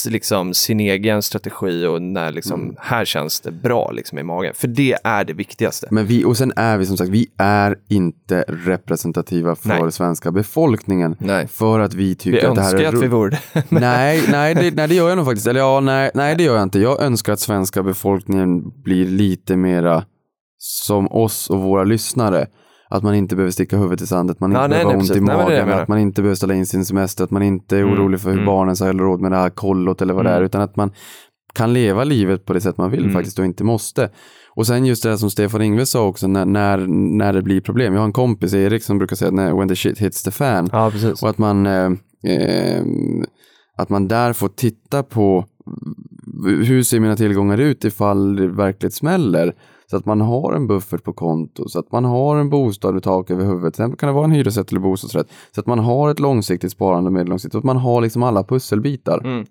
liksom 0.09 0.55
sin 0.55 0.81
egen 0.81 1.23
strategi 1.23 1.87
och 1.87 2.03
när 2.03 2.33
liksom, 2.33 2.77
här 2.79 3.05
känns 3.05 3.41
det 3.41 3.51
bra 3.51 3.91
liksom 3.91 4.19
i 4.19 4.23
magen. 4.23 4.55
För 4.55 4.69
det 4.69 4.97
är 5.05 5.25
det 5.25 5.33
viktigaste. 5.33 5.89
Men 5.91 6.07
vi, 6.07 6.25
och 6.25 6.37
sen 6.37 6.53
är 6.57 6.79
vi 6.79 6.87
som 6.87 6.97
sagt, 6.97 7.11
vi 7.11 7.27
är 7.37 7.77
inte 7.89 8.45
representativa 8.49 9.55
för 9.55 9.69
Nej. 9.69 9.93
svenska 9.93 10.31
befolkningen. 10.31 11.17
Nej. 11.19 11.49
För 11.49 11.81
att 11.81 11.95
vi 11.95 12.15
tycker 12.15 12.41
Vi 12.41 12.47
att 12.47 12.55
det 12.55 12.63
här 12.63 12.75
önskar 12.75 12.93
är 12.93 12.97
att 12.97 13.03
vi 13.03 13.09
vore 13.09 13.39
nej, 13.69 14.23
nej, 14.31 14.55
det, 14.55 14.75
nej, 14.75 14.89
det 14.89 14.95
gör 14.95 15.09
jag 15.09 15.17
nog 15.17 15.27
faktiskt. 15.27 15.47
Eller 15.47 15.61
ja, 15.61 15.81
nej, 15.81 16.11
nej, 16.15 16.37
det 16.37 16.43
gör 16.43 16.55
jag 16.55 16.63
inte. 16.63 16.79
Jag 16.79 17.03
önskar 17.03 17.33
att 17.33 17.41
svenska 17.41 17.83
befolkningen 17.83 18.83
blir 18.83 19.07
lite 19.07 19.57
mera 19.57 20.05
som 20.59 21.13
oss 21.13 21.51
och 21.51 21.61
våra 21.61 21.85
lyssnare. 21.85 22.47
Att 22.93 23.03
man 23.03 23.15
inte 23.15 23.37
behöver 23.37 23.53
sticka 23.53 23.77
huvudet 23.77 24.01
i 24.03 24.07
sanden, 24.07 24.33
att 24.33 24.41
man 24.41 24.51
inte 24.51 24.61
Ja, 24.61 24.67
nej, 24.67 24.69
behöver 24.69 24.85
nej, 24.87 24.95
ha 24.95 25.01
ont 25.01 25.17
i 25.17 25.21
Nej, 25.21 25.37
magen, 25.37 25.67
menar. 25.69 25.83
att 25.83 25.89
man 25.89 25.99
inte 25.99 26.23
behöver 26.23 26.35
ställa 26.37 26.55
in 26.55 26.67
sin 26.67 26.85
semester, 26.85 27.25
att 27.25 27.31
man 27.31 27.43
inte 27.43 27.77
är 27.77 27.83
Mm, 27.83 27.95
orolig 27.95 28.21
för 28.21 28.29
hur 28.31 28.37
mm. 28.39 28.47
barnen 28.47 28.77
ska 28.77 28.85
ha 28.85 28.93
råd 28.93 29.21
med 29.21 29.33
det 29.33 29.37
här 29.37 29.51
kollot 29.51 30.03
eller 30.03 30.15
vad 30.15 30.25
det 30.25 30.31
är, 30.31 30.37
Mm. 30.37 30.47
utan 30.47 30.61
att 30.61 30.77
man 30.77 30.91
kan 31.55 31.73
leva 31.73 32.05
livet 32.05 32.45
på 32.47 32.53
det 32.53 32.61
sätt 32.61 32.77
man 32.79 32.91
vill 32.91 33.01
Mm. 33.03 33.13
faktiskt 33.13 33.39
och 33.39 33.45
inte 33.45 33.65
måste. 33.65 34.11
Och 34.55 34.67
sen 34.67 34.87
just 34.87 35.03
det 35.03 35.19
som 35.19 35.31
Stefan 35.31 35.63
Ingves 35.63 35.91
sa 35.91 36.07
också, 36.07 36.27
när, 36.27 36.45
när, 36.45 36.79
när 37.17 37.33
det 37.33 37.43
blir 37.43 37.61
problem. 37.61 37.93
Jag 37.93 38.01
har 38.01 38.07
en 38.07 38.13
kompis, 38.13 38.55
Erik, 38.55 38.83
som 38.83 38.99
brukar 38.99 39.17
säga 39.17 39.31
när, 39.31 39.53
when 39.55 39.69
the 39.69 39.77
shit 39.77 39.99
hits 39.99 40.23
the 40.23 40.31
fan. 40.31 40.69
Ja. 40.73 40.93
Och 41.23 41.29
att 41.31 41.39
man, 41.39 41.67
eh, 41.67 41.91
eh, 42.27 42.83
att 43.77 43.89
man 43.89 44.09
där 44.09 44.33
får 44.33 44.49
titta 44.49 45.03
på 45.03 45.45
hur 46.45 46.83
ser 46.83 47.01
mina 47.01 47.17
tillgångar 47.17 47.59
ut 47.59 47.85
ifall 47.85 48.37
det 48.37 48.49
verkligen 48.49 48.91
smäller. 48.91 49.55
Så 49.91 49.97
att 49.97 50.07
man 50.07 50.21
har 50.21 50.53
en 50.53 50.67
buffert 50.67 51.05
på 51.05 51.13
konto, 51.13 51.69
så 51.69 51.79
att 51.79 51.93
man 51.93 52.05
har 52.05 52.37
en 52.37 52.51
bostad 52.51 52.95
med 52.95 53.03
tak 53.03 53.31
över 53.31 53.45
huvudet. 53.45 53.77
Sen 53.77 53.97
kan 53.97 54.07
det 54.07 54.13
vara 54.13 54.25
en 54.25 54.31
hyresrätt 54.31 54.71
eller 54.71 54.81
bostadsrätt. 54.81 55.27
Så 55.55 55.61
att 55.61 55.67
man 55.67 55.79
har 55.79 56.11
ett 56.11 56.21
långsiktigt 56.21 56.73
sparande, 56.73 57.11
medellångsiktigt. 57.11 57.53
Så 57.53 57.59
att 57.59 57.65
man 57.65 57.77
har 57.77 58.01
liksom 58.01 58.23
alla 58.23 58.45
pusselbitar. 58.45 59.21
Mm. 59.25 59.47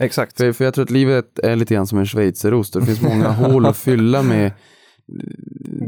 Exakt. 0.00 0.36
För, 0.36 0.52
för 0.52 0.64
jag 0.64 0.74
tror 0.74 0.82
att 0.82 0.90
livet 0.90 1.38
är 1.38 1.56
lite 1.56 1.74
grann 1.74 1.86
som 1.86 1.98
en 1.98 2.06
schweizerost 2.06 2.72
det 2.72 2.82
finns 2.82 3.02
många 3.02 3.28
hål 3.32 3.66
att 3.66 3.76
fylla 3.76 4.22
med 4.22 4.52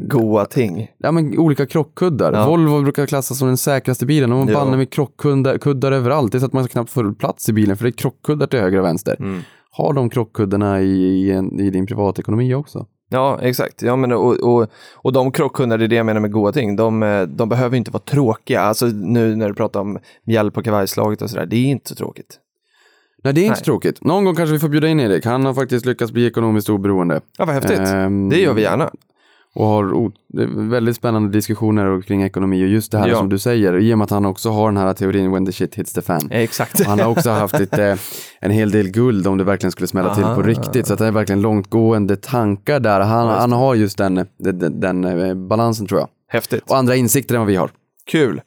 Goa 0.08 0.44
ting. 0.44 0.88
Ja 0.98 1.12
men 1.12 1.38
olika 1.38 1.66
krockkuddar. 1.66 2.32
Ja. 2.32 2.46
Volvo 2.48 2.82
brukar 2.82 3.06
klassas 3.06 3.38
som 3.38 3.48
den 3.48 3.56
säkraste 3.56 4.06
bilen 4.06 4.32
och 4.32 4.38
man 4.38 4.48
Ja. 4.48 4.54
banne 4.54 4.76
med 4.76 4.90
krockkuddar 4.90 5.58
kuddar 5.58 5.92
överallt. 5.92 6.32
Det 6.32 6.38
är 6.38 6.40
så 6.40 6.46
att 6.46 6.52
man 6.52 6.68
knappt 6.68 6.90
får 6.90 7.12
plats 7.12 7.48
i 7.48 7.52
bilen 7.52 7.76
för 7.76 7.84
det 7.84 7.88
är 7.90 7.92
krockkuddar 7.92 8.46
till 8.46 8.60
höger 8.60 8.78
och 8.78 8.84
vänster. 8.84 9.16
Mm. 9.18 9.40
Har 9.70 9.92
de 9.92 10.10
krockkuddarna 10.10 10.80
i, 10.82 10.86
i, 10.86 11.30
en, 11.30 11.60
i 11.60 11.70
din 11.70 11.86
privatekonomi 11.86 12.54
också? 12.54 12.86
Ja, 13.08 13.38
exakt. 13.42 13.82
Ja, 13.82 13.96
men, 13.96 14.12
och, 14.12 14.34
och, 14.34 14.70
och 14.94 15.12
de 15.12 15.32
krockkunder, 15.32 15.78
det 15.78 15.84
är 15.84 15.88
det 15.88 15.96
jag 15.96 16.06
menar 16.06 16.20
med 16.20 16.32
goda 16.32 16.52
ting, 16.52 16.76
de, 16.76 17.02
eh, 17.02 17.22
de 17.22 17.48
behöver 17.48 17.76
inte 17.76 17.90
vara 17.90 18.02
tråkiga. 18.02 18.60
Alltså 18.60 18.86
nu 18.86 19.36
när 19.36 19.48
du 19.48 19.54
pratar 19.54 19.80
om 19.80 19.98
mjäll 20.24 20.50
på 20.50 20.62
kavajslaget 20.62 21.22
och 21.22 21.30
sådär, 21.30 21.46
det 21.46 21.56
är 21.56 21.66
inte 21.66 21.88
så 21.88 21.94
tråkigt. 21.94 22.38
Nej 23.24 23.32
det 23.32 23.40
är 23.40 23.42
inte 23.42 23.58
Nej. 23.58 23.64
tråkigt. 23.64 24.04
Någon 24.04 24.24
gång 24.24 24.34
kanske 24.34 24.52
vi 24.52 24.58
får 24.58 24.68
bjuda 24.68 24.88
in 24.88 25.00
Erik. 25.00 25.24
Han 25.24 25.44
har 25.44 25.54
faktiskt 25.54 25.86
lyckats 25.86 26.12
bli 26.12 26.26
ekonomiskt 26.26 26.68
oberoende. 26.68 27.20
Ja, 27.38 27.44
vad 27.44 27.54
häftigt. 27.54 27.78
Ehm, 27.78 28.28
det 28.28 28.40
gör 28.40 28.54
vi 28.54 28.62
gärna. 28.62 28.90
Och 29.56 29.66
har 29.66 30.10
väldigt 30.70 30.96
spännande 30.96 31.28
diskussioner 31.28 32.02
kring 32.02 32.22
ekonomi 32.22 32.64
och 32.64 32.68
just 32.68 32.92
det 32.92 32.98
här 32.98 33.08
Ja. 33.08 33.16
som 33.16 33.28
du 33.28 33.38
säger. 33.38 33.78
I 33.78 33.94
och 33.94 33.98
med 33.98 34.04
att 34.04 34.10
han 34.10 34.26
också 34.26 34.50
har 34.50 34.66
den 34.68 34.76
här 34.76 34.92
teorin 34.94 35.32
when 35.32 35.46
the 35.46 35.52
shit 35.52 35.74
hits 35.74 35.92
the 35.92 36.02
fan. 36.02 36.28
Exakt. 36.30 36.80
Och 36.80 36.86
han 36.86 37.00
har 37.00 37.06
också 37.06 37.30
haft 37.30 37.58
lite, 37.58 37.98
en 38.40 38.50
hel 38.50 38.70
del 38.70 38.88
guld 38.90 39.26
om 39.26 39.38
det 39.38 39.44
verkligen 39.44 39.72
skulle 39.72 39.86
smälla 39.86 40.14
till 40.14 40.24
Aha. 40.24 40.34
på 40.34 40.42
riktigt. 40.42 40.86
Så 40.86 40.92
att 40.92 40.98
det 40.98 41.06
är 41.06 41.10
verkligen 41.10 41.40
långtgående 41.40 42.16
tankar 42.16 42.80
där. 42.80 43.00
Han, 43.00 43.28
han 43.28 43.52
har 43.52 43.74
just 43.74 43.98
den, 43.98 44.14
den, 44.14 44.58
den, 44.58 44.80
den 44.80 45.04
eh, 45.04 45.34
balansen 45.34 45.86
tror 45.86 46.00
jag. 46.00 46.08
Häftigt. 46.28 46.70
Och 46.70 46.76
andra 46.76 46.96
insikter 46.96 47.34
än 47.34 47.40
vad 47.40 47.48
vi 47.48 47.56
har. 47.56 47.70
Kul. 48.10 48.40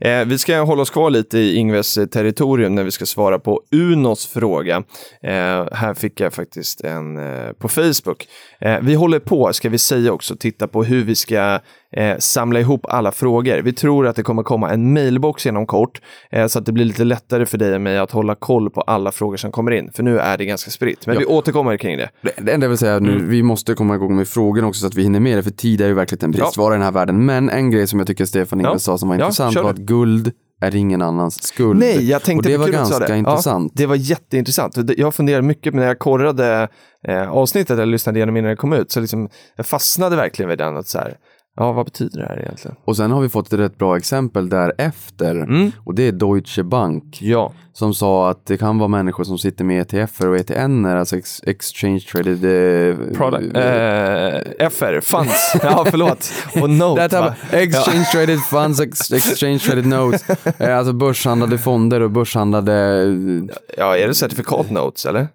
Eh, 0.00 0.24
vi 0.24 0.38
ska 0.38 0.60
hålla 0.60 0.82
oss 0.82 0.90
kvar 0.90 1.10
lite 1.10 1.38
i 1.38 1.54
Ingves 1.56 1.98
eh, 1.98 2.06
territorium 2.06 2.74
när 2.74 2.84
vi 2.84 2.90
ska 2.90 3.06
svara 3.06 3.38
på 3.38 3.60
Unos 3.72 4.26
fråga. 4.26 4.76
Eh, 5.22 5.32
här 5.72 5.94
fick 5.94 6.20
jag 6.20 6.32
faktiskt 6.34 6.80
en 6.80 7.16
eh, 7.18 7.52
på 7.52 7.68
Facebook. 7.68 8.26
Eh, 8.60 8.78
vi 8.82 8.94
håller 8.94 9.18
på, 9.18 9.52
ska 9.52 9.68
vi 9.68 9.78
säga 9.78 10.12
också, 10.12 10.36
titta 10.36 10.68
på 10.68 10.84
hur 10.84 11.04
vi 11.04 11.14
ska 11.14 11.60
eh, 11.92 12.16
samla 12.18 12.60
ihop 12.60 12.86
alla 12.88 13.12
frågor. 13.12 13.58
Vi 13.62 13.72
tror 13.72 14.06
att 14.06 14.16
det 14.16 14.22
kommer 14.22 14.42
komma 14.42 14.70
en 14.70 14.92
mailbox 14.92 15.46
inom 15.46 15.66
kort, 15.66 16.00
så 16.48 16.58
att 16.58 16.66
det 16.66 16.72
blir 16.72 16.84
lite 16.84 17.04
lättare 17.04 17.46
för 17.46 17.58
dig 17.58 17.74
och 17.74 17.80
mig 17.80 17.98
att 17.98 18.10
hålla 18.10 18.34
koll 18.34 18.70
på 18.70 18.80
alla 18.80 19.12
frågor 19.12 19.36
som 19.36 19.52
kommer 19.52 19.70
in. 19.70 19.90
För 19.94 20.02
nu 20.02 20.18
är 20.18 20.38
det 20.38 20.44
ganska 20.44 20.70
spritt, 20.70 21.06
men 21.06 21.14
Ja. 21.14 21.18
vi 21.20 21.26
återkommer 21.26 21.76
kring 21.76 21.96
det. 21.98 22.08
Det, 22.22 22.52
enda 22.52 22.64
jag 22.64 22.68
vill 22.68 22.78
säga 22.78 22.98
nu, 22.98 23.24
vi 23.26 23.42
måste 23.42 23.74
komma 23.74 23.94
igång 23.94 24.16
med 24.16 24.28
frågorna 24.28 24.66
också 24.68 24.80
så 24.80 24.86
att 24.86 24.94
vi 24.94 25.02
hinner 25.02 25.20
med 25.20 25.38
det. 25.38 25.42
För 25.42 25.50
tid 25.50 25.80
är 25.80 25.86
ju 25.86 25.94
verkligen 25.94 26.24
en 26.24 26.30
bristvara 26.30 26.74
i 26.74 26.76
den 26.76 26.84
här 26.84 26.92
världen. 26.92 27.26
Men 27.26 27.50
en 27.50 27.70
grej 27.70 27.86
som 27.86 27.98
jag 27.98 28.06
tycker 28.06 28.24
Stefan 28.24 28.60
Ingves 28.60 28.82
sa 28.84 28.98
som 29.06 29.18
var 29.18 29.26
intressant 29.26 29.56
var 29.56 29.70
att 29.70 29.76
guld 29.76 30.32
är 30.60 30.76
ingen 30.76 31.02
annans 31.02 31.42
skuld. 31.42 31.80
Nej, 31.80 32.10
jag 32.10 32.22
tänkte 32.22 32.48
Och 32.48 32.52
det 32.52 32.58
var 32.58 32.68
ganska 32.68 32.98
det. 32.98 33.18
intressant. 33.18 33.72
Ja, 33.74 33.80
det 33.82 33.86
var 33.86 33.96
jätteintressant. 33.96 34.76
Jag 34.96 35.14
funderade 35.14 35.42
mycket 35.42 35.74
när 35.74 35.86
jag 35.86 35.98
korrade 35.98 36.68
eh, 37.08 37.30
avsnittet, 37.30 37.70
eller 37.70 37.86
lyssnade 37.86 38.18
igenom 38.18 38.36
innan 38.36 38.50
det 38.50 38.56
kom 38.56 38.72
ut, 38.72 38.92
så 38.92 39.00
liksom, 39.00 39.28
jag 39.56 39.66
fastnade 39.66 40.16
verkligen 40.16 40.48
vid 40.48 40.58
den. 40.58 40.76
Att 40.76 40.88
så 40.88 40.98
här, 40.98 41.16
ja, 41.56 41.72
vad 41.72 41.84
betyder 41.84 42.20
det 42.20 42.26
här 42.26 42.40
egentligen? 42.40 42.76
Och 42.84 42.96
sen 42.96 43.10
har 43.10 43.20
vi 43.20 43.28
fått 43.28 43.46
ett 43.52 43.58
rätt 43.60 43.78
bra 43.78 43.96
exempel 43.96 44.48
därefter. 44.48 45.34
Mm. 45.34 45.70
Och 45.84 45.94
det 45.94 46.02
är 46.02 46.12
Deutsche 46.12 46.62
Bank. 46.62 47.18
Ja, 47.22 47.52
Som 47.72 47.94
sa 47.94 48.30
att 48.30 48.46
det 48.46 48.56
kan 48.56 48.78
vara 48.78 48.88
människor 48.88 49.24
som 49.24 49.38
sitter 49.38 49.64
med 49.64 49.94
ETFer 49.94 50.28
och 50.28 50.36
ETN, 50.36 50.86
alltså 50.86 51.16
ex 51.16 51.42
Exchange 51.46 52.00
Traded... 52.00 52.44
Eh, 52.44 52.96
product, 53.16 53.56
eh, 53.56 54.68
FR, 54.70 55.00
funds, 55.00 55.56
ja 55.62 55.86
förlåt, 55.90 56.32
och 56.62 56.70
note. 56.70 57.08
That 57.08 57.36
exchange 57.52 58.04
traded 58.12 58.38
funds, 58.40 58.80
ex 58.80 59.12
exchange 59.12 59.58
traded 59.58 59.86
notes. 59.86 60.24
Eh, 60.58 60.78
alltså 60.78 60.92
börshandlade 60.92 61.58
fonder 61.58 62.00
och 62.00 62.10
börshandlade, 62.10 62.72
eh, 62.72 63.56
Ja, 63.78 63.96
är 63.96 64.08
det 64.08 64.14
certifikat 64.14 64.70
notes 64.70 65.06
eller? 65.06 65.28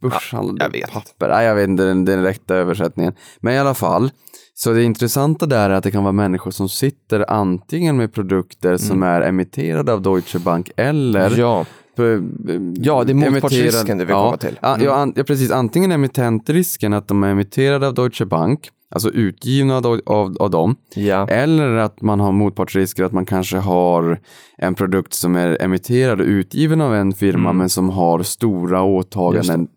börshandlade 0.00 0.64
jag 0.64 0.72
vet. 0.72 0.90
papper. 0.92 1.28
Nej, 1.28 1.46
jag 1.46 1.54
vet 1.54 1.68
inte 1.68 1.84
den, 1.84 2.04
den 2.04 2.22
rätta 2.22 2.54
översättningen. 2.56 3.12
Men 3.40 3.54
i 3.54 3.58
alla 3.58 3.74
fall, 3.74 4.10
så 4.62 4.72
det 4.72 4.82
intressanta 4.82 5.46
där 5.46 5.70
är 5.70 5.74
att 5.74 5.84
det 5.84 5.90
kan 5.90 6.02
vara 6.02 6.12
människor 6.12 6.50
som 6.50 6.68
sitter 6.68 7.30
antingen 7.30 7.96
med 7.96 8.12
produkter 8.12 8.76
som 8.76 9.02
är 9.02 9.20
emitterade 9.20 9.92
av 9.92 10.02
Deutsche 10.02 10.38
Bank 10.38 10.70
eller 10.76 11.26
Mm. 11.26 11.40
Ja, 11.40 11.66
Ja, 12.74 13.04
det 13.04 13.12
är 13.12 13.30
motpartsrisken 13.30 13.98
du 13.98 14.04
vill 14.04 14.12
ja, 14.12 14.24
komma 14.24 14.36
till. 14.36 14.58
Mm. 14.62 14.82
ja, 14.82 14.94
an, 14.94 15.12
ja, 15.16 15.24
precis. 15.24 15.50
Antingen 15.50 15.92
emittentrisken, 15.92 16.92
att 16.92 17.08
de 17.08 17.22
är 17.22 17.28
emitterade 17.28 17.86
av 17.86 17.94
Deutsche 17.94 18.24
Bank, 18.24 18.70
alltså 18.90 19.10
utgivna 19.10 19.76
av, 19.76 20.00
av, 20.06 20.36
av 20.40 20.50
dem. 20.50 20.76
Ja. 20.94 21.28
Eller 21.28 21.74
att 21.74 22.02
man 22.02 22.20
har 22.20 22.32
motpartsrisker, 22.32 23.04
att 23.04 23.12
man 23.12 23.26
kanske 23.26 23.56
har 23.56 24.18
en 24.58 24.74
produkt 24.74 25.14
som 25.14 25.36
är 25.36 25.62
emitterad 25.62 26.20
och 26.20 26.26
utgiven 26.26 26.80
av 26.80 26.94
en 26.94 27.12
firma 27.12 27.48
Mm. 27.50 27.56
men 27.56 27.68
som 27.68 27.90
har 27.90 28.22
stora 28.22 28.82
åtaganden 28.82 29.68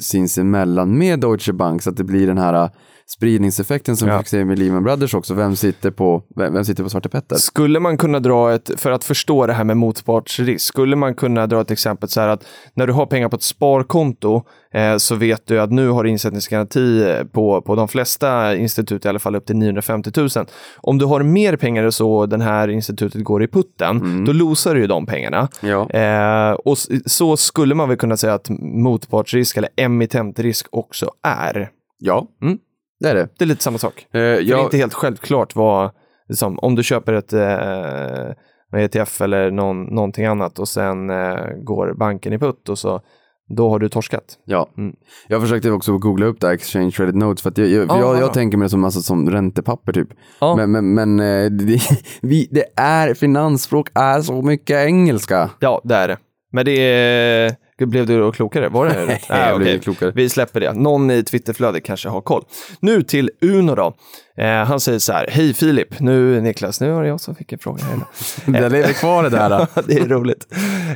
sinsemellan 0.00 0.98
med 0.98 1.20
Deutsche 1.20 1.52
Bank 1.52 1.82
så 1.82 1.90
att 1.90 1.96
det 1.96 2.04
blir 2.04 2.26
den 2.26 2.38
här 2.38 2.70
spridningseffekten 3.06 3.96
som 3.96 4.08
Ja. 4.08 4.18
fick 4.18 4.28
se 4.28 4.44
med 4.44 4.58
Lehman 4.58 4.82
Brothers 4.84 5.14
också. 5.14 5.34
Vem 5.34 5.56
sitter 5.56 5.90
på, 5.90 6.22
vem, 6.36 6.52
vem 6.54 6.64
sitter 6.64 6.82
på 6.82 6.90
Svarte 6.90 7.08
Petter? 7.08 7.36
Skulle 7.36 7.80
man 7.80 7.96
kunna 7.98 8.20
dra 8.20 8.54
ett, 8.54 8.70
för 8.76 8.90
att 8.90 9.04
förstå 9.04 9.46
det 9.46 9.52
här 9.52 9.64
med 9.64 9.76
motpartsrisk, 9.76 10.66
skulle 10.66 10.96
man 10.96 11.14
kunna 11.14 11.46
dra 11.46 11.60
ett 11.60 11.70
exempel 11.70 12.08
så 12.08 12.20
här 12.20 12.28
att 12.28 12.44
när 12.74 12.86
du 12.86 12.92
har 12.92 13.06
pengar 13.06 13.28
på 13.28 13.36
ett 13.36 13.42
sparkonto 13.42 14.42
eh, 14.74 14.96
så 14.96 15.14
vet 15.14 15.46
du 15.46 15.60
att 15.60 15.70
nu 15.72 15.88
har 15.88 16.04
du 16.04 16.10
insättningsgaranti 16.10 17.10
eh, 17.10 17.24
på, 17.24 17.62
på 17.62 17.74
de 17.74 17.88
flesta 17.88 18.56
institut, 18.56 19.04
i 19.04 19.08
alla 19.08 19.18
fall 19.18 19.36
upp 19.36 19.46
till 19.46 19.56
950 19.56 20.10
000. 20.16 20.28
Om 20.76 20.98
du 20.98 21.04
har 21.04 21.22
mer 21.22 21.56
pengar 21.56 21.90
så 21.90 22.26
den 22.26 22.40
här 22.40 22.68
institutet 22.68 23.24
går 23.24 23.42
i 23.42 23.48
putten, 23.48 24.24
då 24.24 24.32
losar 24.32 24.74
du 24.74 24.80
ju 24.80 24.86
de 24.86 25.06
pengarna. 25.06 25.48
Ja. 25.60 25.90
Eh, 25.90 26.52
och 26.52 26.78
så 27.06 27.36
skulle 27.36 27.74
man 27.74 27.88
väl 27.88 27.98
kunna 27.98 28.16
säga 28.16 28.34
att 28.34 28.48
motpartsrisk 28.60 29.56
eller 29.56 29.70
emittentrisk 29.76 30.66
också 30.70 31.10
är. 31.22 31.70
Ja, 31.98 32.26
Mm. 32.42 32.58
Det 33.00 33.08
är 33.08 33.14
det. 33.14 33.28
Det 33.38 33.44
är 33.44 33.46
lite 33.46 33.62
samma 33.62 33.78
sak. 33.78 34.06
Eh, 34.06 34.10
För 34.12 34.18
Det 34.18 34.26
är 34.36 34.42
jag, 34.42 34.64
inte 34.64 34.76
helt 34.76 34.94
självklart 34.94 35.56
vad, 35.56 35.90
liksom, 36.28 36.58
om 36.58 36.74
du 36.74 36.82
köper 36.82 37.12
ett 37.12 37.32
eh, 37.32 38.34
en 38.72 38.80
ETF 38.80 39.20
eller 39.20 39.50
någon, 39.50 39.82
någonting 39.82 40.26
annat 40.26 40.58
och 40.58 40.68
sen 40.68 41.10
eh, 41.10 41.36
går 41.62 41.94
banken 41.98 42.32
i 42.32 42.38
putt 42.38 42.68
och 42.68 42.78
så 42.78 43.00
då 43.56 43.70
har 43.70 43.78
du 43.78 43.88
torskat. 43.88 44.38
ja. 44.44 44.68
Mm. 44.78 44.94
jag 45.28 45.40
försökte 45.42 45.70
också 45.70 45.98
googla 45.98 46.26
upp 46.26 46.40
det 46.40 46.46
här 46.46 46.54
Exchange 46.54 46.90
Traded 46.90 47.14
Notes 47.14 47.42
för 47.42 47.50
att 47.50 47.58
jag, 47.58 47.68
jag, 47.68 47.86
Ja, 47.88 47.98
jag, 48.00 48.16
ja. 48.16 48.20
jag 48.20 48.32
tänker 48.32 48.58
mig 48.58 48.66
det 48.66 48.70
som, 48.70 48.84
alltså, 48.84 49.00
som 49.00 49.30
räntepapper 49.30 49.92
typ. 49.92 50.08
Ja. 50.40 50.56
Men, 50.56 50.70
men, 50.70 50.94
men 50.94 51.20
eh, 51.20 51.50
det, 51.50 51.80
vi, 52.22 52.48
det 52.50 52.64
är, 52.76 53.14
finansspråk 53.14 53.88
är 53.94 54.20
så 54.20 54.42
mycket 54.42 54.86
engelska. 54.86 55.50
Ja, 55.60 55.80
det 55.84 55.94
är 55.94 56.08
det. 56.08 56.18
Men 56.52 56.64
det 56.64 56.72
är... 56.72 57.63
Blev 57.78 58.06
du 58.06 58.20
då 58.20 58.32
klokare? 58.32 58.68
Var 58.68 58.86
det? 58.86 58.94
Nej, 59.06 59.20
jag 59.28 59.58
blev 59.60 59.80
klokare. 59.80 60.12
Vi 60.14 60.28
släpper 60.28 60.60
det. 60.60 60.72
Någon 60.72 61.10
i 61.10 61.22
Twitterflödet 61.22 61.84
kanske 61.84 62.08
har 62.08 62.20
koll. 62.20 62.44
Nu 62.80 63.02
till 63.02 63.30
Uno 63.40 63.74
då. 63.74 63.94
Eh, 64.38 64.46
han 64.48 64.80
säger 64.80 64.98
så 64.98 65.12
här, 65.12 65.26
hej 65.30 65.54
Filip, 65.54 66.00
nu 66.00 66.40
Niklas, 66.40 66.80
nu 66.80 66.90
var 66.92 67.02
det 67.02 67.08
jag 67.08 67.20
som 67.20 67.34
fick 67.34 67.52
en 67.52 67.58
fråga 67.58 67.84
här. 67.84 67.98
Det 68.60 68.68
lever 68.68 68.92
kvar 68.92 69.22
det 69.22 69.28
där. 69.30 69.66
det 69.86 69.94
är 69.94 70.08
roligt. 70.08 70.46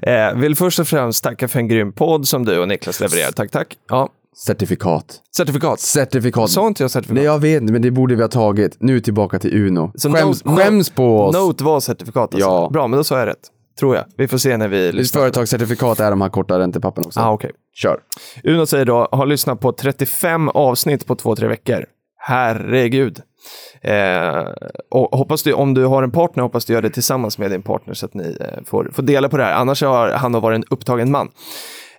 Eh, 0.02 0.34
vill 0.40 0.56
först 0.56 0.78
och 0.78 0.88
främst 0.88 1.24
tacka 1.24 1.48
för 1.48 1.58
en 1.58 1.68
grym 1.68 1.92
podd 1.92 2.28
som 2.28 2.44
du 2.44 2.58
och 2.58 2.68
Niklas 2.68 3.00
levererar. 3.00 3.32
Tack, 3.32 3.50
tack. 3.50 3.76
Ja, 3.88 4.08
Certifikat. 4.36 5.20
certifikat. 5.36 5.80
Certifikat. 5.80 6.50
Sa 6.50 6.66
inte 6.66 6.82
jag 6.82 6.90
certifikat? 6.90 7.14
Nej, 7.16 7.24
jag 7.24 7.38
vet 7.38 7.60
inte, 7.62 7.72
men 7.72 7.82
det 7.82 7.90
borde 7.90 8.14
vi 8.14 8.22
ha 8.22 8.28
tagit. 8.28 8.76
Nu 8.80 9.00
tillbaka 9.00 9.38
till 9.38 9.66
Uno. 9.66 9.92
Så 9.94 10.12
skäms, 10.12 10.44
note- 10.44 10.56
skäms 10.64 10.90
på 10.90 11.20
oss. 11.22 11.34
Note 11.36 11.64
var 11.64 11.80
certifikat 11.80 12.34
alltså. 12.34 12.38
Ja. 12.48 12.70
Bra, 12.72 12.86
men 12.86 12.96
då 12.96 13.04
sa 13.04 13.18
jag 13.18 13.26
rätt. 13.26 13.38
Tror 13.78 13.96
jag. 13.96 14.04
Vi 14.16 14.28
får 14.28 14.38
se 14.38 14.56
när 14.56 14.68
vi 14.68 14.92
lyssnar. 14.92 15.20
företagscertifikat 15.20 16.00
är 16.00 16.10
de 16.10 16.20
här 16.20 16.28
korta 16.28 16.58
räntepapperna 16.58 17.06
också. 17.06 17.20
Ah, 17.20 17.32
okej. 17.32 17.50
Kör. 17.74 18.00
Uno 18.44 18.66
säger 18.66 18.84
då, 18.84 19.08
har 19.12 19.26
lyssnat 19.26 19.60
på 19.60 19.72
35 19.72 20.48
avsnitt 20.48 21.06
på 21.06 21.14
två, 21.14 21.36
tre 21.36 21.48
veckor. 21.48 21.84
Herregud. 22.16 23.20
Eh, 23.80 24.44
och 24.90 25.18
hoppas 25.18 25.42
du, 25.42 25.52
om 25.52 25.74
du 25.74 25.84
har 25.84 26.02
en 26.02 26.10
partner, 26.10 26.42
hoppas 26.42 26.64
du 26.64 26.72
gör 26.72 26.82
det 26.82 26.90
tillsammans 26.90 27.38
med 27.38 27.50
din 27.50 27.62
partner 27.62 27.94
så 27.94 28.06
att 28.06 28.14
ni 28.14 28.36
eh, 28.40 28.64
får, 28.64 28.90
får 28.94 29.02
dela 29.02 29.28
på 29.28 29.36
det 29.36 29.44
här. 29.44 29.52
Annars 29.52 29.82
har 29.82 30.10
han 30.10 30.32
varit 30.32 30.56
en 30.56 30.64
upptagen 30.70 31.10
man. 31.10 31.28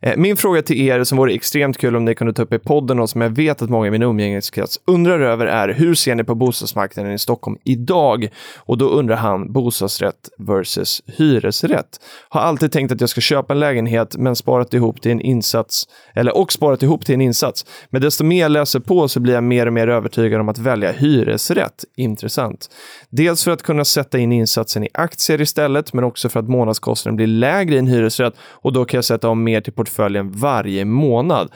Eh, 0.01 0.17
min 0.17 0.37
fråga 0.37 0.61
till 0.61 0.81
er 0.81 1.03
som 1.03 1.17
vore 1.17 1.33
extremt 1.33 1.77
kul 1.77 1.95
om 1.95 2.05
ni 2.05 2.15
kunde 2.15 2.33
ta 2.33 2.41
upp 2.41 2.53
i 2.53 2.59
podden 2.59 2.99
och 2.99 3.09
som 3.09 3.21
jag 3.21 3.29
vet 3.29 3.61
att 3.61 3.69
många 3.69 3.87
i 3.87 3.91
min 3.91 4.03
umgängeskrets 4.03 4.79
undrar 4.87 5.19
över 5.19 5.45
är 5.45 5.69
hur 5.69 5.95
ser 5.95 6.15
ni 6.15 6.23
på 6.23 6.35
bostadsmarknaden 6.35 7.13
i 7.13 7.19
Stockholm 7.19 7.57
idag? 7.63 8.27
Och 8.57 8.77
då 8.77 8.89
undrar 8.89 9.15
han 9.15 9.53
bostadsrätt 9.53 10.29
versus 10.37 11.01
hyresrätt. 11.05 11.99
Har 12.29 12.41
alltid 12.41 12.71
tänkt 12.71 12.91
att 12.91 13.01
jag 13.01 13.09
ska 13.09 13.21
köpa 13.21 13.53
en 13.53 13.59
lägenhet 13.59 14.15
men 14.17 14.35
sparat 14.35 14.73
ihop 14.73 15.01
till 15.01 15.11
en 15.11 15.21
insats 15.21 15.87
eller 16.13 16.37
och 16.37 16.51
sparat 16.51 16.83
ihop 16.83 17.05
till 17.05 17.15
en 17.15 17.21
insats. 17.21 17.65
Men 17.89 18.01
desto 18.01 18.23
mer 18.23 18.41
jag 18.41 18.51
läser 18.51 18.79
på 18.79 19.07
så 19.07 19.19
blir 19.19 19.33
jag 19.33 19.43
mer 19.43 19.65
och 19.65 19.73
mer 19.73 19.87
övertygad 19.87 20.41
om 20.41 20.49
att 20.49 20.57
välja 20.57 20.91
hyresrätt. 20.91 21.85
Intressant. 21.95 22.69
Dels 23.09 23.43
för 23.43 23.51
att 23.51 23.63
kunna 23.63 23.85
sätta 23.85 24.19
in 24.19 24.31
insatsen 24.31 24.83
i 24.83 24.89
aktier 24.93 25.41
istället, 25.41 25.93
men 25.93 26.03
också 26.03 26.29
för 26.29 26.39
att 26.39 26.49
månadskostnaden 26.49 27.15
blir 27.15 27.27
lägre 27.27 27.75
i 27.75 27.77
en 27.77 27.87
hyresrätt 27.87 28.33
och 28.39 28.73
då 28.73 28.85
kan 28.85 28.97
jag 28.97 29.05
sätta 29.05 29.29
om 29.29 29.43
mer 29.43 29.61
till 29.61 29.73
portföljen 29.73 29.88
varje 30.31 30.85
månad. 30.85 31.51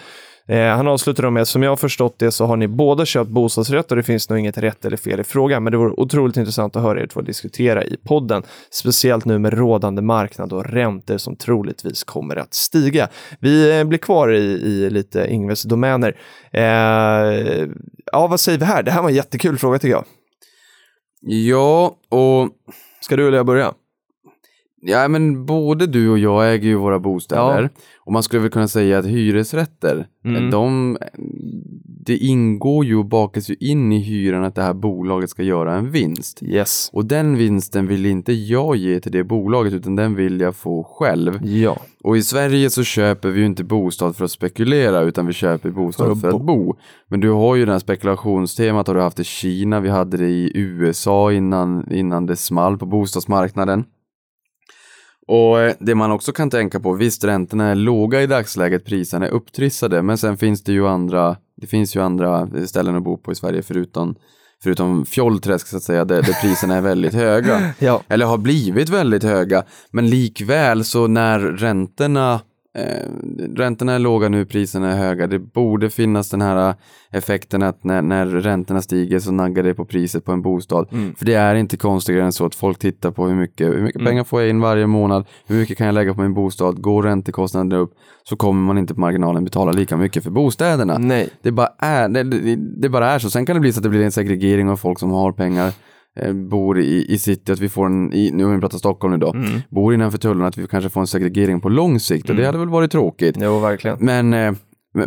Eh, 0.48 0.68
han 0.68 0.88
avslutar 0.88 1.30
med, 1.30 1.48
som 1.48 1.64
jag 1.64 1.72
har 1.72 1.76
förstått 1.76 2.20
det 2.20 2.32
så 2.32 2.46
har 2.46 2.58
ni 2.58 2.68
båda 2.68 3.06
köpt 3.06 3.30
bostadsrätt 3.30 3.92
och 3.92 3.98
det 3.98 4.04
finns 4.04 4.30
nog 4.30 4.40
inget 4.40 4.58
rätt 4.58 4.86
eller 4.86 4.98
fel 4.98 5.20
i 5.20 5.24
frågan, 5.24 5.64
men 5.64 5.72
det 5.72 5.78
vore 5.78 5.92
otroligt 5.92 6.38
intressant 6.38 6.76
att 6.76 6.84
höra 6.84 7.02
er 7.02 7.08
två 7.08 7.22
diskutera 7.22 7.84
i 7.84 7.98
podden, 7.98 8.44
speciellt 8.72 9.26
nu 9.26 9.40
med 9.40 9.54
rådande 9.54 10.02
marknad 10.02 10.54
och 10.54 10.66
räntor 10.66 11.18
som 11.18 11.36
troligtvis 11.36 12.04
kommer 12.04 12.36
att 12.36 12.54
stiga. 12.54 13.08
Vi 13.40 13.80
eh, 13.80 13.84
blir 13.84 14.00
kvar 14.00 14.32
i, 14.32 14.44
i 14.44 14.90
lite 14.90 15.28
Ingves 15.30 15.64
domäner. 15.64 16.18
Eh, 16.52 16.64
ja, 18.12 18.28
vad 18.28 18.40
säger 18.40 18.60
vi 18.60 18.66
här? 18.66 18.84
Det 18.84 18.92
här 18.92 19.02
var 19.02 19.10
en 19.10 19.16
jättekul 19.16 19.58
fråga 19.58 19.80
tycker 19.80 19.94
jag. 19.96 20.06
Ja, 21.26 21.96
och 22.10 22.50
Ska 23.04 23.16
du 23.16 23.28
eller 23.28 23.38
jag 23.38 23.46
börja? 23.46 23.74
Ja, 24.86 25.08
men 25.08 25.46
både 25.46 25.88
du 25.88 26.10
och 26.10 26.20
jag 26.20 26.54
äger 26.54 26.68
ju 26.68 26.76
våra 26.76 27.00
bostäder. 27.00 27.62
Ja. 27.62 27.70
Och 28.06 28.14
man 28.14 28.24
skulle 28.24 28.42
väl 28.42 28.52
kunna 28.52 28.68
säga 28.68 29.00
att 29.00 29.06
hyresrätter, 29.06 30.08
Mm. 30.26 30.50
de, 30.52 30.98
det 32.06 32.18
ingår 32.18 32.86
ju 32.86 32.96
och 32.96 33.06
bakas 33.06 33.50
ju 33.50 33.56
in 33.60 33.92
i 33.92 34.00
hyran 34.00 34.44
att 34.44 34.56
det 34.56 34.62
här 34.62 34.74
bolaget 34.74 35.30
ska 35.30 35.44
göra 35.44 35.76
en 35.76 35.92
vinst. 35.92 36.44
Yes. 36.44 36.90
Och 36.94 37.06
den 37.06 37.38
vinsten 37.38 37.88
vill 37.88 38.06
inte 38.06 38.34
jag 38.34 38.76
ge 38.76 39.00
till 39.00 39.12
det 39.12 39.24
bolaget 39.24 39.74
utan 39.74 39.96
den 39.96 40.16
vill 40.16 40.40
jag 40.42 40.56
få 40.56 40.84
själv. 40.84 41.46
Ja. 41.46 41.78
Och 42.04 42.18
i 42.18 42.22
Sverige 42.24 42.70
så 42.70 42.84
köper 42.84 43.30
vi 43.30 43.40
ju 43.40 43.46
inte 43.46 43.64
bostad 43.64 44.16
för 44.16 44.26
att 44.26 44.32
spekulera 44.32 45.02
utan 45.02 45.28
vi 45.28 45.34
köper 45.34 45.70
bostad 45.70 46.08
För 46.08 46.16
för 46.16 46.28
att 46.28 46.34
att, 46.36 46.42
bo. 46.42 46.76
Men 47.08 47.20
du 47.20 47.30
har 47.30 47.56
ju 47.56 47.66
det 47.66 47.72
här 47.72 47.80
spekulationstemat 47.80 48.88
har 48.88 48.96
du 48.96 49.02
haft 49.02 49.20
i 49.20 49.24
Kina, 49.24 49.80
vi 49.80 49.90
hade 49.90 50.18
det 50.18 50.30
i 50.30 50.52
USA 50.56 51.32
innan, 51.32 51.92
innan 51.92 52.26
det 52.26 52.36
small 52.36 52.78
på 52.78 52.86
bostadsmarknaden. 52.86 53.84
Och 55.28 55.60
eh, 55.62 55.74
det 55.80 55.96
man 55.96 56.12
också 56.12 56.32
kan 56.32 56.50
tänka 56.50 56.80
på, 56.80 56.94
visst 56.94 57.24
räntorna 57.24 57.68
är 57.68 57.76
låga 57.76 58.22
i 58.22 58.28
dagsläget, 58.28 58.86
priserna 58.86 59.28
är 59.28 59.32
upptrissade, 59.32 60.02
men 60.02 60.18
sen 60.18 60.38
finns 60.38 60.64
det 60.64 60.72
ju 60.72 60.88
andra, 60.88 61.38
det 61.62 61.68
finns 61.68 61.96
ju 61.96 62.02
andra 62.02 62.50
ställen 62.68 62.96
att 62.96 63.04
bo 63.04 63.18
på 63.18 63.32
i 63.32 63.36
Sverige 63.36 63.62
förutom, 63.62 64.16
förutom 64.64 65.06
Fjollträsk 65.06 65.68
så 65.68 65.78
att 65.78 65.84
säga, 65.84 66.06
där, 66.06 66.22
där 66.22 66.42
priserna 66.42 66.76
är 66.76 66.82
väldigt 66.82 67.14
höga 67.14 67.74
Ja. 67.80 68.02
eller 68.08 68.26
har 68.26 68.38
blivit 68.38 68.90
väldigt 68.90 69.24
höga. 69.24 69.64
Men 69.92 70.10
likväl 70.10 70.84
så 70.84 71.08
när 71.08 71.40
räntorna 71.40 72.40
Eh, 72.76 73.10
räntorna 73.56 73.94
är 73.94 74.00
låga 74.00 74.30
nu, 74.30 74.46
priserna 74.46 74.92
är 74.92 74.98
höga. 74.98 75.28
Det 75.28 75.40
borde 75.40 75.90
finnas 75.90 76.30
den 76.30 76.42
här 76.42 76.76
effekten 77.12 77.64
att 77.64 77.84
när, 77.84 78.02
när 78.02 78.26
räntorna 78.26 78.82
stiger 78.82 79.20
så 79.20 79.32
naggar 79.32 79.64
det 79.64 79.74
på 79.74 79.86
priset 79.86 80.26
på 80.26 80.32
en 80.32 80.42
bostad. 80.42 80.88
Mm. 80.92 81.16
För 81.16 81.26
det 81.26 81.34
är 81.34 81.56
inte 81.56 81.78
konstigare 81.78 82.24
än 82.24 82.32
så 82.34 82.46
att 82.46 82.56
folk 82.56 82.80
tittar 82.80 83.12
på 83.12 83.28
hur 83.28 83.36
mycket, 83.36 83.68
hur 83.68 83.82
mycket 83.82 84.02
Mm. 84.02 84.06
pengar 84.10 84.24
får 84.24 84.42
jag 84.42 84.50
in 84.50 84.60
varje 84.60 84.88
månad, 84.88 85.26
hur 85.48 85.56
mycket 85.58 85.78
kan 85.78 85.86
jag 85.86 85.94
lägga 85.94 86.14
på 86.14 86.22
min 86.22 86.34
bostad, 86.34 86.82
går 86.82 87.04
räntekostnaderna 87.04 87.76
upp 87.76 87.94
så 88.24 88.36
kommer 88.36 88.62
man 88.62 88.78
inte 88.78 88.94
på 88.94 89.00
marginalen 89.00 89.44
betala 89.44 89.72
lika 89.72 89.98
mycket 89.98 90.24
för 90.24 90.32
bostäderna. 90.32 90.98
Nej. 90.98 91.30
Det 91.42 91.52
bara, 91.52 91.70
är, 91.78 92.10
det, 92.10 92.24
det, 92.56 92.90
bara 92.90 93.10
är 93.10 93.20
så. 93.20 93.30
Sen 93.30 93.46
kan 93.46 93.56
det 93.56 93.60
bli 93.60 93.74
så 93.74 93.80
att 93.80 93.84
det 93.84 93.90
blir 93.90 94.04
en 94.04 94.12
segregering 94.12 94.70
av 94.70 94.78
folk 94.78 95.00
som 95.00 95.12
har 95.12 95.32
pengar, 95.32 95.68
eh, 95.68 95.74
bor 96.50 96.80
i, 96.80 97.06
i 97.14 97.18
city, 97.18 97.52
att 97.52 97.60
vi 97.60 97.70
får 97.70 97.86
en, 97.86 98.14
i, 98.14 98.32
nu 98.32 98.44
har 98.46 98.54
vi 98.54 98.60
pratat 98.60 98.80
Stockholm 98.80 99.12
nu 99.14 99.18
då, 99.20 99.34
Mm. 99.34 99.62
bor 99.70 99.94
innanför 99.94 100.18
tullen, 100.18 100.46
att 100.46 100.58
vi 100.58 100.68
kanske 100.68 100.90
får 100.90 101.02
en 101.02 101.08
segregering 101.08 101.62
på 101.62 101.70
lång 101.70 102.00
sikt 102.00 102.30
och 102.30 102.36
det 102.36 102.46
hade 102.46 102.58
väl 102.58 102.70
varit 102.70 102.92
tråkigt. 102.92 103.36
Jo, 103.40 103.60
verkligen. 103.60 104.10
Eh, 104.10 104.24
men, 104.24 104.56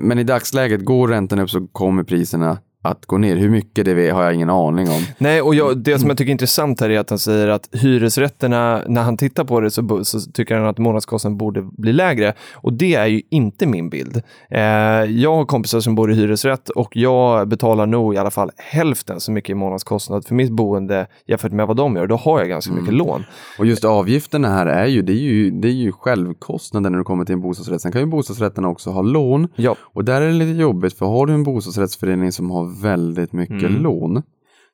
men 0.03 0.19
i 0.19 0.25
dagsläget, 0.25 0.85
går 0.85 1.09
räntan 1.09 1.39
upp 1.39 1.51
så 1.51 1.67
kommer 1.67 2.03
priserna 2.03 2.59
att 2.83 3.07
gå 3.07 3.19
ner. 3.19 3.37
Hur 3.37 3.51
mycket 3.51 3.85
det 3.85 4.11
har 4.11 4.23
jag 4.23 4.35
ingen 4.35 4.51
aning 4.51 4.89
om. 4.89 5.03
Nej, 5.19 5.43
och 5.43 5.55
jag, 5.55 5.79
det 5.79 5.99
som 5.99 6.09
jag 6.09 6.19
tycker 6.19 6.31
är 6.31 6.33
intressant 6.33 6.81
här 6.81 6.91
är 6.91 6.99
att 6.99 7.11
han 7.11 7.19
säger 7.19 7.49
att 7.49 7.69
hyresrätterna, 7.73 8.83
när 8.87 9.03
han 9.03 9.17
tittar 9.17 9.45
på 9.45 9.61
det 9.61 9.71
så, 9.71 10.05
så 10.05 10.21
tycker 10.21 10.55
han 10.57 10.67
att 10.67 10.79
månadskostnaden 10.79 11.39
borde 11.39 11.63
bli 11.63 11.93
lägre. 11.93 12.35
Och 12.55 12.73
det 12.73 12.95
är 12.95 13.07
ju 13.07 13.23
inte 13.31 13.67
min 13.67 13.91
bild. 13.91 14.23
Eh, 14.51 14.61
jag 15.05 15.37
har 15.37 15.45
kompisar 15.45 15.81
som 15.81 15.95
bor 15.95 16.13
i 16.13 16.15
hyresrätt 16.15 16.69
och 16.69 16.97
jag 16.97 17.49
betalar 17.49 17.87
nog 17.87 18.15
i 18.15 18.19
alla 18.19 18.31
fall 18.31 18.51
hälften 18.57 19.21
så 19.21 19.33
mycket 19.33 19.51
i 19.51 19.55
månadskostnad 19.55 20.27
för 20.27 20.35
mitt 20.35 20.51
boende 20.51 21.07
jämfört 21.27 21.53
med 21.53 21.67
vad 21.67 21.77
de 21.77 21.97
gör. 21.97 22.07
Då 22.07 22.17
har 22.17 22.39
jag 22.39 22.49
ganska 22.49 22.73
mycket 22.73 22.95
lån. 22.95 23.25
Och 23.59 23.67
just 23.67 23.85
avgifterna 23.85 24.49
här 24.49 24.67
är 24.67 24.87
ju, 24.87 25.03
det 25.03 25.13
är 25.13 25.17
ju, 25.17 25.51
det 25.51 25.69
är 25.69 25.73
ju 25.73 25.93
självkostnaden 25.93 26.93
när 26.93 26.99
du 26.99 27.05
kommer 27.05 27.25
till 27.25 27.33
en 27.33 27.41
bostadsrätt. 27.41 27.81
Sen 27.81 27.93
kan 27.93 28.01
ju 28.01 28.07
bostadsrätterna 28.07 28.69
också 28.69 28.91
ha 28.91 29.03
lån. 29.03 29.49
Ja, 29.57 29.77
Och 29.81 30.05
där 30.05 30.23
är 30.23 30.27
det 30.27 30.33
lite 30.33 30.61
jobbigt, 30.61 30.99
för 30.99 31.07
har 31.07 31.27
du 31.27 31.33
en 31.33 31.43
bostadsrättsförening 31.43 32.33
som 32.33 32.51
har 32.51 32.76
väldigt 32.83 33.33
mycket 33.33 33.63
Mm. 33.63 33.83
lån, 33.83 34.23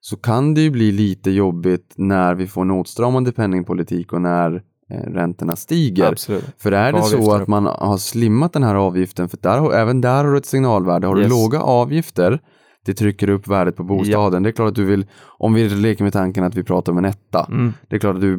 så 0.00 0.16
kan 0.16 0.54
det 0.54 0.60
ju 0.60 0.70
bli 0.70 0.92
lite 0.92 1.30
jobbigt 1.30 1.92
när 1.96 2.34
vi 2.34 2.46
får 2.46 2.62
en 2.62 2.70
åtstramande 2.70 3.32
penningpolitik 3.32 4.12
och 4.12 4.20
när 4.22 4.62
eh, 4.90 4.96
räntorna 5.12 5.56
stiger. 5.56 6.08
absolut. 6.08 6.44
För 6.58 6.72
är 6.72 6.92
det 6.92 6.98
Avgifter 6.98 7.22
så 7.22 7.32
att 7.34 7.48
man 7.48 7.66
har 7.66 7.96
slimmat 7.96 8.52
den 8.52 8.62
här 8.62 8.74
avgiften, 8.74 9.28
för 9.28 9.38
där, 9.42 9.72
även 9.74 10.00
där 10.00 10.24
har 10.24 10.32
du 10.32 10.38
ett 10.38 10.46
signalvärde, 10.46 11.06
har 11.06 11.18
Yes. 11.18 11.26
du 11.26 11.30
låga 11.34 11.60
avgifter, 11.60 12.40
det 12.86 12.94
trycker 12.94 13.30
upp 13.30 13.48
värdet 13.48 13.76
på 13.76 13.84
bostaden. 13.84 14.42
Det 14.42 14.48
är 14.48 14.52
klart 14.52 14.68
att 14.68 14.74
du 14.74 14.84
vill, 14.84 15.06
om 15.38 15.54
vi 15.54 15.68
leker 15.68 16.04
med 16.04 16.12
tanken 16.12 16.44
att 16.44 16.54
vi 16.54 16.62
pratar 16.64 16.92
om 16.92 16.98
en 16.98 17.04
etta, 17.04 17.46
Mm. 17.50 17.72
det 17.88 17.96
är 17.96 18.00
klart 18.00 18.14
att 18.14 18.20
du 18.20 18.32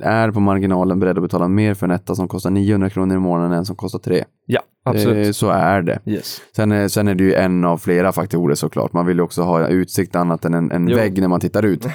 är 0.00 0.30
på 0.30 0.40
marginalen 0.40 1.00
beredd 1.00 1.16
att 1.18 1.22
betala 1.22 1.48
mer 1.48 1.74
för 1.74 1.86
en 1.86 1.90
etta 1.90 2.14
som 2.14 2.28
kostar 2.28 2.50
900 2.50 2.90
kronor 2.90 3.16
i 3.16 3.20
månaden 3.20 3.52
än 3.52 3.64
som 3.64 3.76
kostar 3.76 3.98
3. 3.98 4.24
Ja, 4.46 4.60
absolut. 4.84 5.26
Eh, 5.26 5.32
så 5.32 5.48
är 5.50 5.82
det. 5.82 5.98
Yes. 6.06 6.40
Sen 6.56 6.72
är, 6.72 6.88
sen 6.88 7.08
är 7.08 7.14
det 7.14 7.24
ju 7.24 7.34
en 7.34 7.64
av 7.64 7.78
flera 7.78 8.12
faktorer 8.12 8.54
såklart. 8.54 8.92
Man 8.92 9.06
vill 9.06 9.16
ju 9.16 9.22
också 9.22 9.42
ha 9.42 9.68
utsikt 9.68 10.16
annat 10.16 10.44
än 10.44 10.54
en, 10.54 10.70
en 10.70 10.86
vägg 10.86 11.20
när 11.20 11.28
man 11.28 11.40
tittar 11.40 11.64
ut. 11.64 11.86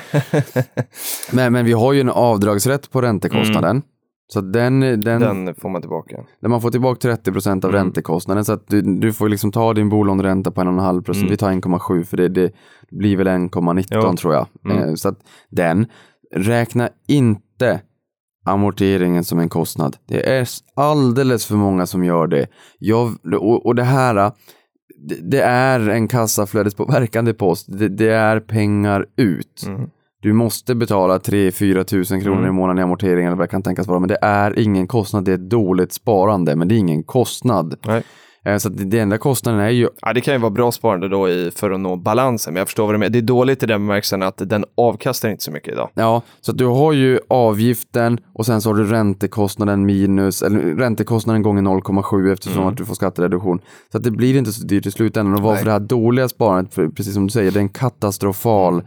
men, 1.32 1.53
men 1.53 1.66
vi 1.66 1.74
har 1.74 1.93
ju 1.93 2.01
en 2.01 2.09
avdragsrätt 2.09 2.91
på 2.91 3.01
räntekostnaden. 3.01 3.82
Så 4.28 4.42
den, 4.42 4.80
den, 4.80 5.02
Den 5.02 5.56
får 5.56 5.70
man 5.70 5.82
tillbaka. 5.82 6.18
där 6.42 6.50
man 6.50 6.62
får 6.62 6.72
tillbaka 6.72 7.00
30 7.00 7.32
procent 7.32 7.66
av 7.66 7.70
Mm. 7.72 7.84
räntekostnaden. 7.84 8.46
Så 8.46 8.54
att 8.54 8.68
du, 8.68 8.82
du 8.82 9.14
får 9.14 9.30
liksom 9.30 9.52
ta 9.52 9.74
din 9.74 9.90
bolåneränta 9.90 10.52
på 10.52 10.62
1,5 10.62 11.02
procent. 11.04 11.22
Mm. 11.24 11.32
Vi 11.32 11.38
tar 11.38 11.52
1,7 11.52 12.04
för 12.04 12.18
det, 12.18 12.28
det 12.30 12.52
blir 12.92 13.18
väl 13.18 13.28
1,19 13.28 13.84
Jo. 13.92 14.16
tror 14.18 14.34
jag. 14.34 14.48
Mm. 14.66 14.78
Eh, 14.90 14.94
så 14.96 15.10
att 15.10 15.20
den, 15.50 15.86
räkna 16.36 16.90
inte 17.08 17.82
amorteringen 18.46 19.24
som 19.24 19.40
en 19.40 19.50
kostnad. 19.50 19.98
Det 20.08 20.30
är 20.38 20.48
alldeles 20.76 21.46
för 21.46 21.56
många 21.56 21.86
som 21.86 22.04
gör 22.04 22.28
det. 22.28 22.48
Jag, 22.80 23.18
och, 23.34 23.66
och 23.66 23.76
det 23.76 23.84
här, 23.84 24.32
det, 25.08 25.16
det 25.32 25.42
är 25.42 25.90
en 25.90 26.08
kassaflödespåverkande 26.08 27.34
post. 27.34 27.66
Det, 27.80 27.90
det 27.90 28.10
är 28.10 28.40
pengar 28.40 29.06
ut. 29.18 29.64
Mm. 29.68 29.90
Du 30.26 30.34
måste 30.34 30.76
betala 30.76 31.18
3-4 31.18 31.84
tusen 31.84 32.22
kronor 32.22 32.38
Mm. 32.38 32.50
i 32.50 32.52
månaden 32.54 32.80
i 32.80 32.82
amortering 32.82 33.26
eller 33.26 33.36
vad 33.36 33.44
det 33.48 33.52
kan 33.52 33.62
tänkas 33.64 33.88
vara. 33.88 34.00
Men 34.00 34.08
det 34.10 34.18
är 34.22 34.60
ingen 34.60 34.88
kostnad, 34.88 35.26
det 35.26 35.32
är 35.32 35.36
ett 35.36 35.50
dåligt 35.50 35.94
sparande. 35.94 36.56
Men 36.56 36.68
det 36.68 36.76
är 36.76 36.78
ingen 36.78 37.04
kostnad. 37.04 37.76
Nej. 37.88 38.04
Eh, 38.46 38.58
Så 38.58 38.68
att 38.68 38.92
det, 38.92 39.00
enda 39.00 39.18
kostnaden 39.18 39.60
är 39.62 39.70
ju 39.70 39.90
Ja, 40.02 40.14
det 40.14 40.22
kan 40.22 40.34
ju 40.34 40.40
vara 40.40 40.50
bra 40.52 40.72
sparande 40.72 41.10
då 41.10 41.30
i, 41.30 41.52
för 41.56 41.72
att 41.72 41.80
nå 41.80 41.96
balansen, 41.96 42.54
men 42.54 42.60
jag 42.60 42.68
förstår 42.68 42.86
vad 42.86 42.94
du 42.96 42.98
menar. 43.00 43.10
Det 43.10 43.20
är 43.20 43.22
dåligt 43.22 43.64
i 43.64 43.66
den 43.66 43.82
bemärkelsen 43.88 44.24
att 44.24 44.38
den 44.50 44.66
avkastar 44.78 45.30
inte 45.30 45.44
så 45.44 45.52
mycket 45.52 45.74
idag. 45.74 45.90
Ja, 45.94 46.22
så 46.42 46.52
att 46.52 46.58
du 46.58 46.66
har 46.66 46.94
ju 46.94 47.20
avgiften 47.30 48.20
och 48.34 48.46
sen 48.46 48.62
så 48.62 48.70
har 48.70 48.76
du 48.76 48.86
räntekostnaden 48.86 49.86
minus, 49.86 50.42
eller 50.42 50.60
räntekostnaden 50.60 51.42
gånger 51.42 51.62
0,7 51.62 52.34
eftersom 52.34 52.58
Mm. 52.62 52.68
att 52.72 52.78
du 52.78 52.86
får 52.86 52.96
skattereduktion. 52.96 53.60
Så 53.92 53.98
att 53.98 54.04
det 54.04 54.12
blir 54.12 54.36
inte 54.38 54.52
så 54.52 54.66
dyrt 54.66 54.86
i 54.86 54.92
slutändan. 54.92 55.34
Och 55.36 55.42
varför 55.42 55.56
Nej. 55.56 55.66
det 55.66 55.72
här 55.72 55.80
dåliga 55.80 56.28
sparandet, 56.30 56.76
precis 56.96 57.14
som 57.14 57.24
du 57.24 57.30
säger, 57.32 57.52
det 57.52 57.60
är 57.60 57.62
en 57.62 57.70
katastrofal, 57.70 58.82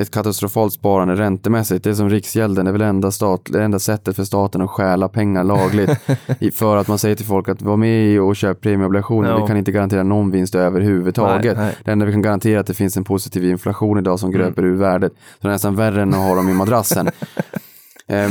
ett 0.00 0.10
katastrofalt 0.10 0.72
sparande 0.72 1.14
räntemässigt. 1.14 1.84
Det 1.84 1.90
är 1.90 1.94
som 1.94 2.10
Riksgälden, 2.10 2.64
det 2.64 2.70
är 2.70 2.72
väl 2.72 2.82
enda, 2.82 3.10
stat, 3.10 3.40
det 3.50 3.62
enda 3.64 3.78
sättet 3.78 4.16
för 4.16 4.24
staten 4.24 4.60
att 4.62 4.70
stjäla 4.70 5.08
pengar 5.08 5.44
lagligt. 5.44 5.90
för 6.54 6.76
att 6.76 6.88
man 6.88 6.98
säger 6.98 7.14
till 7.16 7.26
folk 7.26 7.48
att 7.48 7.62
var 7.62 7.76
med 7.76 8.20
och 8.20 8.36
köp 8.36 8.60
premieobligationer, 8.60 9.28
Ja. 9.28 9.40
vi 9.40 9.46
kan 9.46 9.56
inte 9.56 9.72
garantera 9.72 10.02
någon 10.02 10.30
vinst 10.30 10.54
överhuvudtaget. 10.54 11.56
Nej, 11.56 11.66
nej. 11.66 11.76
Det 11.84 11.90
enda 11.92 12.06
vi 12.06 12.12
kan 12.12 12.22
garantera 12.22 12.56
är 12.56 12.60
att 12.60 12.66
det 12.66 12.74
finns 12.74 12.96
en 12.96 13.04
positiv 13.04 13.44
inflation 13.44 13.98
idag 13.98 14.20
som 14.20 14.28
Mm. 14.30 14.40
gröper 14.40 14.64
ur 14.64 14.76
värdet. 14.76 15.12
Så 15.12 15.18
det 15.40 15.48
är 15.48 15.52
nästan 15.52 15.76
värre 15.76 16.02
än 16.02 16.14
att 16.14 16.20
ha 16.20 16.34
dem 16.34 16.48
i 16.48 16.52
madrassen. 16.54 17.08
Ehm, 18.08 18.30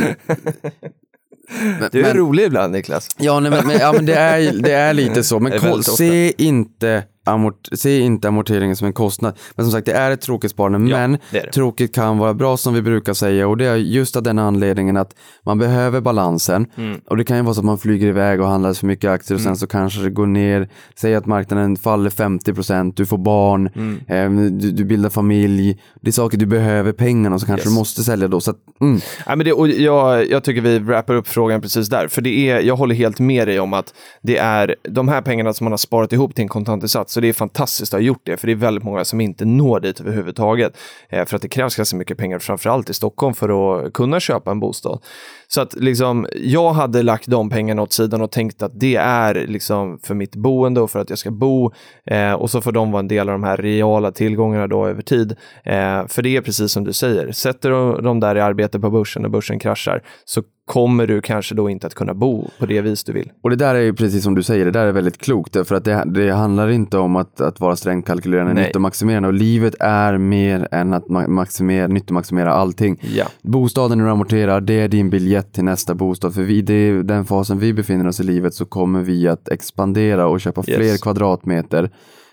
men- 1.79 1.89
Du 1.91 1.99
är 1.99 2.03
men- 2.03 2.17
rolig 2.17 2.43
ibland, 2.43 2.73
Niklas. 2.73 3.07
Ja, 3.17 3.39
nej, 3.39 3.51
men, 3.51 3.67
men, 3.67 3.77
ja, 3.79 3.93
men 3.93 4.05
det, 4.05 4.15
är, 4.15 4.53
det 4.61 4.71
är 4.73 4.93
lite 4.93 5.23
så. 5.23 5.39
Men 5.39 5.59
koll, 5.59 5.83
se, 5.83 6.33
inte 6.43 7.03
amort, 7.29 7.67
se 7.73 7.99
inte 7.99 8.27
amorteringen 8.27 8.75
som 8.75 8.87
en 8.87 8.93
kostnad. 8.93 9.33
Men 9.55 9.65
som 9.65 9.71
sagt, 9.71 9.85
det 9.85 9.91
är 9.93 10.11
ett 10.11 10.21
tråkigt 10.21 10.51
sparande. 10.51 10.91
Ja, 10.91 10.97
men 10.97 11.11
det 11.31 11.39
det. 11.39 11.51
tråkigt 11.51 11.95
kan 11.95 12.17
vara 12.17 12.33
bra 12.33 12.57
som 12.57 12.73
vi 12.73 12.81
brukar 12.81 13.13
säga. 13.13 13.47
Och 13.47 13.57
det 13.57 13.65
är 13.65 13.75
just 13.75 14.15
av 14.15 14.23
den 14.23 14.39
anledningen 14.39 14.97
att 14.97 15.15
man 15.45 15.57
behöver 15.59 16.01
balansen. 16.01 16.65
Mm. 16.77 16.99
Och 17.07 17.17
det 17.17 17.23
kan 17.23 17.37
ju 17.37 17.43
vara 17.43 17.53
så 17.53 17.59
att 17.59 17.65
man 17.65 17.77
flyger 17.77 18.07
iväg 18.07 18.41
och 18.41 18.47
handlar 18.47 18.73
för 18.73 18.87
mycket 18.87 19.09
aktier 19.11 19.35
och 19.35 19.41
sen 19.41 19.57
så 19.57 19.67
kanske 19.67 20.01
det 20.01 20.09
går 20.09 20.25
ner. 20.25 20.69
Säg 20.95 21.15
att 21.15 21.25
marknaden 21.25 21.75
faller 21.77 22.09
50%, 22.09 22.93
du 22.95 23.05
får 23.05 23.17
barn, 23.17 23.69
Mm. 23.75 23.99
eh, 24.07 24.51
du, 24.51 24.71
du 24.71 24.85
bildar 24.85 25.09
familj. 25.09 25.79
Det 26.01 26.07
är 26.09 26.11
saker 26.11 26.37
du 26.37 26.45
behöver 26.45 26.91
pengarna 26.91 27.35
och 27.35 27.41
så 27.41 27.47
kanske 27.47 27.67
Yes. 27.67 27.73
du 27.73 27.79
måste 27.79 28.03
sälja 28.03 28.27
då. 28.27 28.39
Så 28.39 28.51
att, 28.51 28.57
mm. 28.81 28.99
Ja, 29.25 29.35
men 29.35 29.45
det, 29.45 29.53
och 29.53 29.67
jag, 29.69 30.29
jag 30.29 30.43
tycker 30.43 30.61
vi 30.61 30.79
wrappar 30.79 31.13
upp 31.13 31.27
frågan 31.27 31.61
precis 31.61 31.89
där, 31.89 32.07
för 32.07 32.21
det 32.21 32.49
är, 32.49 32.59
jag 32.59 32.75
håller 32.75 32.95
helt 32.95 33.19
med 33.19 33.47
dig 33.47 33.59
om 33.59 33.73
att 33.73 33.93
det 34.21 34.37
är 34.37 34.75
de 34.89 35.07
här 35.07 35.21
pengarna 35.21 35.53
som 35.53 35.65
man 35.65 35.71
har 35.71 35.77
sparat 35.77 36.13
ihop 36.13 36.35
till 36.35 36.41
en 36.41 36.47
kontantinsats, 36.47 37.17
så 37.19 37.21
det 37.21 37.29
är 37.29 37.33
fantastiskt 37.33 37.93
att 37.93 37.99
ha 37.99 38.05
gjort 38.05 38.21
det, 38.23 38.37
för 38.37 38.47
det 38.47 38.53
är 38.53 38.55
väldigt 38.55 38.83
många 38.83 39.05
som 39.05 39.21
inte 39.21 39.45
når 39.45 39.79
dit 39.79 39.99
överhuvudtaget, 39.99 40.77
eh, 41.09 41.25
för 41.25 41.35
att 41.35 41.41
det 41.41 41.47
krävs 41.47 41.75
ganska 41.75 41.97
mycket 41.97 42.17
pengar, 42.17 42.39
framförallt 42.39 42.89
i 42.89 42.93
Stockholm, 42.93 43.33
för 43.33 43.49
att 43.49 43.93
kunna 43.93 44.19
köpa 44.19 44.51
en 44.51 44.59
bostad. 44.59 44.99
Så 45.47 45.61
att 45.61 45.73
liksom, 45.73 46.27
jag 46.35 46.73
hade 46.73 47.03
lagt 47.03 47.27
de 47.27 47.49
pengarna 47.49 47.81
åt 47.81 47.93
sidan 47.93 48.21
och 48.21 48.31
tänkt 48.31 48.61
att 48.61 48.79
det 48.79 48.95
är 48.95 49.47
liksom 49.47 49.99
för 50.03 50.15
mitt 50.15 50.35
boende 50.35 50.81
och 50.81 50.91
för 50.91 50.99
att 50.99 51.09
jag 51.09 51.19
ska 51.19 51.31
bo, 51.31 51.71
eh, 52.05 52.33
och 52.33 52.49
så 52.49 52.61
får 52.61 52.71
de 52.71 52.91
vara 52.91 52.99
en 52.99 53.07
del 53.07 53.29
av 53.29 53.33
de 53.33 53.43
här 53.43 53.57
reala 53.57 54.11
tillgångarna 54.11 54.67
då 54.67 54.87
över 54.87 55.01
tid. 55.01 55.35
Eh, 55.63 56.07
för 56.07 56.21
det 56.21 56.37
är 56.37 56.41
precis 56.41 56.71
som 56.71 56.83
du 56.83 56.93
säger, 56.93 57.31
sätter 57.31 57.69
du 57.69 58.01
de 58.01 58.19
där 58.19 58.35
i 58.35 58.41
arbete 58.41 58.79
på 58.79 58.89
börsen 58.89 59.25
och 59.25 59.31
börsen 59.31 59.59
kraschar 59.59 60.03
så 60.25 60.43
kommer 60.69 61.07
du 61.07 61.21
kanske 61.21 61.55
då 61.55 61.69
inte 61.69 61.87
att 61.87 61.93
kunna 61.95 62.13
bo 62.13 62.47
på 62.59 62.65
det 62.65 62.81
vis 62.81 63.03
du 63.03 63.13
vill. 63.13 63.31
Och 63.41 63.49
det 63.49 63.55
där 63.55 63.75
är 63.75 63.79
ju 63.79 63.93
precis 63.93 64.23
som 64.23 64.35
du 64.35 64.43
säger, 64.43 64.65
det 64.65 64.71
där 64.71 64.85
är 64.87 64.91
väldigt 64.91 65.17
klokt. 65.17 65.67
För 65.67 65.75
att 65.75 65.85
det, 65.85 66.03
det 66.05 66.31
handlar 66.31 66.69
inte 66.69 66.97
om 66.97 67.15
att, 67.15 67.41
att 67.41 67.59
vara 67.59 67.75
strängt 67.75 68.05
kalkylerande, 68.07 68.53
Nej. 68.53 68.63
nyttomaximerande. 68.63 69.27
Och 69.27 69.33
livet 69.33 69.75
är 69.79 70.17
mer 70.17 70.67
än 70.71 70.93
att 70.93 71.05
ma- 71.05 71.27
maximera, 71.27 71.87
nyttomaximera 71.87 72.53
allting. 72.53 72.99
Ja. 73.15 73.25
Bostaden 73.41 73.97
du 73.97 74.09
amorterar, 74.09 74.61
det 74.61 74.73
är 74.79 74.87
din 74.87 75.09
biljett 75.09 75.53
till 75.53 75.63
nästa 75.63 75.93
bostad. 75.95 76.33
För 76.33 76.41
vi, 76.43 76.61
det 76.61 76.73
är 76.73 77.03
den 77.03 77.25
fasen 77.25 77.59
vi 77.59 77.73
befinner 77.73 78.07
oss 78.07 78.19
i 78.19 78.23
livet 78.23 78.53
så 78.53 78.65
kommer 78.65 79.01
vi 79.01 79.27
att 79.27 79.49
expandera 79.49 80.27
och 80.27 80.41
köpa 80.41 80.63
Yes. 80.67 80.77
fler 80.77 80.97
kvadratmeter. 80.97 81.89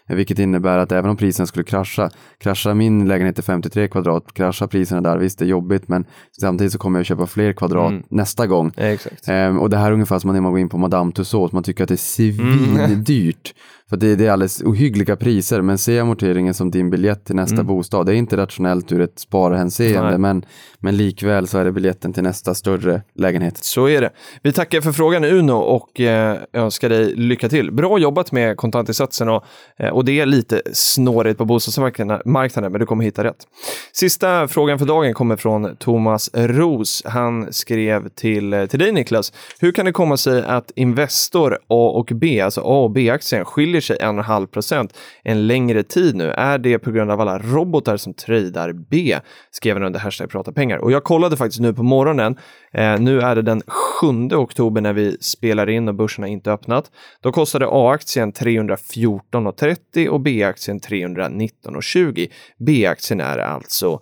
Vilket 0.08 0.38
innebär 0.38 0.78
att 0.78 0.92
även 0.92 1.10
om 1.10 1.16
priserna 1.16 1.46
skulle 1.46 1.64
krascha, 1.64 2.10
kraschar 2.38 2.74
min 2.74 3.08
lägenhet 3.08 3.34
till 3.34 3.44
53 3.44 3.88
kvadrat, 3.88 4.34
kraschar 4.34 4.66
priserna 4.66 5.00
där, 5.00 5.18
visst 5.18 5.38
det 5.38 5.44
är 5.44 5.48
jobbigt 5.48 5.88
men 5.88 6.04
samtidigt 6.40 6.72
så 6.72 6.78
kommer 6.78 6.98
jag 6.98 7.06
köpa 7.06 7.26
fler 7.26 7.52
kvadrat 7.52 7.90
Mm. 7.90 8.02
nästa 8.10 8.46
gång. 8.46 8.72
Exakt. 8.76 9.28
Ehm, 9.28 9.58
och 9.58 9.70
det 9.70 9.76
här 9.76 9.86
är 9.88 9.92
ungefär 9.92 10.18
som 10.18 10.32
när 10.32 10.40
man 10.40 10.52
går 10.52 10.60
in 10.60 10.68
på 10.68 10.78
Madame 10.78 11.12
Tussauds, 11.12 11.52
man 11.52 11.62
tycker 11.62 11.82
att 11.84 11.88
det 11.88 11.94
är 11.94 11.96
Mm. 12.40 13.04
För 13.90 13.96
det, 13.96 14.16
det 14.16 14.26
är 14.26 14.30
alldeles 14.30 14.62
ohyggliga 14.62 15.16
priser, 15.16 15.60
men 15.62 15.78
se 15.78 15.98
amorteringen 15.98 16.54
som 16.54 16.70
din 16.70 16.90
biljett 16.90 17.24
till 17.24 17.36
nästa 17.36 17.54
Mm. 17.54 17.66
bostad. 17.66 18.06
Det 18.06 18.12
är 18.12 18.16
inte 18.16 18.36
rationellt 18.36 18.92
ur 18.92 19.00
ett 19.00 19.18
sparhänseende, 19.18 20.18
men, 20.18 20.44
men 20.78 20.96
likväl 20.96 21.48
så 21.48 21.58
är 21.58 21.64
det 21.64 21.72
biljetten 21.72 22.12
till 22.12 22.22
nästa 22.22 22.54
större 22.54 23.02
lägenhet. 23.14 23.56
Så 23.56 23.88
är 23.88 24.00
det. 24.00 24.10
Vi 24.42 24.52
tackar 24.52 24.80
för 24.80 24.92
frågan 24.92 25.24
Uno 25.24 25.52
och 25.52 26.00
eh, 26.00 26.38
önskar 26.52 26.88
dig 26.88 27.14
lycka 27.14 27.48
till. 27.48 27.72
Bra 27.72 27.98
jobbat 27.98 28.32
med 28.32 28.56
kontantinsatsen 28.56 29.28
och, 29.28 29.44
eh, 29.78 29.88
och 29.88 30.04
det 30.04 30.20
är 30.20 30.26
lite 30.26 30.62
snårigt 30.72 31.38
på 31.38 31.44
bostadsmarknaden, 31.44 32.22
marknaden, 32.24 32.72
men 32.72 32.80
du 32.80 32.86
kommer 32.86 33.04
hitta 33.04 33.24
rätt. 33.24 33.46
Sista 33.92 34.48
frågan 34.48 34.78
för 34.78 34.86
dagen 34.86 35.14
kommer 35.14 35.36
från 35.36 35.76
Thomas 35.76 36.30
Ros. 36.34 37.02
Han 37.04 37.52
skrev 37.52 38.08
till, 38.08 38.66
till 38.70 38.78
dig 38.78 38.92
Niklas. 38.92 39.32
Hur 39.60 39.72
kan 39.72 39.84
det 39.86 39.92
komma 39.92 40.16
sig 40.16 40.42
att 40.46 40.70
Investor 40.76 41.54
A 41.68 41.90
och 41.94 42.10
B, 42.14 42.40
alltså 42.40 42.60
A 42.60 42.84
och 42.84 42.90
B-aktien, 42.90 43.44
skiljer 43.44 43.75
sig 43.80 43.96
1,5 43.96 44.46
procent 44.46 44.98
en 45.22 45.46
längre 45.46 45.82
tid 45.82 46.16
nu? 46.16 46.30
Är 46.30 46.58
det 46.58 46.78
på 46.78 46.90
grund 46.90 47.10
av 47.10 47.20
alla 47.20 47.38
robotar 47.38 47.96
som 47.96 48.14
tradar 48.14 48.72
B? 48.72 49.18
Skrev 49.50 49.76
han 49.76 49.86
under 49.86 50.00
hashtag 50.00 50.30
prata 50.30 50.52
pengar. 50.52 50.78
Och 50.78 50.92
jag 50.92 51.04
kollade 51.04 51.36
faktiskt 51.36 51.60
nu 51.60 51.74
på 51.74 51.82
morgonen. 51.82 52.36
Eh, 52.76 53.00
nu 53.00 53.20
är 53.20 53.34
det 53.34 53.42
den 53.42 53.62
7 54.00 54.06
oktober 54.36 54.80
när 54.80 54.92
vi 54.92 55.16
spelar 55.20 55.68
in 55.68 55.88
och 55.88 55.94
börsen 55.94 56.24
har 56.24 56.28
inte 56.28 56.52
öppnat. 56.52 56.90
Då 57.20 57.32
kostade 57.32 57.66
A-aktien 57.70 58.32
314,30 58.32 60.08
och 60.08 60.20
B-aktien 60.20 60.80
319,20. 60.80 62.28
B-aktien 62.58 63.20
är 63.20 63.38
alltså 63.38 64.00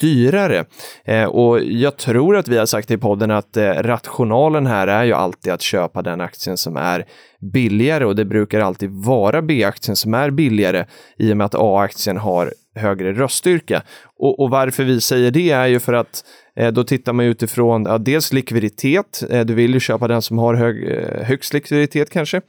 dyrare. 0.00 0.64
Eh, 1.04 1.24
och 1.24 1.62
jag 1.62 1.96
tror 1.96 2.36
att 2.36 2.48
vi 2.48 2.58
har 2.58 2.66
sagt 2.66 2.90
i 2.90 2.96
podden 2.96 3.30
att 3.30 3.56
eh, 3.56 3.72
rationalen 3.72 4.66
här 4.66 4.86
är 4.86 5.04
ju 5.04 5.12
alltid 5.12 5.52
att 5.52 5.62
köpa 5.62 6.02
den 6.02 6.20
aktien 6.20 6.56
som 6.56 6.76
är 6.76 7.04
billigare 7.52 8.04
och 8.04 8.16
det 8.16 8.24
brukar 8.24 8.60
alltid 8.60 8.90
vara 8.90 9.42
B-aktien 9.42 9.96
som 9.96 10.14
är 10.14 10.30
billigare 10.30 10.84
i 11.18 11.32
och 11.32 11.36
med 11.36 11.44
att 11.44 11.54
A-aktien 11.54 12.16
har 12.16 12.52
högre 12.76 13.12
röststyrka. 13.12 13.82
Och, 14.18 14.40
och 14.40 14.50
varför 14.50 14.84
vi 14.84 15.00
säger 15.00 15.30
det 15.30 15.50
är 15.50 15.66
ju 15.66 15.80
för 15.80 15.92
att 15.92 16.24
eh, 16.56 16.72
då 16.72 16.84
tittar 16.84 17.12
man 17.12 17.26
utifrån 17.26 17.84
ja, 17.84 17.98
dels 17.98 18.32
likviditet, 18.32 19.22
eh, 19.30 19.44
du 19.44 19.54
vill 19.54 19.74
ju 19.74 19.80
köpa 19.80 20.08
den 20.08 20.22
som 20.22 20.38
har 20.38 20.54
hög, 20.54 20.88
eh, 20.88 21.24
högst 21.24 21.54
likviditet 21.54 22.10
kanske. 22.10 22.40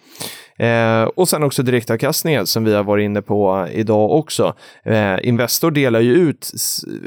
Eh, 0.59 1.03
och 1.03 1.29
sen 1.29 1.43
också 1.43 1.63
direktavkastningen 1.63 2.47
som 2.47 2.63
vi 2.63 2.73
har 2.73 2.83
varit 2.83 3.03
inne 3.03 3.21
på 3.21 3.67
idag 3.71 4.11
också. 4.11 4.53
Eh, 4.85 5.27
Investor 5.27 5.71
delar 5.71 5.99
ju 5.99 6.13
ut 6.13 6.51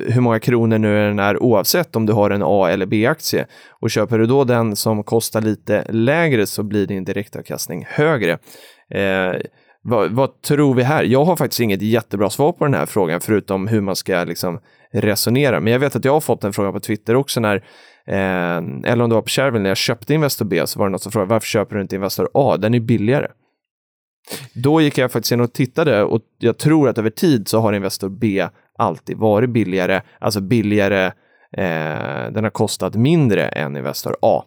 hur 0.08 0.20
många 0.20 0.38
kronor 0.38 0.78
nu 0.78 0.94
den 0.94 1.18
är 1.18 1.42
oavsett 1.42 1.96
om 1.96 2.06
du 2.06 2.12
har 2.12 2.30
en 2.30 2.42
A 2.44 2.68
eller 2.70 2.86
B-aktie. 2.86 3.46
Och 3.80 3.90
köper 3.90 4.18
du 4.18 4.26
då 4.26 4.44
den 4.44 4.76
som 4.76 5.04
kostar 5.04 5.40
lite 5.40 5.84
lägre 5.88 6.46
så 6.46 6.62
blir 6.62 6.86
din 6.86 7.04
direktavkastning 7.04 7.86
högre. 7.88 8.38
Eh, 8.94 9.40
vad, 9.82 10.10
vad 10.10 10.42
tror 10.42 10.74
vi 10.74 10.82
här? 10.82 11.04
Jag 11.04 11.24
har 11.24 11.36
faktiskt 11.36 11.60
inget 11.60 11.82
jättebra 11.82 12.30
svar 12.30 12.52
på 12.52 12.64
den 12.64 12.74
här 12.74 12.86
frågan 12.86 13.20
förutom 13.20 13.68
hur 13.68 13.80
man 13.80 13.96
ska 13.96 14.24
liksom 14.24 14.60
resonera. 14.92 15.60
Men 15.60 15.72
jag 15.72 15.80
vet 15.80 15.96
att 15.96 16.04
jag 16.04 16.12
har 16.12 16.20
fått 16.20 16.44
en 16.44 16.52
fråga 16.52 16.72
på 16.72 16.80
Twitter 16.80 17.16
också 17.16 17.40
när 17.40 17.64
Eh, 18.06 18.56
eller 18.84 19.00
om 19.00 19.08
det 19.08 19.14
var 19.14 19.22
på 19.22 19.28
Shareville 19.28 19.62
när 19.62 19.70
jag 19.70 19.76
köpte 19.76 20.14
Investor 20.14 20.44
B 20.44 20.66
så 20.66 20.78
var 20.78 20.86
det 20.86 20.92
något 20.92 21.02
som 21.02 21.12
frågade 21.12 21.30
varför 21.30 21.46
köper 21.46 21.76
du 21.76 21.82
inte 21.82 21.96
Investor 21.96 22.28
A? 22.34 22.56
Den 22.56 22.74
är 22.74 22.80
billigare. 22.80 23.28
Då 24.54 24.80
gick 24.80 24.98
jag 24.98 25.12
faktiskt 25.12 25.32
in 25.32 25.40
och 25.40 25.52
tittade 25.52 26.02
och 26.02 26.20
jag 26.38 26.58
tror 26.58 26.88
att 26.88 26.98
över 26.98 27.10
tid 27.10 27.48
så 27.48 27.60
har 27.60 27.72
Investor 27.72 28.08
B 28.08 28.46
alltid 28.78 29.16
varit 29.16 29.50
billigare, 29.50 30.02
alltså 30.18 30.40
billigare, 30.40 31.04
eh, 31.56 32.32
den 32.32 32.44
har 32.44 32.50
kostat 32.50 32.94
mindre 32.94 33.48
än 33.48 33.76
Investor 33.76 34.16
A. 34.22 34.44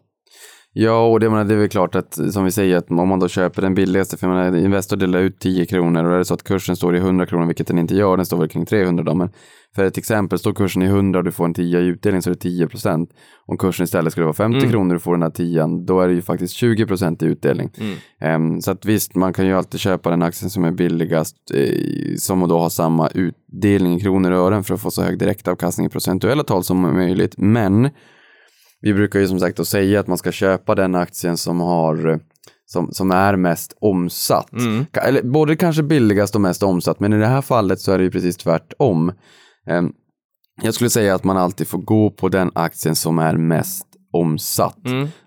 Ja, 0.75 1.07
och 1.07 1.19
det, 1.19 1.29
menar, 1.29 1.43
det 1.43 1.53
är 1.53 1.57
väl 1.57 1.69
klart 1.69 1.95
att 1.95 2.19
som 2.31 2.45
vi 2.45 2.51
säger 2.51 2.77
att 2.77 2.91
om 2.91 3.07
man 3.09 3.19
då 3.19 3.27
köper 3.27 3.61
den 3.61 3.73
billigaste, 3.75 4.17
för 4.17 4.27
jag 4.27 4.35
menar, 4.35 4.57
Investor 4.57 4.97
delar 4.97 5.19
ut 5.19 5.39
10 5.39 5.65
kronor 5.65 6.03
och 6.03 6.13
är 6.13 6.17
det 6.17 6.25
så 6.25 6.33
att 6.33 6.43
kursen 6.43 6.75
står 6.75 6.95
i 6.95 6.99
100 6.99 7.25
kronor, 7.25 7.45
vilket 7.45 7.67
den 7.67 7.79
inte 7.79 7.95
gör, 7.95 8.17
den 8.17 8.25
står 8.25 8.37
väl 8.37 8.49
kring 8.49 8.65
300 8.65 9.03
då, 9.03 9.15
men 9.15 9.29
för 9.75 9.83
ett 9.85 9.97
exempel, 9.97 10.39
står 10.39 10.53
kursen 10.53 10.81
i 10.81 10.85
100 10.85 11.19
och 11.19 11.25
du 11.25 11.31
får 11.31 11.45
en 11.45 11.53
10 11.53 11.79
i 11.79 11.85
utdelning 11.85 12.21
så 12.21 12.29
är 12.29 12.33
det 12.33 12.39
10 12.39 12.67
procent. 12.67 13.09
Om 13.45 13.57
kursen 13.57 13.83
istället 13.83 14.11
skulle 14.11 14.25
vara 14.25 14.33
50 14.33 14.57
Mm. 14.57 14.69
kronor 14.71 14.89
och 14.89 14.93
du 14.93 14.99
får 14.99 15.13
den 15.13 15.21
här 15.23 15.29
10 15.29 15.67
då 15.85 15.99
är 16.01 16.07
det 16.07 16.13
ju 16.13 16.21
faktiskt 16.21 16.53
20 16.53 16.85
procent 16.85 17.23
i 17.23 17.25
utdelning. 17.25 17.69
Ehm, 18.21 18.61
så 18.61 18.71
att 18.71 18.85
visst, 18.85 19.15
man 19.15 19.33
kan 19.33 19.45
ju 19.45 19.53
alltid 19.53 19.79
köpa 19.79 20.09
den 20.09 20.21
aktien 20.21 20.49
som 20.49 20.63
är 20.63 20.71
billigast, 20.71 21.35
eh, 21.53 22.15
som 22.17 22.47
då 22.47 22.59
har 22.59 22.69
samma 22.69 23.07
utdelning 23.07 23.95
i 23.97 23.99
kronor 23.99 24.31
och 24.31 24.37
ören 24.47 24.63
för 24.63 24.73
att 24.73 24.81
få 24.81 24.91
så 24.91 25.03
hög 25.03 25.19
direktavkastning 25.19 25.87
i 25.87 25.89
procentuella 25.89 26.43
tal 26.43 26.63
som 26.63 26.81
möjligt. 26.81 27.33
Men 27.37 27.89
vi 28.83 28.93
brukar 28.93 29.19
ju 29.19 29.27
som 29.27 29.39
sagt 29.39 29.57
då 29.57 29.65
säga 29.65 29.99
att 29.99 30.07
man 30.07 30.17
ska 30.17 30.31
köpa 30.31 30.75
den 30.75 30.95
aktien 30.95 31.37
som 31.37 31.59
har 31.59 32.09
eh, 32.09 32.17
som, 32.65 32.91
som 32.91 33.11
är 33.11 33.35
mest 33.35 33.77
omsatt. 33.81 34.51
Ka- 34.91 34.99
Eller 35.01 35.21
både 35.23 35.55
kanske 35.55 35.83
billigast 35.83 36.35
och 36.35 36.41
mest 36.41 36.63
omsatt, 36.63 36.99
men 36.99 37.13
i 37.13 37.17
det 37.19 37.27
här 37.27 37.41
fallet 37.41 37.79
så 37.79 37.91
är 37.91 37.97
det 37.97 38.03
ju 38.03 38.11
precis 38.11 38.37
tvärtom. 38.37 39.11
Ehm, 39.67 39.91
jag 40.61 40.73
skulle 40.73 40.89
säga 40.89 41.15
att 41.15 41.23
man 41.23 41.37
alltid 41.37 41.67
får 41.67 41.77
gå 41.77 42.09
på 42.11 42.29
den 42.29 42.51
aktien 42.55 42.95
som 42.95 43.19
är 43.19 43.37
mest 43.37 43.85
omsatt. 44.13 44.77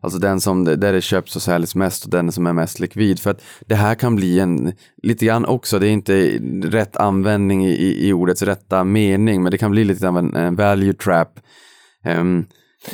Alltså 0.00 0.18
den 0.18 0.40
som, 0.40 0.64
där 0.64 0.92
det 0.92 1.00
köps 1.00 1.36
och 1.36 1.42
säljs 1.42 1.74
mest 1.74 2.04
och 2.04 2.10
den 2.10 2.32
som 2.32 2.46
är 2.46 2.52
mest 2.52 2.80
likvid. 2.80 3.20
För 3.20 3.30
att 3.30 3.42
det 3.66 3.74
här 3.74 3.94
kan 3.94 4.16
bli 4.16 4.40
en, 4.40 4.72
lite 5.02 5.26
grann 5.26 5.44
också, 5.46 5.78
det 5.78 5.88
är 5.88 5.90
inte 5.90 6.38
rätt 6.62 6.96
användning 6.96 7.66
i, 7.66 8.08
i, 8.08 8.12
ordets 8.12 8.42
rätta 8.42 8.84
mening, 8.84 9.42
men 9.42 9.50
det 9.52 9.58
kan 9.58 9.70
bli 9.70 9.84
lite 9.84 10.08
av 10.08 10.18
en, 10.18 10.36
en 10.36 10.56
value 10.56 10.92
trap. 10.92 11.40
Det 12.04 12.10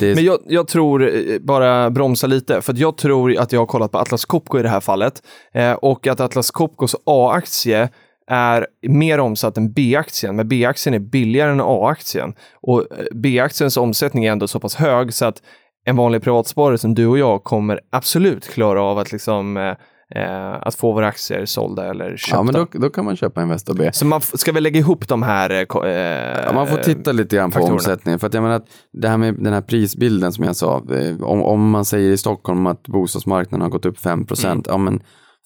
är, 0.01 0.15
Men 0.15 0.25
jag, 0.25 0.39
jag 0.47 0.69
tror, 0.69 1.03
eh, 1.03 1.39
bara 1.39 1.91
bromsa 1.91 2.27
lite, 2.27 2.63
för 2.63 2.73
att 2.73 2.79
jag 2.79 2.97
tror 2.97 3.39
att 3.39 3.53
jag 3.53 3.61
har 3.61 3.67
kollat 3.67 3.93
på 3.93 3.99
Atlas 3.99 4.25
Copco 4.25 4.59
i 4.59 4.63
det 4.63 4.69
här 4.69 4.81
fallet 4.81 5.23
eh, 5.55 5.73
och 5.73 6.07
att 6.07 6.21
Atlas 6.21 6.51
Copcos 6.51 6.97
A-aktie 7.07 7.89
är 8.27 8.67
mer 8.89 9.21
omsatt 9.21 9.57
än 9.57 9.73
B-aktien, 9.73 10.37
men 10.37 10.49
B-aktien 10.49 10.95
är 10.95 10.99
billigare 10.99 11.51
än 11.51 11.61
A-aktien. 11.61 12.35
Och 12.61 12.81
eh, 12.81 12.87
B-aktiens 13.15 13.77
omsättning 13.77 14.25
är 14.25 14.33
ändå 14.33 14.49
så 14.49 14.61
pass 14.61 14.75
hög 14.75 15.15
så 15.15 15.25
att 15.25 15.43
en 15.85 15.97
vanlig 15.97 16.23
privatsparare 16.23 16.79
som 16.79 16.95
du 16.95 17.07
och 17.07 17.19
jag 17.19 17.45
kommer 17.45 17.81
absolut 17.91 18.49
klara 18.49 18.83
av 18.83 18.99
att, 18.99 19.13
liksom, 19.13 19.57
eh, 19.57 19.75
eh, 20.17 20.53
att 20.63 20.75
få 20.75 20.93
våra 20.93 21.07
aktier 21.07 21.47
sålda 21.47 21.91
eller 21.91 22.17
köpta. 22.17 22.37
ja, 22.37 22.43
men 22.43 22.55
då, 22.55 22.67
då 22.73 22.91
kan 22.91 23.05
man 23.05 23.17
köpa 23.17 23.43
Investor 23.43 23.75
B. 23.75 23.91
Så 23.93 24.07
man 24.07 24.21
ska 24.21 24.53
väl 24.53 24.63
lägga 24.63 24.79
ihop 24.81 25.09
de 25.09 25.23
här... 25.23 25.51
eh, 25.51 25.57
Eh, 25.93 26.45
Ja, 26.47 26.53
man 26.55 26.67
får 26.67 26.77
titta 26.77 27.13
lite 27.13 27.37
grann 27.37 27.51
på 27.51 27.53
faktorerna. 27.55 27.75
omsättningen. 27.75 28.19
För 28.19 28.27
att 28.27 28.35
jag 28.35 28.43
menar 28.43 28.57
att 28.57 28.67
det 28.93 29.09
här 29.09 29.17
med 29.17 29.35
den 29.35 29.53
här 29.53 29.61
prisbilden 29.61 30.33
som 30.33 30.45
jag 30.45 30.57
sa. 30.57 30.83
eh, 30.95 31.23
Om, 31.23 31.43
om 31.43 31.71
man 31.71 31.85
säger 31.85 32.11
i 32.11 32.17
Stockholm 32.17 32.67
att 32.67 32.83
bostadsmarknaden 32.89 33.63
har 33.63 33.69
gått 33.69 33.87
upp 33.87 33.99
5 33.99 34.27
procent. 34.27 34.67
Ja 34.71 34.77
men 34.79 35.01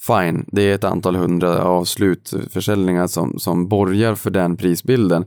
fine, 0.07 0.45
det 0.53 0.62
är 0.62 0.75
ett 0.75 0.85
antal 0.85 1.17
hundra 1.17 1.62
av 1.64 1.85
slutförsäljningar 1.85 3.07
som, 3.07 3.39
som 3.39 3.69
borgar 3.69 4.14
för 4.14 4.31
den 4.31 4.57
prisbilden. 4.57 5.25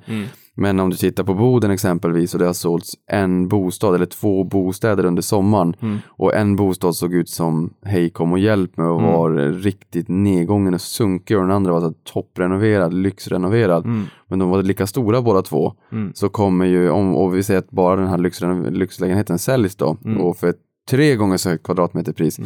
Men 0.62 0.80
om 0.80 0.90
du 0.90 0.96
tittar 0.96 1.24
på 1.24 1.34
Boden 1.34 1.72
exempelvis 1.72 2.34
och 2.34 2.40
det 2.40 2.46
har 2.46 2.54
sålts 2.54 2.94
en 3.12 3.48
bostad 3.48 3.96
eller 3.96 4.06
två 4.06 4.44
bostäder 4.44 5.06
under 5.06 5.22
sommaren 5.22 5.76
och 6.08 6.36
en 6.36 6.56
bostad 6.56 6.96
såg 6.96 7.14
ut 7.14 7.30
som 7.30 7.74
hej 7.86 8.10
kom 8.10 8.32
och 8.32 8.40
hjälp 8.40 8.78
mig 8.78 8.88
och 8.88 9.02
var 9.02 9.30
riktigt 9.52 10.08
nedgången 10.08 10.74
och 10.74 10.82
sunkig 10.82 11.38
och 11.38 11.44
den 11.44 11.52
andra 11.52 11.72
var 11.72 11.82
så 11.82 11.94
topprenoverad, 12.14 12.94
lyxrenoverad. 12.94 13.86
Men 14.28 14.40
de 14.40 14.50
var 14.50 14.64
lika 14.64 14.88
stora 14.88 15.22
båda 15.22 15.42
två. 15.42 15.74
Så 16.14 16.30
kommer 16.30 16.66
ju, 16.66 16.90
om, 16.90 17.16
och 17.16 17.36
vi 17.36 17.44
säger 17.44 17.60
att 17.60 17.72
bara 17.72 17.96
den 17.96 18.08
här 18.10 18.72
lyxlägenheten 18.72 19.40
säljs 19.40 19.76
då 19.76 19.98
och 20.20 20.38
för 20.38 20.54
tre 20.90 21.16
gånger 21.16 21.38
så 21.38 21.50
högt 21.50 21.64
kvadratmeterpris. 21.64 22.40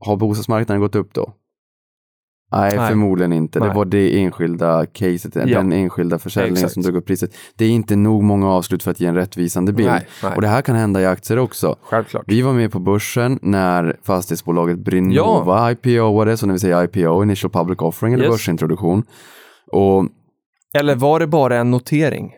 Har 0.00 0.16
bostadsmarknaden 0.16 0.80
gått 0.80 0.94
upp 0.94 1.14
då? 1.14 1.32
Nej, 2.52 2.76
Nej. 2.76 2.88
förmodligen 2.88 3.32
inte. 3.32 3.58
Nej. 3.58 3.68
Det 3.68 3.74
var 3.74 3.84
det 3.84 4.20
enskilda 4.22 4.86
caset, 4.86 5.32
den 5.32 5.72
enskilda 5.72 6.18
försäljningen 6.18 6.56
Exakt. 6.56 6.72
som 6.72 6.82
drog 6.82 6.96
upp 6.96 7.06
priset. 7.06 7.30
Det 7.56 7.64
är 7.64 7.70
inte 7.70 7.96
nog 7.96 8.22
många 8.22 8.48
avslut 8.48 8.82
för 8.82 8.90
att 8.90 9.00
ge 9.00 9.06
en 9.06 9.14
rättvisande 9.14 9.72
bild. 9.72 9.88
Nej. 9.90 10.06
Och 10.36 10.42
det 10.42 10.48
här 10.48 10.62
kan 10.62 10.76
hända 10.76 11.00
i 11.00 11.06
aktier 11.06 11.38
också. 11.38 11.76
Självklart. 11.82 12.24
Vi 12.26 12.42
var 12.42 12.52
med 12.52 12.72
på 12.72 12.78
börsen 12.80 13.38
när 13.42 13.96
fastighetsbolaget 14.02 14.78
Brinnova 14.78 15.70
IPOade, 15.72 16.36
så 16.36 16.46
när 16.46 16.52
vi 16.52 16.58
säger 16.58 16.84
IPO, 16.84 17.22
Initial 17.22 17.50
Public 17.50 17.78
Offering 17.82 18.14
eller 18.14 18.24
Yes. 18.24 18.32
börsintroduktion. 18.32 19.02
Och 19.72 20.04
Eller 20.78 20.94
var 20.94 21.20
det 21.20 21.26
bara 21.26 21.56
en 21.56 21.70
notering? 21.70 22.32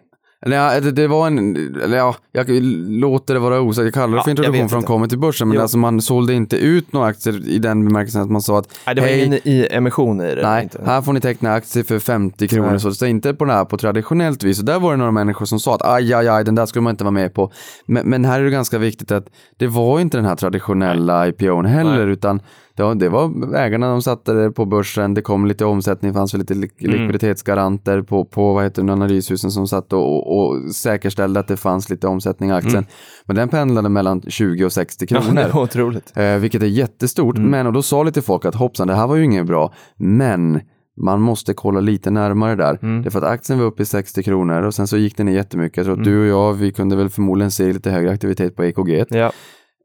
Ja, 0.47 0.81
det, 0.81 0.91
det 0.91 1.07
var 1.09 1.27
en, 1.27 1.57
eller 1.85 1.97
ja, 1.97 2.15
jag 2.33 2.47
låter 2.89 3.35
det 3.35 3.41
vara 3.41 3.61
osagt, 3.61 3.85
jag 3.85 3.95
kallar 3.95 4.09
det 4.09 4.17
Ja, 4.17 4.23
för 4.23 4.31
introduktion 4.31 4.79
inte. 4.79 4.87
kommer 4.87 5.07
till 5.07 5.19
börsen, 5.19 5.49
men 5.49 5.55
Jo. 5.57 5.63
alltså 5.63 5.79
man 5.79 6.01
sålde 6.03 6.35
inte 6.35 6.57
ut 6.57 6.93
några 6.93 7.07
aktier 7.07 7.49
i 7.49 7.59
den 7.59 7.85
bemärkelsen 7.89 8.23
att 8.23 8.31
man 8.31 8.43
sa 8.43 8.59
att 8.59 8.75
Nej, 8.87 8.95
det 8.95 9.01
var 9.01 9.09
ingen 9.09 9.35
i 9.45 9.69
emission 9.71 10.21
i 10.21 10.35
det. 10.35 10.43
Nej, 10.43 10.63
Inte. 10.63 10.83
här 10.87 11.03
får 11.03 11.13
ni 11.13 11.21
teckna 11.21 11.53
aktier 11.55 11.85
för 11.85 11.99
50 11.99 12.49
kronor, 12.49 12.71
Nej. 12.71 12.81
så 12.81 12.89
det 12.91 13.03
är 13.07 13.11
inte 13.11 13.35
på 13.35 13.45
det 13.45 13.53
här 13.53 13.65
på 13.65 13.77
traditionellt 13.77 14.43
vis. 14.45 14.59
Och 14.59 14.65
där 14.65 14.81
var 14.81 14.91
det 14.91 14.97
några 14.97 15.11
människor 15.13 15.47
som 15.47 15.61
sa 15.61 15.75
att 15.75 15.83
aj, 15.85 16.15
aj, 16.15 16.29
aj, 16.29 16.45
den 16.45 16.55
där 16.55 16.67
skulle 16.67 16.83
man 16.83 16.91
inte 16.91 17.05
vara 17.05 17.13
med 17.13 17.35
på. 17.35 17.53
Men, 17.87 18.09
men 18.11 18.25
här 18.25 18.41
är 18.41 18.45
det 18.45 18.51
ganska 18.51 18.79
viktigt 18.79 19.11
att 19.13 19.27
det 19.59 19.67
var 19.67 20.01
inte 20.01 20.19
den 20.19 20.25
här 20.25 20.37
traditionella 20.37 21.29
IPOn 21.29 21.65
heller, 21.67 22.07
utan 22.07 22.41
var, 22.85 22.95
det 22.95 23.09
var 23.09 23.55
ägarna, 23.57 23.89
de 23.91 24.03
satte 24.03 24.33
det 24.33 24.51
på 24.51 24.65
börsen, 24.65 25.15
det 25.15 25.23
kom 25.23 25.47
lite 25.47 25.65
omsättning, 25.65 26.15
fanns 26.15 26.35
lite 26.35 26.55
lik- 26.55 26.83
Mm. 26.85 26.97
likviditetsgaranter 27.01 28.03
på, 28.03 28.25
på 28.25 28.53
vad 28.55 28.65
heter 28.65 28.83
det, 28.83 28.93
analyshusen 28.93 29.51
som 29.51 29.67
satt 29.69 29.93
och, 29.93 30.39
och, 30.39 30.75
säkerställde 30.75 31.41
att 31.41 31.49
det 31.49 31.57
fanns 31.57 31.91
lite 31.91 32.07
omsättning 32.07 32.51
i 32.51 32.53
aktien. 32.53 32.87
Men 33.27 33.37
den 33.37 33.49
pendlade 33.49 33.89
mellan 33.89 34.23
20 34.29 34.65
och 34.65 34.73
60 34.73 35.07
Mm. 35.11 35.23
Ja, 35.23 35.27
kronor. 35.31 35.43
det 35.49 35.55
var 35.55 35.63
otroligt. 35.63 36.13
Eh, 36.17 36.37
vilket 36.37 36.63
är 36.63 36.67
jättestort. 36.67 37.37
Mm. 37.39 37.51
Men 37.51 37.67
och 37.67 37.73
då 37.73 37.83
sa 37.83 38.03
lite 38.03 38.23
folk 38.23 38.45
att 38.45 38.55
hoppsan, 38.55 38.87
det 38.89 38.95
här 38.95 39.07
var 39.07 39.17
ju 39.17 39.25
inget 39.25 39.47
bra. 39.47 39.73
Men 39.97 40.61
man 41.03 41.21
måste 41.21 41.55
kolla 41.55 41.81
lite 41.81 42.11
närmare 42.11 42.55
där. 42.55 42.79
Mm. 42.83 43.03
Det 43.03 43.09
är 43.09 43.11
för 43.11 43.19
att 43.19 43.25
aktien 43.25 43.59
var 43.59 43.67
uppe 43.67 43.83
i 43.83 43.87
60 43.87 44.23
kronor 44.23 44.63
och 44.63 44.75
sen 44.75 44.87
så 44.87 44.97
gick 44.97 45.17
den 45.17 45.27
ner 45.27 45.33
jättemycket. 45.33 45.77
Jag 45.77 45.87
tror 45.87 45.99
att 45.99 46.05
du 46.05 46.21
och 46.21 46.27
jag, 46.27 46.53
vi 46.53 46.73
kunde 46.73 46.97
väl 46.97 47.09
förmodligen 47.09 47.51
se 47.51 47.73
lite 47.73 47.91
högre 47.91 48.11
aktivitet 48.11 48.57
på 48.57 48.65
EKG 48.65 49.05
Ja. 49.11 49.33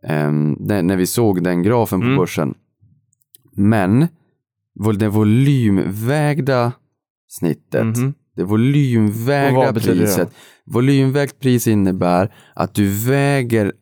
ehm, 0.08 0.56
när, 0.60 0.84
när 0.84 0.96
vi 0.98 1.06
såg 1.06 1.44
den 1.44 1.64
grafen 1.64 2.00
på 2.00 2.06
Mm. 2.06 2.18
börsen. 2.18 2.54
Men 3.56 4.08
det 5.00 5.08
volymvägda 5.10 6.72
snittet, 7.28 7.96
det 8.36 8.44
volymvägda 8.44 9.56
vad 9.58 9.74
betyder 9.74 9.94
det 9.96 10.00
då? 10.02 10.06
priset. 10.06 10.30
Volymvägt 10.66 11.40
pris 11.40 11.68
innebär 11.68 12.34
att 12.54 12.74
du 12.74 12.90
väger 12.90 13.74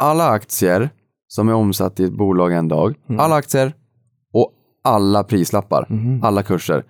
alla 0.00 0.28
aktier 0.28 0.90
som 1.28 1.48
är 1.48 1.54
omsatt 1.54 2.00
i 2.00 2.04
ett 2.04 2.12
bolag 2.16 2.52
en 2.52 2.68
dag, 2.68 2.94
Mm. 3.08 3.20
alla 3.20 3.34
aktier 3.34 3.72
och 4.32 4.52
alla 4.84 5.24
prislappar, 5.24 5.86
Mhm. 5.88 6.24
alla 6.24 6.42
kurser. 6.42 6.84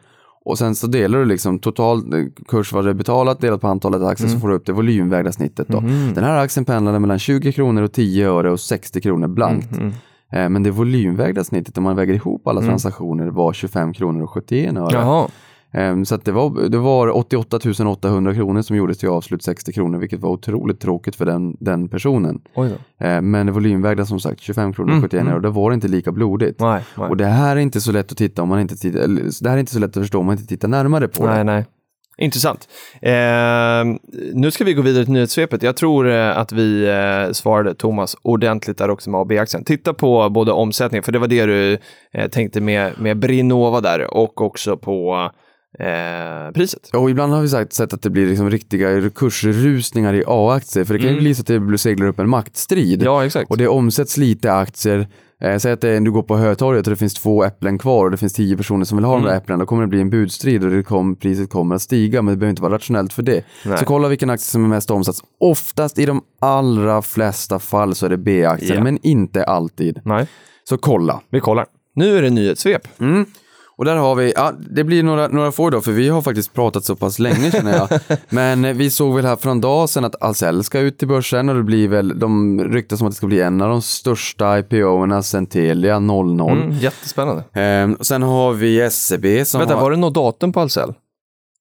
Och 0.45 0.59
sen 0.59 0.75
så 0.75 0.87
delar 0.87 1.19
du 1.19 1.25
liksom 1.25 1.59
total 1.59 1.99
eh, 2.15 2.25
kurs 2.49 2.73
vad 2.73 2.85
det 2.85 2.91
är 2.91 2.95
betalat 2.95 3.41
delat 3.41 3.61
på 3.61 3.69
antalet 3.69 4.03
aktier 4.03 4.29
så 4.29 4.39
får 4.39 4.49
du 4.49 4.55
upp 4.55 4.67
det 4.67 4.73
volymvägda 4.73 5.33
snittet 5.33 5.69
då. 5.69 5.81
Mhm. 5.81 6.15
Den 6.15 6.25
här 6.25 6.39
aktien 6.39 6.65
pendlade 6.65 6.99
mellan 6.99 7.19
20 7.19 7.53
kronor 7.53 7.83
och 7.83 7.93
10 7.93 8.29
öre 8.31 8.51
och 8.51 8.61
60 8.61 9.01
kronor 9.01 9.29
blankt. 9.29 9.71
Mhm. 9.79 9.93
Eh, 10.33 10.49
Men 10.49 10.63
det 10.63 10.71
volymvägda 10.71 11.45
snittet 11.45 11.79
om 11.79 11.85
man 11.85 11.97
väger 11.97 12.15
ihop 12.15 12.47
alla 12.47 12.61
transaktioner 12.61 13.27
var 13.27 13.53
25 13.53 13.93
kronor 13.93 14.23
och 14.23 14.31
71 14.31 14.77
öre. 14.77 14.93
Jaha. 14.93 15.29
Ehm, 15.73 16.05
Så 16.05 16.17
det, 16.17 16.33
var, 16.33 16.69
det 16.69 16.79
var 16.79 17.17
88 17.17 17.59
800 17.89 18.35
kronor 18.35 18.63
som 18.63 18.77
gjordes 18.77 18.99
till 18.99 19.09
avslut 19.09 19.43
60 19.43 19.73
kronor, 19.73 19.99
vilket 19.99 20.21
var 20.21 20.31
otroligt 20.31 20.81
tråkigt 20.81 21.17
för 21.17 21.27
den, 21.27 21.57
den 21.61 21.89
personen. 21.89 22.41
Ehm, 22.99 23.31
Men 23.31 23.53
volymvägda 23.53 24.07
som 24.07 24.21
sagt 24.21 24.41
25 24.41 24.73
kronor 24.73 24.97
och 24.97 25.03
71 25.03 25.27
öre, 25.27 25.35
och 25.35 25.43
det 25.43 25.51
var 25.51 25.73
inte 25.73 25.89
lika 25.89 26.13
blodigt. 26.13 26.61
Nej, 26.61 26.83
nej. 26.97 27.09
Och 27.09 27.17
det 27.17 27.27
här 27.27 27.57
är 27.57 27.61
inte 27.61 27.81
så 27.81 27.93
lätt 27.93 28.13
att 28.13 28.19
titta 28.19 28.43
om 28.43 28.49
man 28.49 28.61
inte 28.61 28.77
tittar, 28.77 29.09
det 29.43 29.49
här 29.49 29.57
är 29.57 29.61
inte 29.61 29.73
så 29.73 29.79
lätt 29.79 29.97
att 29.97 30.03
förstå 30.03 30.19
om 30.19 30.27
man 30.27 30.33
inte 30.35 30.47
tittar 30.47 30.69
närmare 30.69 31.09
på 31.09 31.27
nej, 31.27 31.45
det. 31.45 31.65
Intressant. 32.19 32.69
Eh, 33.03 33.13
nu 34.35 34.51
ska 34.51 34.65
vi 34.65 34.75
gå 34.75 34.83
vidare 34.83 35.05
till 35.05 35.13
nyhetssvepet. 35.13 35.63
Jag 35.63 35.77
tror 35.77 36.09
eh, 36.11 36.39
att 36.39 36.53
vi 36.53 36.89
eh, 36.89 37.33
svarade 37.33 37.75
Thomas 37.75 38.17
ordentligt 38.23 38.79
där 38.79 38.91
också 38.91 39.11
med 39.11 39.21
AB-aktien. 39.21 39.65
Titta 39.65 39.95
på 39.95 40.29
både 40.31 40.53
omsättningen, 40.53 41.03
för 41.03 41.13
det 41.13 41.19
var 41.19 41.29
det 41.29 41.47
du 41.47 41.79
eh, 42.15 42.29
tänkte 42.31 42.61
med, 42.61 42.93
med 43.01 43.19
Brinnova 43.19 43.81
där, 43.81 44.15
och 44.15 44.41
också 44.41 44.77
på 44.77 45.31
eh, 45.79 46.53
priset. 46.55 46.91
Och 46.95 47.11
ibland 47.11 47.33
har 47.33 47.41
vi 47.43 47.49
sagt, 47.49 47.73
sett 47.73 47.93
att 47.95 48.03
det 48.03 48.11
blir 48.11 48.27
liksom 48.27 48.51
riktiga 48.51 49.11
kursrusningar 49.11 50.15
i 50.15 50.25
A-aktier, 50.27 50.85
för 50.85 50.95
det 50.95 51.01
kan 51.01 51.15
ju 51.15 51.21
bli 51.21 51.35
så 51.35 51.41
att 51.41 51.47
det 51.47 51.61
blir- 51.61 51.79
seglar 51.79 52.07
upp 52.07 52.19
en 52.19 52.29
maktstrid. 52.29 53.03
Ja, 53.03 53.25
exakt. 53.27 53.51
Och 53.51 53.57
det 53.59 53.69
omsätts 53.69 54.17
lite 54.17 54.53
aktier. 54.53 55.09
Eh, 55.43 55.59
säg 55.59 55.73
att 55.73 55.85
är- 55.85 56.01
du 56.01 56.11
går 56.13 56.23
på 56.23 56.37
Hötorget 56.37 56.87
och 56.87 56.91
det 56.91 56.97
finns 56.97 57.15
två 57.15 57.45
äpplen 57.45 57.79
kvar 57.79 58.05
och 58.05 58.11
det 58.11 58.17
finns 58.17 58.33
tio 58.33 58.57
personer 58.57 58.85
som 58.85 58.99
vill 58.99 59.05
ha 59.05 59.13
de 59.13 59.19
Mm. 59.19 59.31
där 59.31 59.37
äpplena. 59.39 59.59
Då 59.59 59.67
kommer 59.67 59.83
det 59.83 59.89
bli 59.89 60.01
en 60.01 60.11
budstrid 60.11 60.65
och 60.65 60.71
det 60.71 60.83
kom, 60.83 61.17
priset 61.17 61.51
kommer 61.51 61.75
att 61.75 61.83
stiga, 61.83 62.23
men 62.23 62.33
det 62.35 62.39
behöver 62.39 62.51
inte 62.51 62.63
vara 62.63 62.75
rationellt 62.75 63.13
för 63.13 63.23
det. 63.23 63.45
Nej. 63.67 63.79
Så 63.79 63.85
kolla 63.85 64.09
vilken 64.09 64.31
aktie 64.31 64.45
som 64.45 64.65
är 64.65 64.69
mest 64.69 64.91
omsatt. 64.91 65.17
Oftast 65.41 65.99
i 65.99 66.07
de 66.07 66.23
allra 66.41 67.03
flesta 67.03 67.59
fall 67.59 67.95
så 67.95 68.07
är 68.07 68.11
det 68.11 68.17
B-aktier, 68.19 68.75
Ja. 68.77 68.83
men 68.83 68.99
inte 69.03 69.45
alltid. 69.45 70.01
Nej, 70.05 70.27
Så 70.65 70.79
kolla. 70.79 71.21
vi 71.31 71.41
kollar. 71.41 71.67
Nu 71.95 72.19
är 72.19 72.23
det 72.23 72.31
nyhetssvep. 72.31 72.89
Och 73.79 73.85
där 73.85 73.97
har 73.97 74.15
vi, 74.15 74.33
ja 74.37 74.53
det 74.71 74.85
blir 74.85 75.03
några, 75.03 75.29
några 75.29 75.53
få 75.53 75.71
då, 75.71 75.81
för 75.81 75.93
vi 75.93 76.09
har 76.09 76.23
faktiskt 76.23 76.55
pratat 76.55 76.85
så 76.85 76.97
pass 76.97 77.19
länge 77.19 77.51
känner 77.51 77.77
jag. 77.77 78.01
Men 78.29 78.79
vi 78.79 78.91
såg 78.91 79.17
väl 79.17 79.25
här 79.25 79.37
för 79.37 79.51
en 79.51 79.61
dag 79.61 79.89
sedan 79.89 80.05
att 80.05 80.23
Ahlsell 80.23 80.65
ska 80.65 80.79
ut 80.81 80.99
till 80.99 81.09
börsen 81.09 81.49
och 81.49 81.55
det 81.55 81.63
blir 81.63 81.89
väl, 81.89 82.19
de 82.19 82.61
ryktas 82.65 83.01
om 83.01 83.07
att 83.07 83.13
det 83.13 83.17
ska 83.17 83.27
bli 83.27 83.41
en 83.41 83.63
av 83.63 83.69
de 83.69 83.83
största 83.83 84.59
IPO-erna 84.59 85.23
sen 85.23 85.47
Telia 85.47 85.99
00. 85.99 86.41
Mm, 86.41 86.71
jättespännande. 86.73 87.45
Ehm, 87.53 87.97
sen 88.01 88.23
har 88.23 88.53
vi 88.53 88.81
SCB 88.81 89.45
som 89.45 89.59
Vänta, 89.59 89.75
har... 89.75 89.83
var 89.83 89.91
det 89.91 89.97
något 89.97 90.15
datum 90.15 90.53
på 90.53 90.61
Ahlsell? 90.61 90.93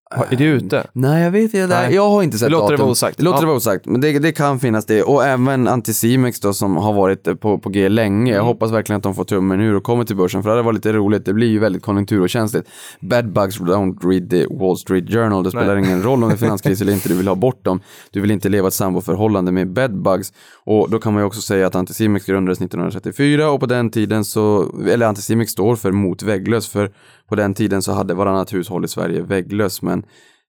Är 0.10 0.36
det 0.36 0.43
ute? 0.43 0.88
Nej, 0.93 1.24
jag 1.24 1.32
vet 1.32 1.43
inte. 1.43 1.68
Nej. 1.68 1.95
Jag 1.95 2.10
har 2.10 2.24
inte 2.24 2.38
sett 2.38 2.51
Låter 2.51 2.66
det 2.68 2.72
datum. 2.74 2.84
vara 2.84 2.91
osagt. 2.91 3.22
Låter 3.22 3.38
Ja. 3.38 3.41
det 3.41 3.45
vara 3.47 3.58
osagt. 3.58 3.86
Men 3.86 4.01
det, 4.01 4.20
det 4.20 4.32
kan 4.32 4.60
finnas 4.60 4.86
det. 4.86 5.03
Och 5.03 5.26
även 5.26 5.68
Anticimex 5.68 6.39
då 6.39 6.53
som 6.53 6.78
har 6.78 6.93
varit 6.93 7.39
på, 7.39 7.58
på 7.58 7.70
G 7.70 7.89
länge. 7.89 8.18
Mm. 8.32 8.36
Jag 8.36 8.43
hoppas 8.43 8.72
verkligen 8.72 8.97
att 8.97 9.03
de 9.03 9.16
får 9.16 9.24
tummen 9.24 9.62
ur 9.62 9.76
och 9.76 9.84
kommer 9.84 10.03
till 10.03 10.16
börsen. 10.16 10.43
För 10.43 10.49
det 10.49 10.53
hade 10.53 10.64
varit 10.66 10.76
lite 10.76 10.93
roligt. 10.93 11.26
Det 11.26 11.34
blir 11.34 11.47
ju 11.47 11.60
väldigt 11.60 11.82
konjunkturokänsligt. 11.84 12.70
Bad 12.99 13.32
bugs 13.34 13.60
don't 13.60 14.10
read 14.10 14.30
the 14.30 14.45
Wall 14.55 14.78
Street 14.78 15.10
Journal. 15.10 15.43
Det 15.43 15.51
spelar 15.51 15.78
ingen 15.78 16.03
roll 16.03 16.24
om 16.24 16.30
det 16.30 16.36
är 16.36 16.38
finanskris 16.45 16.82
eller 16.82 16.93
inte. 16.93 17.10
Du 17.10 17.16
vill 17.16 17.28
ha 17.28 17.36
bort 17.36 17.66
dem. 17.66 17.80
Du 18.12 18.22
vill 18.22 18.32
inte 18.32 18.49
leva 18.49 18.68
ett 18.68 18.74
samboförhållande 18.74 19.51
med 19.51 19.72
bad 19.74 20.01
bugs. 20.01 20.34
Och 20.66 20.89
då 20.89 20.99
kan 20.99 21.14
man 21.14 21.22
ju 21.22 21.28
också 21.28 21.41
säga 21.41 21.68
att 21.68 21.76
Anticimex 21.76 22.26
grundades 22.26 22.58
1934 22.62 23.51
och 23.51 23.60
på 23.60 23.66
den 23.66 23.89
tiden 23.89 24.26
så, 24.26 24.66
eller 24.89 25.05
Anticimex 25.05 25.51
står 25.51 25.76
för 25.76 25.91
mot 25.91 26.24
vägglös. 26.24 26.68
För 26.70 26.91
på 27.30 27.36
den 27.36 27.53
tiden 27.53 27.82
så 27.82 27.91
hade 27.91 28.13
varannat 28.13 28.53
hushåll 28.53 28.86
i 28.86 28.88
Sverige 28.88 29.21
vägglös. 29.21 29.82
Men 29.82 30.03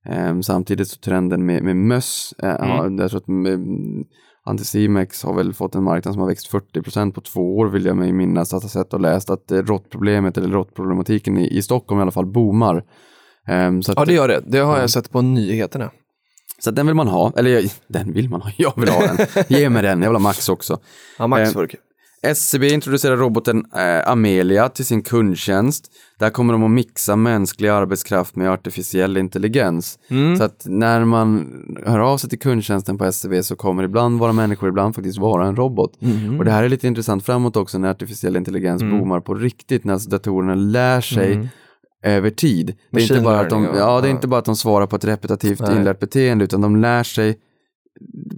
Ehm, 0.08 0.42
samtidigt 0.42 0.88
så 0.88 0.96
trenden 1.00 1.46
med, 1.46 1.62
med 1.62 1.76
möss, 1.76 2.34
eh, 2.42 2.48
har- 2.48 3.00
jag 3.00 3.10
tror 3.10 3.20
att 3.20 3.28
mm, 3.28 4.04
Anticimex 4.44 5.22
har 5.24 5.34
väl 5.34 5.54
fått 5.54 5.74
en 5.74 5.82
marknad 5.84 6.14
som 6.14 6.20
har 6.20 6.28
växt 6.28 6.50
40% 6.52 7.12
på 7.12 7.20
två 7.20 7.56
år 7.58 7.66
vill 7.66 7.84
jag 7.84 7.96
mig 7.96 8.12
minnas 8.12 8.54
att 8.54 8.62
ha 8.62 8.68
sett 8.70 8.94
och 8.94 9.00
läst 9.00 9.30
att 9.30 9.50
eh, 9.50 9.56
råttproblemet 9.58 10.36
eller 10.38 10.48
råttproblematiken 10.48 11.36
i, 11.38 11.56
i 11.58 11.62
Stockholm 11.62 11.98
i 11.98 12.02
alla 12.02 12.10
fall 12.10 12.26
boomar. 12.26 12.84
Ehm, 13.48 13.82
så, 13.82 13.92
att, 13.92 13.98
Ja, 13.98 14.04
det 14.04 14.12
gör 14.12 14.28
det. 14.28 14.42
Det 14.46 14.58
har 14.58 14.78
jag 14.80 14.90
sett 14.90 15.10
på 15.10 15.22
nyheterna. 15.22 15.90
så 16.58 16.70
den 16.70 16.86
vill 16.86 16.94
man 16.94 17.08
ha, 17.08 17.32
eller 17.36 17.50
jag- 17.50 17.70
den 17.88 18.12
vill 18.12 18.28
man 18.30 18.42
ha, 18.42 18.50
jag 18.58 18.72
vill 18.76 18.88
ha 18.88 19.00
den. 19.06 19.26
Ge 19.48 19.70
mig 19.70 19.82
den, 19.82 20.02
jag 20.02 20.08
vill 20.08 20.16
ha 20.16 20.22
Max 20.22 20.48
också. 20.48 20.78
Ja, 21.18 21.26
Max 21.26 21.54
Eh, 21.56 21.66
kul. 21.66 21.78
SCB 22.22 22.68
introducerar 22.68 23.16
roboten 23.16 23.64
eh, 23.74 24.08
Amelia 24.10 24.68
till 24.68 24.84
sin 24.84 25.02
kundtjänst. 25.02 25.90
Där 26.18 26.30
kommer 26.30 26.52
de 26.52 26.62
att 26.64 26.70
mixa 26.70 27.16
mänsklig 27.16 27.68
arbetskraft 27.68 28.36
med 28.36 28.50
artificiell 28.50 29.16
intelligens. 29.16 29.98
Så 30.38 30.44
att 30.44 30.62
när 30.64 31.04
man 31.04 31.46
hör 31.86 31.98
av 31.98 32.18
sig 32.18 32.30
till 32.30 32.38
kundtjänsten 32.38 32.98
på 32.98 33.04
SCB 33.04 33.42
så 33.42 33.56
kommer 33.56 33.82
ibland 33.82 34.18
vara 34.18 34.32
människor, 34.32 34.68
ibland 34.68 34.94
faktiskt 34.94 35.18
vara 35.18 35.46
en 35.46 35.56
robot. 35.56 35.92
Och 36.38 36.44
det 36.44 36.50
här 36.50 36.62
är 36.64 36.68
lite 36.68 36.86
intressant 36.86 37.26
framåt 37.26 37.56
också 37.56 37.78
när 37.78 37.90
artificiell 37.90 38.36
intelligens 38.36 38.82
boomar 38.82 39.20
på 39.20 39.34
riktigt, 39.34 39.84
när 39.84 39.92
alltså 39.92 40.10
datorerna 40.10 40.54
lär 40.54 41.00
sig 41.00 41.48
över 42.02 42.30
tid. 42.30 42.76
Det 42.90 43.00
är, 43.00 43.02
inte 43.02 43.20
bara 43.20 43.40
att 43.40 43.50
de, 43.50 43.64
ja, 43.64 44.00
det 44.00 44.08
är 44.08 44.10
inte 44.10 44.28
bara 44.28 44.38
att 44.38 44.44
de 44.44 44.56
svarar 44.56 44.86
på 44.86 44.96
ett 44.96 45.04
repetitivt 45.04 45.60
inlärt 45.60 46.00
beteende 46.00 46.44
utan 46.44 46.60
de 46.60 46.76
lär 46.76 47.02
sig 47.02 47.38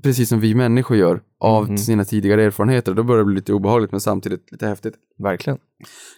precis 0.03 0.29
som 0.29 0.41
vi 0.41 0.55
människor 0.55 0.97
gör 0.97 1.21
av 1.41 1.65
Mhm. 1.69 1.79
sina 1.79 2.05
tidigare 2.05 2.45
erfarenheter. 2.45 2.95
Då 2.95 3.03
börjar 3.03 3.19
det 3.19 3.25
bli 3.25 3.35
lite 3.35 3.53
obehagligt 3.53 3.93
men 3.93 4.01
samtidigt 4.01 4.53
lite 4.53 4.67
häftigt. 4.67 4.95
Verkligen. 5.19 5.59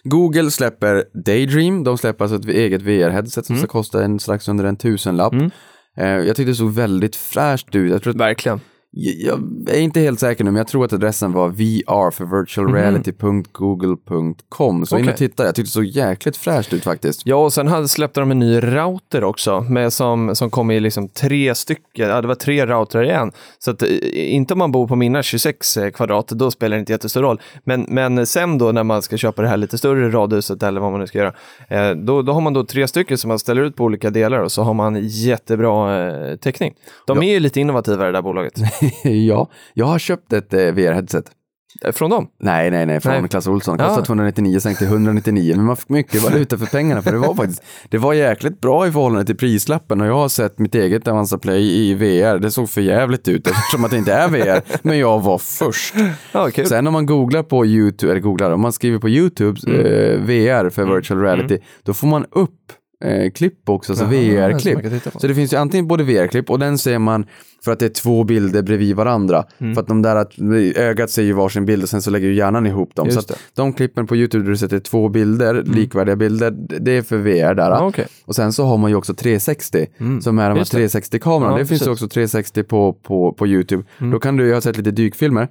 Google 0.03 0.51
släpper 0.51 1.03
Daydream. 1.25 1.83
De 1.83 1.97
släpper 1.97 2.25
alltså 2.25 2.37
ett 2.39 2.45
eget 2.55 2.81
VR-headset 2.81 3.45
som 3.45 3.55
Mm. 3.55 3.63
ska 3.63 3.71
kosta 3.71 4.03
en 4.03 4.19
strax 4.19 4.47
under 4.47 4.65
en 4.65 4.75
tusenlapp. 4.77 5.33
Mm. 5.33 5.51
Eh, 5.97 6.07
jag 6.07 6.35
tyckte 6.35 6.51
det 6.51 6.55
såg 6.55 6.71
väldigt 6.73 7.15
fräscht 7.15 7.75
ut. 7.75 8.05
Verkligen. 8.05 8.59
Jag, 8.95 9.39
är 9.67 9.79
inte 9.79 9.99
helt 9.99 10.19
säker 10.19 10.43
nu, 10.43 10.51
men 10.51 10.57
jag 10.57 10.67
tror 10.67 10.85
att 10.85 10.93
adressen 10.93 11.31
var 11.31 11.49
VR 11.49 12.11
för 12.11 12.25
virtualreality.google.com. 12.25 14.85
Så 14.85 14.95
in 14.97 15.01
och 15.01 15.07
Mhm. 15.07 15.15
Titta, 15.17 15.45
jag 15.45 15.55
tyckte 15.55 15.67
det 15.69 15.73
såg 15.73 15.85
jäkligt 15.85 16.37
fräscht 16.37 16.73
ut 16.73 16.83
faktiskt. 16.83 17.21
Ja, 17.25 17.35
och 17.35 17.53
sen 17.53 17.87
släppte 17.87 18.19
de 18.19 18.31
en 18.31 18.39
ny 18.39 18.59
router 18.59 19.23
också, 19.23 19.61
med 19.61 19.93
som, 19.93 20.35
som 20.35 20.49
kom 20.49 20.71
i 20.71 20.79
liksom 20.79 21.09
tre 21.09 21.55
stycken, 21.55 22.09
ja 22.09 22.21
det 22.21 22.27
var 22.27 22.35
tre 22.35 22.65
routrar 22.65 23.03
igen. 23.03 23.31
Så 23.59 23.71
att, 23.71 23.81
eh, 23.81 23.87
inte 24.13 24.53
om 24.53 24.57
man 24.57 24.71
bor 24.71 24.87
på 24.87 24.95
mina 24.95 25.23
26 25.23 25.77
kvadrat, 25.93 26.27
då 26.27 26.51
spelar 26.51 26.77
det 26.77 26.79
inte 26.79 26.91
jättestor 26.91 27.21
roll. 27.21 27.41
Men, 27.63 27.85
men 27.89 28.25
sen 28.25 28.57
då 28.57 28.71
när 28.71 28.83
man 28.83 29.01
ska 29.01 29.17
köpa 29.17 29.41
det 29.41 29.47
här 29.47 29.57
lite 29.57 29.77
större 29.77 30.09
radhuset 30.11 30.63
eller 30.63 30.81
vad 30.81 30.91
man 30.91 30.99
nu 30.99 31.07
ska 31.07 31.17
göra, 31.17 31.33
eh, 31.67 31.91
då, 31.91 32.21
då 32.21 32.33
har 32.33 32.41
man 32.41 32.53
då 32.53 32.63
tre 32.65 32.87
stycken 32.87 33.17
som 33.17 33.27
man 33.27 33.39
ställer 33.39 33.61
ut 33.61 33.75
på 33.75 33.83
olika 33.83 34.09
delar 34.09 34.39
och 34.39 34.51
så 34.51 34.63
har 34.63 34.73
man 34.73 34.97
jättebra 35.01 36.07
eh, 36.07 36.35
täckning. 36.35 36.73
De 37.07 37.23
är 37.23 37.33
ju 37.33 37.39
lite 37.39 37.59
innovativa 37.59 38.05
det 38.05 38.11
där 38.11 38.21
bolaget. 38.21 38.53
ja, 39.27 39.49
jag 39.73 39.85
har 39.85 39.99
köpt 39.99 40.33
ett 40.33 40.53
eh, 40.53 40.57
VR-headset. 40.59 41.25
Eh, 41.85 41.91
Från 41.91 42.09
dem? 42.09 42.27
Nej, 42.39 42.71
nej, 42.71 42.85
nej, 42.85 42.99
från 42.99 43.13
Nej. 43.21 43.29
Clas 43.29 43.47
Ohlson. 43.47 43.77
Kostade 43.77 43.99
Ja. 44.01 44.05
299, 44.05 44.59
sänkte 44.59 44.85
till 44.85 44.93
199. 44.93 45.53
Men 45.55 45.65
man 45.65 45.77
fick 45.77 45.89
mycket 45.89 46.21
valuta 46.23 46.57
för 46.57 46.65
pengarna, 46.65 47.01
för 47.01 47.11
det 47.11 47.17
var 47.17 47.33
faktiskt, 47.35 47.63
det 47.89 47.97
var 47.97 48.13
jäkligt 48.13 48.61
bra 48.61 48.87
i 48.87 48.91
förhållande 48.91 49.25
till 49.25 49.37
prislappen. 49.37 50.01
Och 50.01 50.07
jag 50.07 50.13
har 50.13 50.29
sett 50.29 50.59
mitt 50.59 50.75
eget 50.75 51.07
Avanza 51.07 51.37
Play 51.37 51.89
i 51.89 51.93
VR. 51.93 52.39
Det 52.39 52.51
såg 52.51 52.69
för 52.69 52.81
jävligt 52.81 53.27
ut 53.27 53.47
eftersom 53.47 53.85
att 53.85 53.91
det 53.91 53.97
inte 53.97 54.13
är 54.13 54.27
VR. 54.29 54.61
Men 54.87 54.97
jag 54.99 55.19
var 55.21 55.37
först. 55.37 55.95
Ja, 56.31 56.49
kul. 56.51 56.65
Sen 56.67 56.87
om 56.87 56.93
man 56.93 57.05
googlar 57.05 57.43
på 57.43 57.65
YouTube, 57.65 58.11
eller 58.11 58.21
googlar, 58.21 58.51
om 58.51 58.61
man 58.61 58.73
skriver 58.73 58.99
på 58.99 59.09
YouTube 59.09 59.59
Mm. 59.67 59.79
eh, 59.85 60.19
VR 60.19 60.69
för 60.69 60.95
virtual 60.95 61.21
reality, 61.21 61.57
då 61.83 61.93
får 61.93 62.07
man 62.07 62.25
upp 62.31 62.49
eh, 63.03 63.31
klipp 63.31 63.69
också, 63.69 63.91
alltså 63.91 64.05
VR-klipp. 64.05 64.79
Så 65.17 65.27
det 65.27 65.35
finns 65.35 65.53
ju 65.53 65.57
antingen 65.57 65.87
både 65.87 66.03
VR-klipp 66.03 66.49
och 66.49 66.59
den 66.59 66.77
ser 66.77 66.99
man 66.99 67.25
för 67.63 67.71
att 67.71 67.79
det 67.79 67.85
är 67.85 67.89
två 67.89 68.23
bilder 68.23 68.61
bredvid 68.61 68.95
varandra. 68.95 69.45
Mm. 69.57 69.75
För 69.75 69.81
att 69.81 69.87
de 69.87 70.01
där, 70.01 70.15
att 70.15 70.39
ögat 70.75 71.09
ser 71.09 71.23
ju 71.23 71.33
varsin 71.33 71.65
bild 71.65 71.83
och 71.83 71.89
sen 71.89 72.01
så 72.01 72.09
lägger 72.09 72.27
ju 72.27 72.33
hjärnan 72.33 72.67
ihop 72.67 72.95
dem. 72.95 73.05
Just 73.05 73.15
så 73.15 73.19
att 73.19 73.27
det. 73.27 73.61
Mm. 73.61 73.71
de 73.71 73.73
klippen 73.73 74.07
på 74.07 74.15
YouTube 74.15 74.43
där 74.43 74.51
du 74.51 74.57
sätter 74.57 74.79
två 74.79 75.09
bilder, 75.09 75.63
likvärdiga 75.63 76.15
bilder, 76.15 76.51
det 76.79 76.91
är 76.91 77.01
för 77.01 77.17
VR 77.17 77.53
där. 77.53 77.69
Ja, 77.69 77.87
okej. 77.87 78.07
Och 78.25 78.35
sen 78.35 78.53
så 78.53 78.65
har 78.65 78.77
man 78.77 78.89
ju 78.91 78.95
också 78.95 79.13
360 79.13 79.87
som 80.21 80.39
är 80.39 80.49
de 80.49 80.53
här 80.53 80.55
Just 80.55 80.71
det. 80.71 80.87
360-kamerorna. 80.87 81.51
Ja, 81.51 81.57
det 81.57 81.65
finns 81.65 81.87
ju 81.87 81.91
också 81.91 82.07
360 82.07 82.63
på, 82.63 82.93
på, 82.93 83.33
på 83.33 83.47
YouTube. 83.47 83.83
Då 84.11 84.19
kan 84.19 84.37
du, 84.37 84.47
jag 84.47 84.55
har 84.55 84.61
sett 84.61 84.77
lite 84.77 84.91
dykfilmer. 84.91 85.47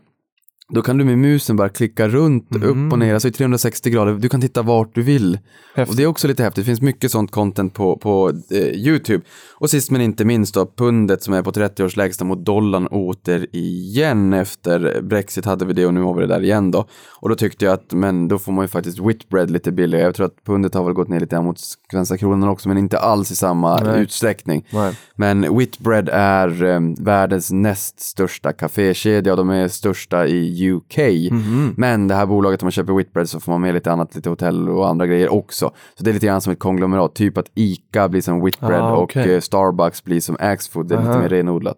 Då 0.75 0.83
kan 0.83 0.99
du 0.99 1.05
med 1.05 1.19
musen 1.19 1.57
bara 1.57 1.69
klicka 1.69 2.09
runt, 2.09 2.57
upp 2.57 2.93
och 2.93 2.99
ner, 2.99 3.15
alltså 3.15 3.29
i 3.29 3.33
360 3.33 3.91
grader. 3.91 4.13
Du 4.13 4.29
kan 4.29 4.41
titta 4.41 4.63
vart 4.63 4.95
du 4.95 5.03
vill. 5.03 5.39
Häftigt. 5.75 5.91
Och 5.91 5.97
det 5.97 6.03
är 6.03 6.07
också 6.07 6.29
lite 6.29 6.43
häftigt. 6.43 6.65
Det 6.65 6.67
finns 6.67 6.81
mycket 6.81 7.11
sånt 7.11 7.31
content 7.31 7.75
på, 7.75 7.97
på 7.97 8.33
eh, 8.51 8.59
YouTube. 8.59 9.25
Och 9.55 9.71
sist 9.71 9.91
men 9.91 10.01
inte 10.01 10.25
minst 10.25 10.55
då, 10.55 10.67
pundet 10.77 11.23
som 11.23 11.35
är 11.35 11.43
på 11.43 11.53
30 11.53 11.85
års 11.85 11.97
lägsta 11.97 12.25
mot 12.25 12.45
dollarn 12.45 12.87
åter 12.87 13.47
igen 13.53 14.33
efter 14.33 15.03
Brexit 15.03 15.45
hade 15.45 15.65
vi 15.65 15.73
det 15.73 15.87
och 15.87 15.95
nu 15.95 16.01
har 16.01 16.15
vi 16.15 16.21
det 16.21 16.27
där 16.27 16.43
igen 16.43 16.71
då. 16.71 16.87
Och 17.21 17.29
då 17.29 17.35
tyckte 17.35 17.65
jag 17.65 17.75
att, 17.75 17.93
men 17.93 18.29
då 18.29 18.39
får 18.39 18.53
man 18.53 18.65
ju 18.65 18.69
faktiskt 18.69 18.99
Whitbread 18.99 19.51
lite 19.51 19.73
billigare. 19.73 20.05
Jag 20.05 20.15
tror 20.15 20.27
att 20.27 20.45
pundet 20.47 20.75
har 20.75 20.85
väl 20.85 20.93
gått 20.93 21.09
ner 21.09 21.21
lite 21.21 21.41
mot 21.41 21.61
svenska 21.91 22.19
kronan 22.19 22.49
också, 22.49 22.69
men 22.69 22.79
inte 22.79 22.99
alls 22.99 23.31
i 23.31 23.37
samma 23.37 23.81
Nej. 23.81 24.03
utsträckning. 24.03 24.67
Nej. 24.71 24.99
Men 25.17 25.59
Whitbread 25.59 26.09
är 26.13 26.65
eh, 26.65 26.81
världens 26.99 27.51
näst 27.51 28.01
största 28.01 28.53
kafékedja 28.53 29.33
och 29.33 29.37
de 29.37 29.51
är 29.51 29.69
största 29.69 30.27
i 30.27 30.62
UK. 30.71 30.99
Mhm. 31.31 31.75
Men 31.77 32.09
det 32.09 32.15
här 32.15 32.27
bolaget, 32.27 32.63
om 32.63 32.67
man 32.67 32.73
köper 32.73 32.93
Whitbread 32.93 33.29
så 33.29 33.41
får 33.41 33.53
man 33.53 33.61
med 33.61 33.75
lite 33.75 33.93
annat, 33.93 34.15
lite 34.15 34.29
hotell 34.29 34.69
och 34.69 34.89
andra 34.89 35.07
grejer 35.07 35.33
också. 35.33 35.71
Så 35.99 36.05
det 36.05 36.11
är 36.11 36.15
lite 36.15 36.27
grann 36.27 36.41
som 36.41 36.53
ett 36.53 36.59
konglomerat, 36.59 37.15
typ 37.15 37.39
att 37.39 37.47
ICA 37.55 38.09
blir 38.09 38.21
som 38.21 38.45
Whitbread 38.45 38.81
Ah, 38.83 38.93
och 38.93 39.03
okej. 39.03 39.35
eh, 39.35 39.41
Starbucks 39.41 40.05
blir 40.05 40.21
som 40.21 40.37
Axfood. 40.41 40.89
Det 40.89 40.95
är 40.95 40.99
lite 40.99 41.11
Aha. 41.11 41.21
mer 41.21 41.29
renodlat. 41.29 41.77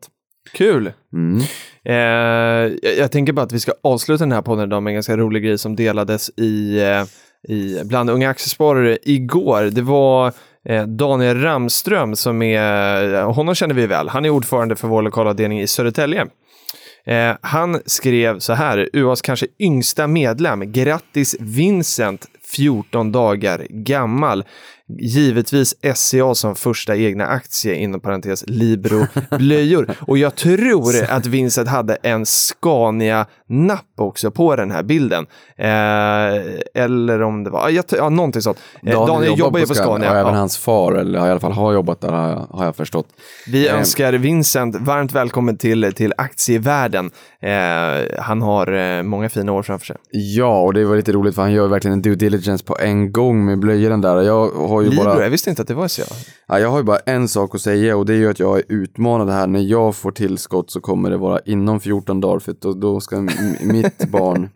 Kul! 0.52 0.92
Mm. 1.12 1.40
Eh, 1.84 1.94
jag, 1.94 2.96
jag 2.98 3.12
tänker 3.12 3.32
bara 3.32 3.42
att 3.42 3.52
vi 3.52 3.60
ska 3.60 3.72
avsluta 3.82 4.24
den 4.24 4.32
här 4.32 4.42
podden 4.42 4.64
idag 4.68 4.82
med 4.82 4.90
en 4.90 4.94
ganska 4.94 5.16
rolig 5.16 5.42
grej 5.44 5.58
som 5.58 5.76
delades 5.76 6.30
i, 6.38 6.80
eh, 6.82 7.04
i 7.54 7.84
bland 7.84 8.10
unga 8.10 8.28
aktiesparare 8.30 8.98
igår. 9.02 9.62
Det 9.62 9.82
var 9.82 10.32
eh, 10.68 10.82
Daniel 10.86 11.40
Ramström 11.42 12.16
som 12.16 12.42
är, 12.42 13.22
honom 13.22 13.54
känner 13.54 13.74
vi 13.74 13.86
väl, 13.86 14.08
han 14.08 14.24
är 14.24 14.30
ordförande 14.30 14.76
för 14.76 14.88
vår 14.88 15.02
lokalavdelning 15.02 15.60
i 15.60 15.66
Södertälje. 15.66 16.26
Eh, 17.06 17.36
han 17.40 17.80
skrev 17.86 18.38
så 18.38 18.52
här, 18.52 18.88
UAs 18.92 19.22
kanske 19.22 19.46
yngsta 19.58 20.06
medlem, 20.06 20.72
grattis 20.72 21.36
Vincent, 21.40 22.26
14 22.56 23.12
dagar 23.12 23.66
gammal. 23.70 24.44
Givetvis 25.00 25.74
SCA 25.94 26.34
som 26.34 26.54
första 26.54 26.96
egna 26.96 27.26
aktie, 27.26 27.74
inom 27.74 28.00
parentes 28.00 28.44
Libro 28.46 29.06
blöjor. 29.38 29.90
Och 30.06 30.18
jag 30.18 30.34
tror 30.34 30.92
att 31.08 31.26
Vincent 31.26 31.68
hade 31.68 31.94
en 32.02 32.26
Scania-napp 32.26 33.84
också 34.00 34.30
på 34.30 34.56
den 34.56 34.70
här 34.70 34.82
bilden. 34.82 35.26
Eh, 35.58 36.84
eller 36.84 37.22
om 37.22 37.44
det 37.44 37.50
var, 37.50 37.68
ja, 37.68 37.82
ja 37.96 38.08
någonting 38.08 38.42
sånt. 38.42 38.58
Eh, 38.86 39.06
Daniel, 39.06 39.38
jobbar 39.38 39.58
ju 39.60 39.66
på 39.66 39.74
Scania. 39.74 40.10
Och 40.10 40.16
även 40.16 40.32
Ja. 40.32 40.38
hans 40.38 40.58
far, 40.58 40.92
eller 40.92 41.26
i 41.26 41.30
alla 41.30 41.40
fall 41.40 41.52
har 41.52 41.72
jobbat 41.72 42.00
där 42.00 42.08
har 42.08 42.28
jag, 42.28 42.46
har 42.58 42.64
jag 42.64 42.76
förstått. 42.76 43.06
Vi 43.46 43.68
Eh, 43.68 43.78
önskar 43.78 44.12
Vincent 44.12 44.76
varmt 44.80 45.12
välkommen 45.12 45.56
till, 45.56 45.92
till 45.94 46.12
aktievärlden. 46.16 47.10
Eh, 47.42 48.20
han 48.22 48.42
har 48.42 48.72
eh, 48.72 49.02
många 49.02 49.28
fina 49.28 49.52
år 49.52 49.62
framför 49.62 49.86
sig. 49.86 49.96
Ja, 50.10 50.60
och 50.60 50.74
det 50.74 50.84
var 50.84 50.96
lite 50.96 51.12
roligt 51.12 51.34
för 51.34 51.42
han 51.42 51.52
gör 51.52 51.68
verkligen 51.68 51.92
en 51.92 52.02
due 52.02 52.14
diligence 52.14 52.64
på 52.64 52.78
en 52.78 53.12
gång 53.12 53.44
med 53.44 53.58
blöjorna 53.58 53.96
där. 53.96 54.22
Jag 54.22 54.50
har 54.74 54.82
ju 54.82 54.90
Libro, 54.90 55.04
bara... 55.04 55.22
jag 55.22 55.30
visste 55.30 55.50
inte 55.50 55.62
att 55.62 55.68
det 55.68 55.74
var 55.74 55.88
så. 55.88 56.02
Ja, 56.48 56.58
jag 56.58 56.68
har 56.68 56.78
ju 56.78 56.84
bara 56.84 56.98
en 56.98 57.28
sak 57.28 57.54
att 57.54 57.60
säga 57.60 57.96
och 57.96 58.06
det 58.06 58.12
är 58.12 58.16
ju 58.16 58.30
att 58.30 58.38
jag 58.38 58.58
är 58.58 58.62
utmanad 58.68 59.30
här. 59.30 59.46
När 59.46 59.60
jag 59.60 59.96
får 59.96 60.10
tillskott 60.10 60.70
så 60.70 60.80
kommer 60.80 61.10
det 61.10 61.16
vara 61.16 61.40
inom 61.44 61.80
14 61.80 62.20
dagar 62.20 62.38
för 62.38 62.54
då, 62.60 62.72
då 62.72 63.00
ska 63.00 63.20
mitt 63.60 64.08
barn 64.10 64.48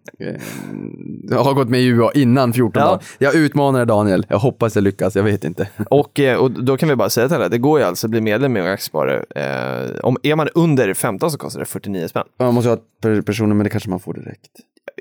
eh, 1.30 1.44
ha 1.44 1.52
gått 1.52 1.68
med 1.68 1.80
i 1.80 1.86
UA 1.86 2.10
innan 2.14 2.52
14 2.52 2.72
Ja. 2.82 2.86
dagar. 2.88 3.02
Jag 3.18 3.34
utmanar 3.34 3.84
Daniel. 3.86 4.26
Jag 4.28 4.38
hoppas 4.38 4.74
jag 4.74 4.82
lyckas, 4.84 5.16
jag 5.16 5.22
vet 5.22 5.44
inte. 5.44 5.68
Och, 5.90 6.20
eh, 6.20 6.36
och 6.38 6.50
då 6.50 6.76
kan 6.76 6.88
vi 6.88 6.96
bara 6.96 7.10
säga 7.10 7.28
till 7.28 7.36
alla, 7.36 7.48
det 7.48 7.58
går 7.58 7.80
ju 7.80 7.86
alltså 7.86 8.06
att 8.06 8.10
bli 8.10 8.20
medlem 8.20 8.52
med 8.52 8.72
Aktiesparare. 8.72 9.24
Eh, 9.36 10.00
om 10.02 10.16
är 10.22 10.36
man 10.36 10.48
under 10.54 10.94
15 10.94 11.30
så 11.30 11.38
kostar 11.38 11.60
det 11.60 11.66
49 11.66 12.08
spänn. 12.08 12.24
Man 12.38 12.54
måste 12.54 12.68
ha 12.68 12.74
ett 12.76 12.82
per- 13.02 13.22
personnummer, 13.22 13.54
men 13.54 13.64
det 13.64 13.70
kanske 13.70 13.90
man 13.90 14.00
får 14.00 14.14
direkt. 14.14 14.50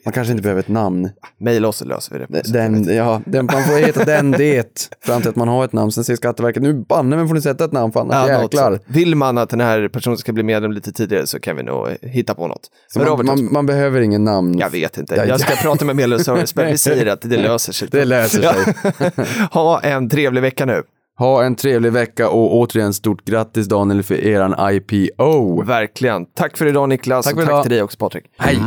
Man 0.05 0.13
kanske 0.13 0.31
inte 0.31 0.43
behöver 0.43 0.59
ett 0.59 0.67
namn. 0.67 1.09
Maila 1.41 1.67
oss 1.67 1.77
så 1.77 1.85
löser 1.85 2.13
vi 2.29 2.39
det. 2.39 2.53
Den, 2.53 2.95
ja, 2.95 3.21
den, 3.25 3.45
man 3.45 3.63
får 3.63 3.77
heta 3.85 4.05
den 4.05 4.31
det 4.31 4.89
fram 5.05 5.21
till 5.21 5.29
att 5.29 5.35
man 5.35 5.47
har 5.47 5.65
ett 5.65 5.73
namn. 5.73 5.91
Sen 5.91 6.03
säger 6.03 6.17
Skatteverket, 6.17 6.63
nu 6.63 6.73
banne 6.73 7.15
men 7.15 7.27
får 7.27 7.35
ni 7.35 7.41
sätta 7.41 7.65
ett 7.65 7.71
namn 7.71 7.93
för 7.93 7.99
annars 7.99 8.29
Ja, 8.29 8.41
jäklar. 8.41 8.79
Vill 8.85 9.15
man 9.15 9.37
att 9.37 9.49
den 9.49 9.61
här 9.61 9.87
personen 9.87 10.17
ska 10.17 10.33
bli 10.33 10.43
medlem 10.43 10.71
lite 10.71 10.91
tidigare 10.91 11.27
så 11.27 11.39
kan 11.39 11.55
vi 11.57 11.63
nog 11.63 11.87
hitta 12.01 12.33
på 12.35 12.47
något. 12.47 12.61
Man, 12.95 13.25
man, 13.25 13.53
man 13.53 13.65
behöver 13.65 14.01
ingen 14.01 14.23
namn. 14.23 14.57
Jag 14.57 14.69
vet 14.69 14.97
inte. 14.97 15.15
Ja, 15.15 15.25
Jag 15.25 15.39
ska 15.39 15.55
prata 15.55 15.85
med 15.85 15.95
medlemsservice, 15.95 16.55
men 16.55 16.67
vi 16.67 16.77
säger 16.77 17.05
att 17.05 17.21
det 17.21 17.37
löser 17.37 17.73
sig. 17.73 17.87
Det 17.91 18.05
löser 18.05 18.41
sig. 18.41 19.11
Ha 19.51 19.79
en 19.79 20.09
trevlig 20.09 20.41
vecka 20.41 20.65
nu. 20.65 20.83
Ha 21.19 21.43
en 21.43 21.55
trevlig 21.55 21.91
vecka 21.91 22.29
och 22.29 22.55
återigen 22.55 22.93
stort 22.93 23.25
grattis 23.25 23.67
Daniel 23.67 24.03
för 24.03 24.15
eran 24.15 24.55
IPO. 24.73 25.63
Verkligen. 25.63 26.25
Tack 26.25 26.57
för 26.57 26.65
idag 26.65 26.89
Niklas. 26.89 27.25
Tack 27.25 27.33
och 27.33 27.39
tack 27.39 27.49
idag. 27.49 27.63
till 27.63 27.71
dig 27.71 27.81
också 27.81 27.97
Patrik. 27.97 28.23
Hej! 28.37 28.59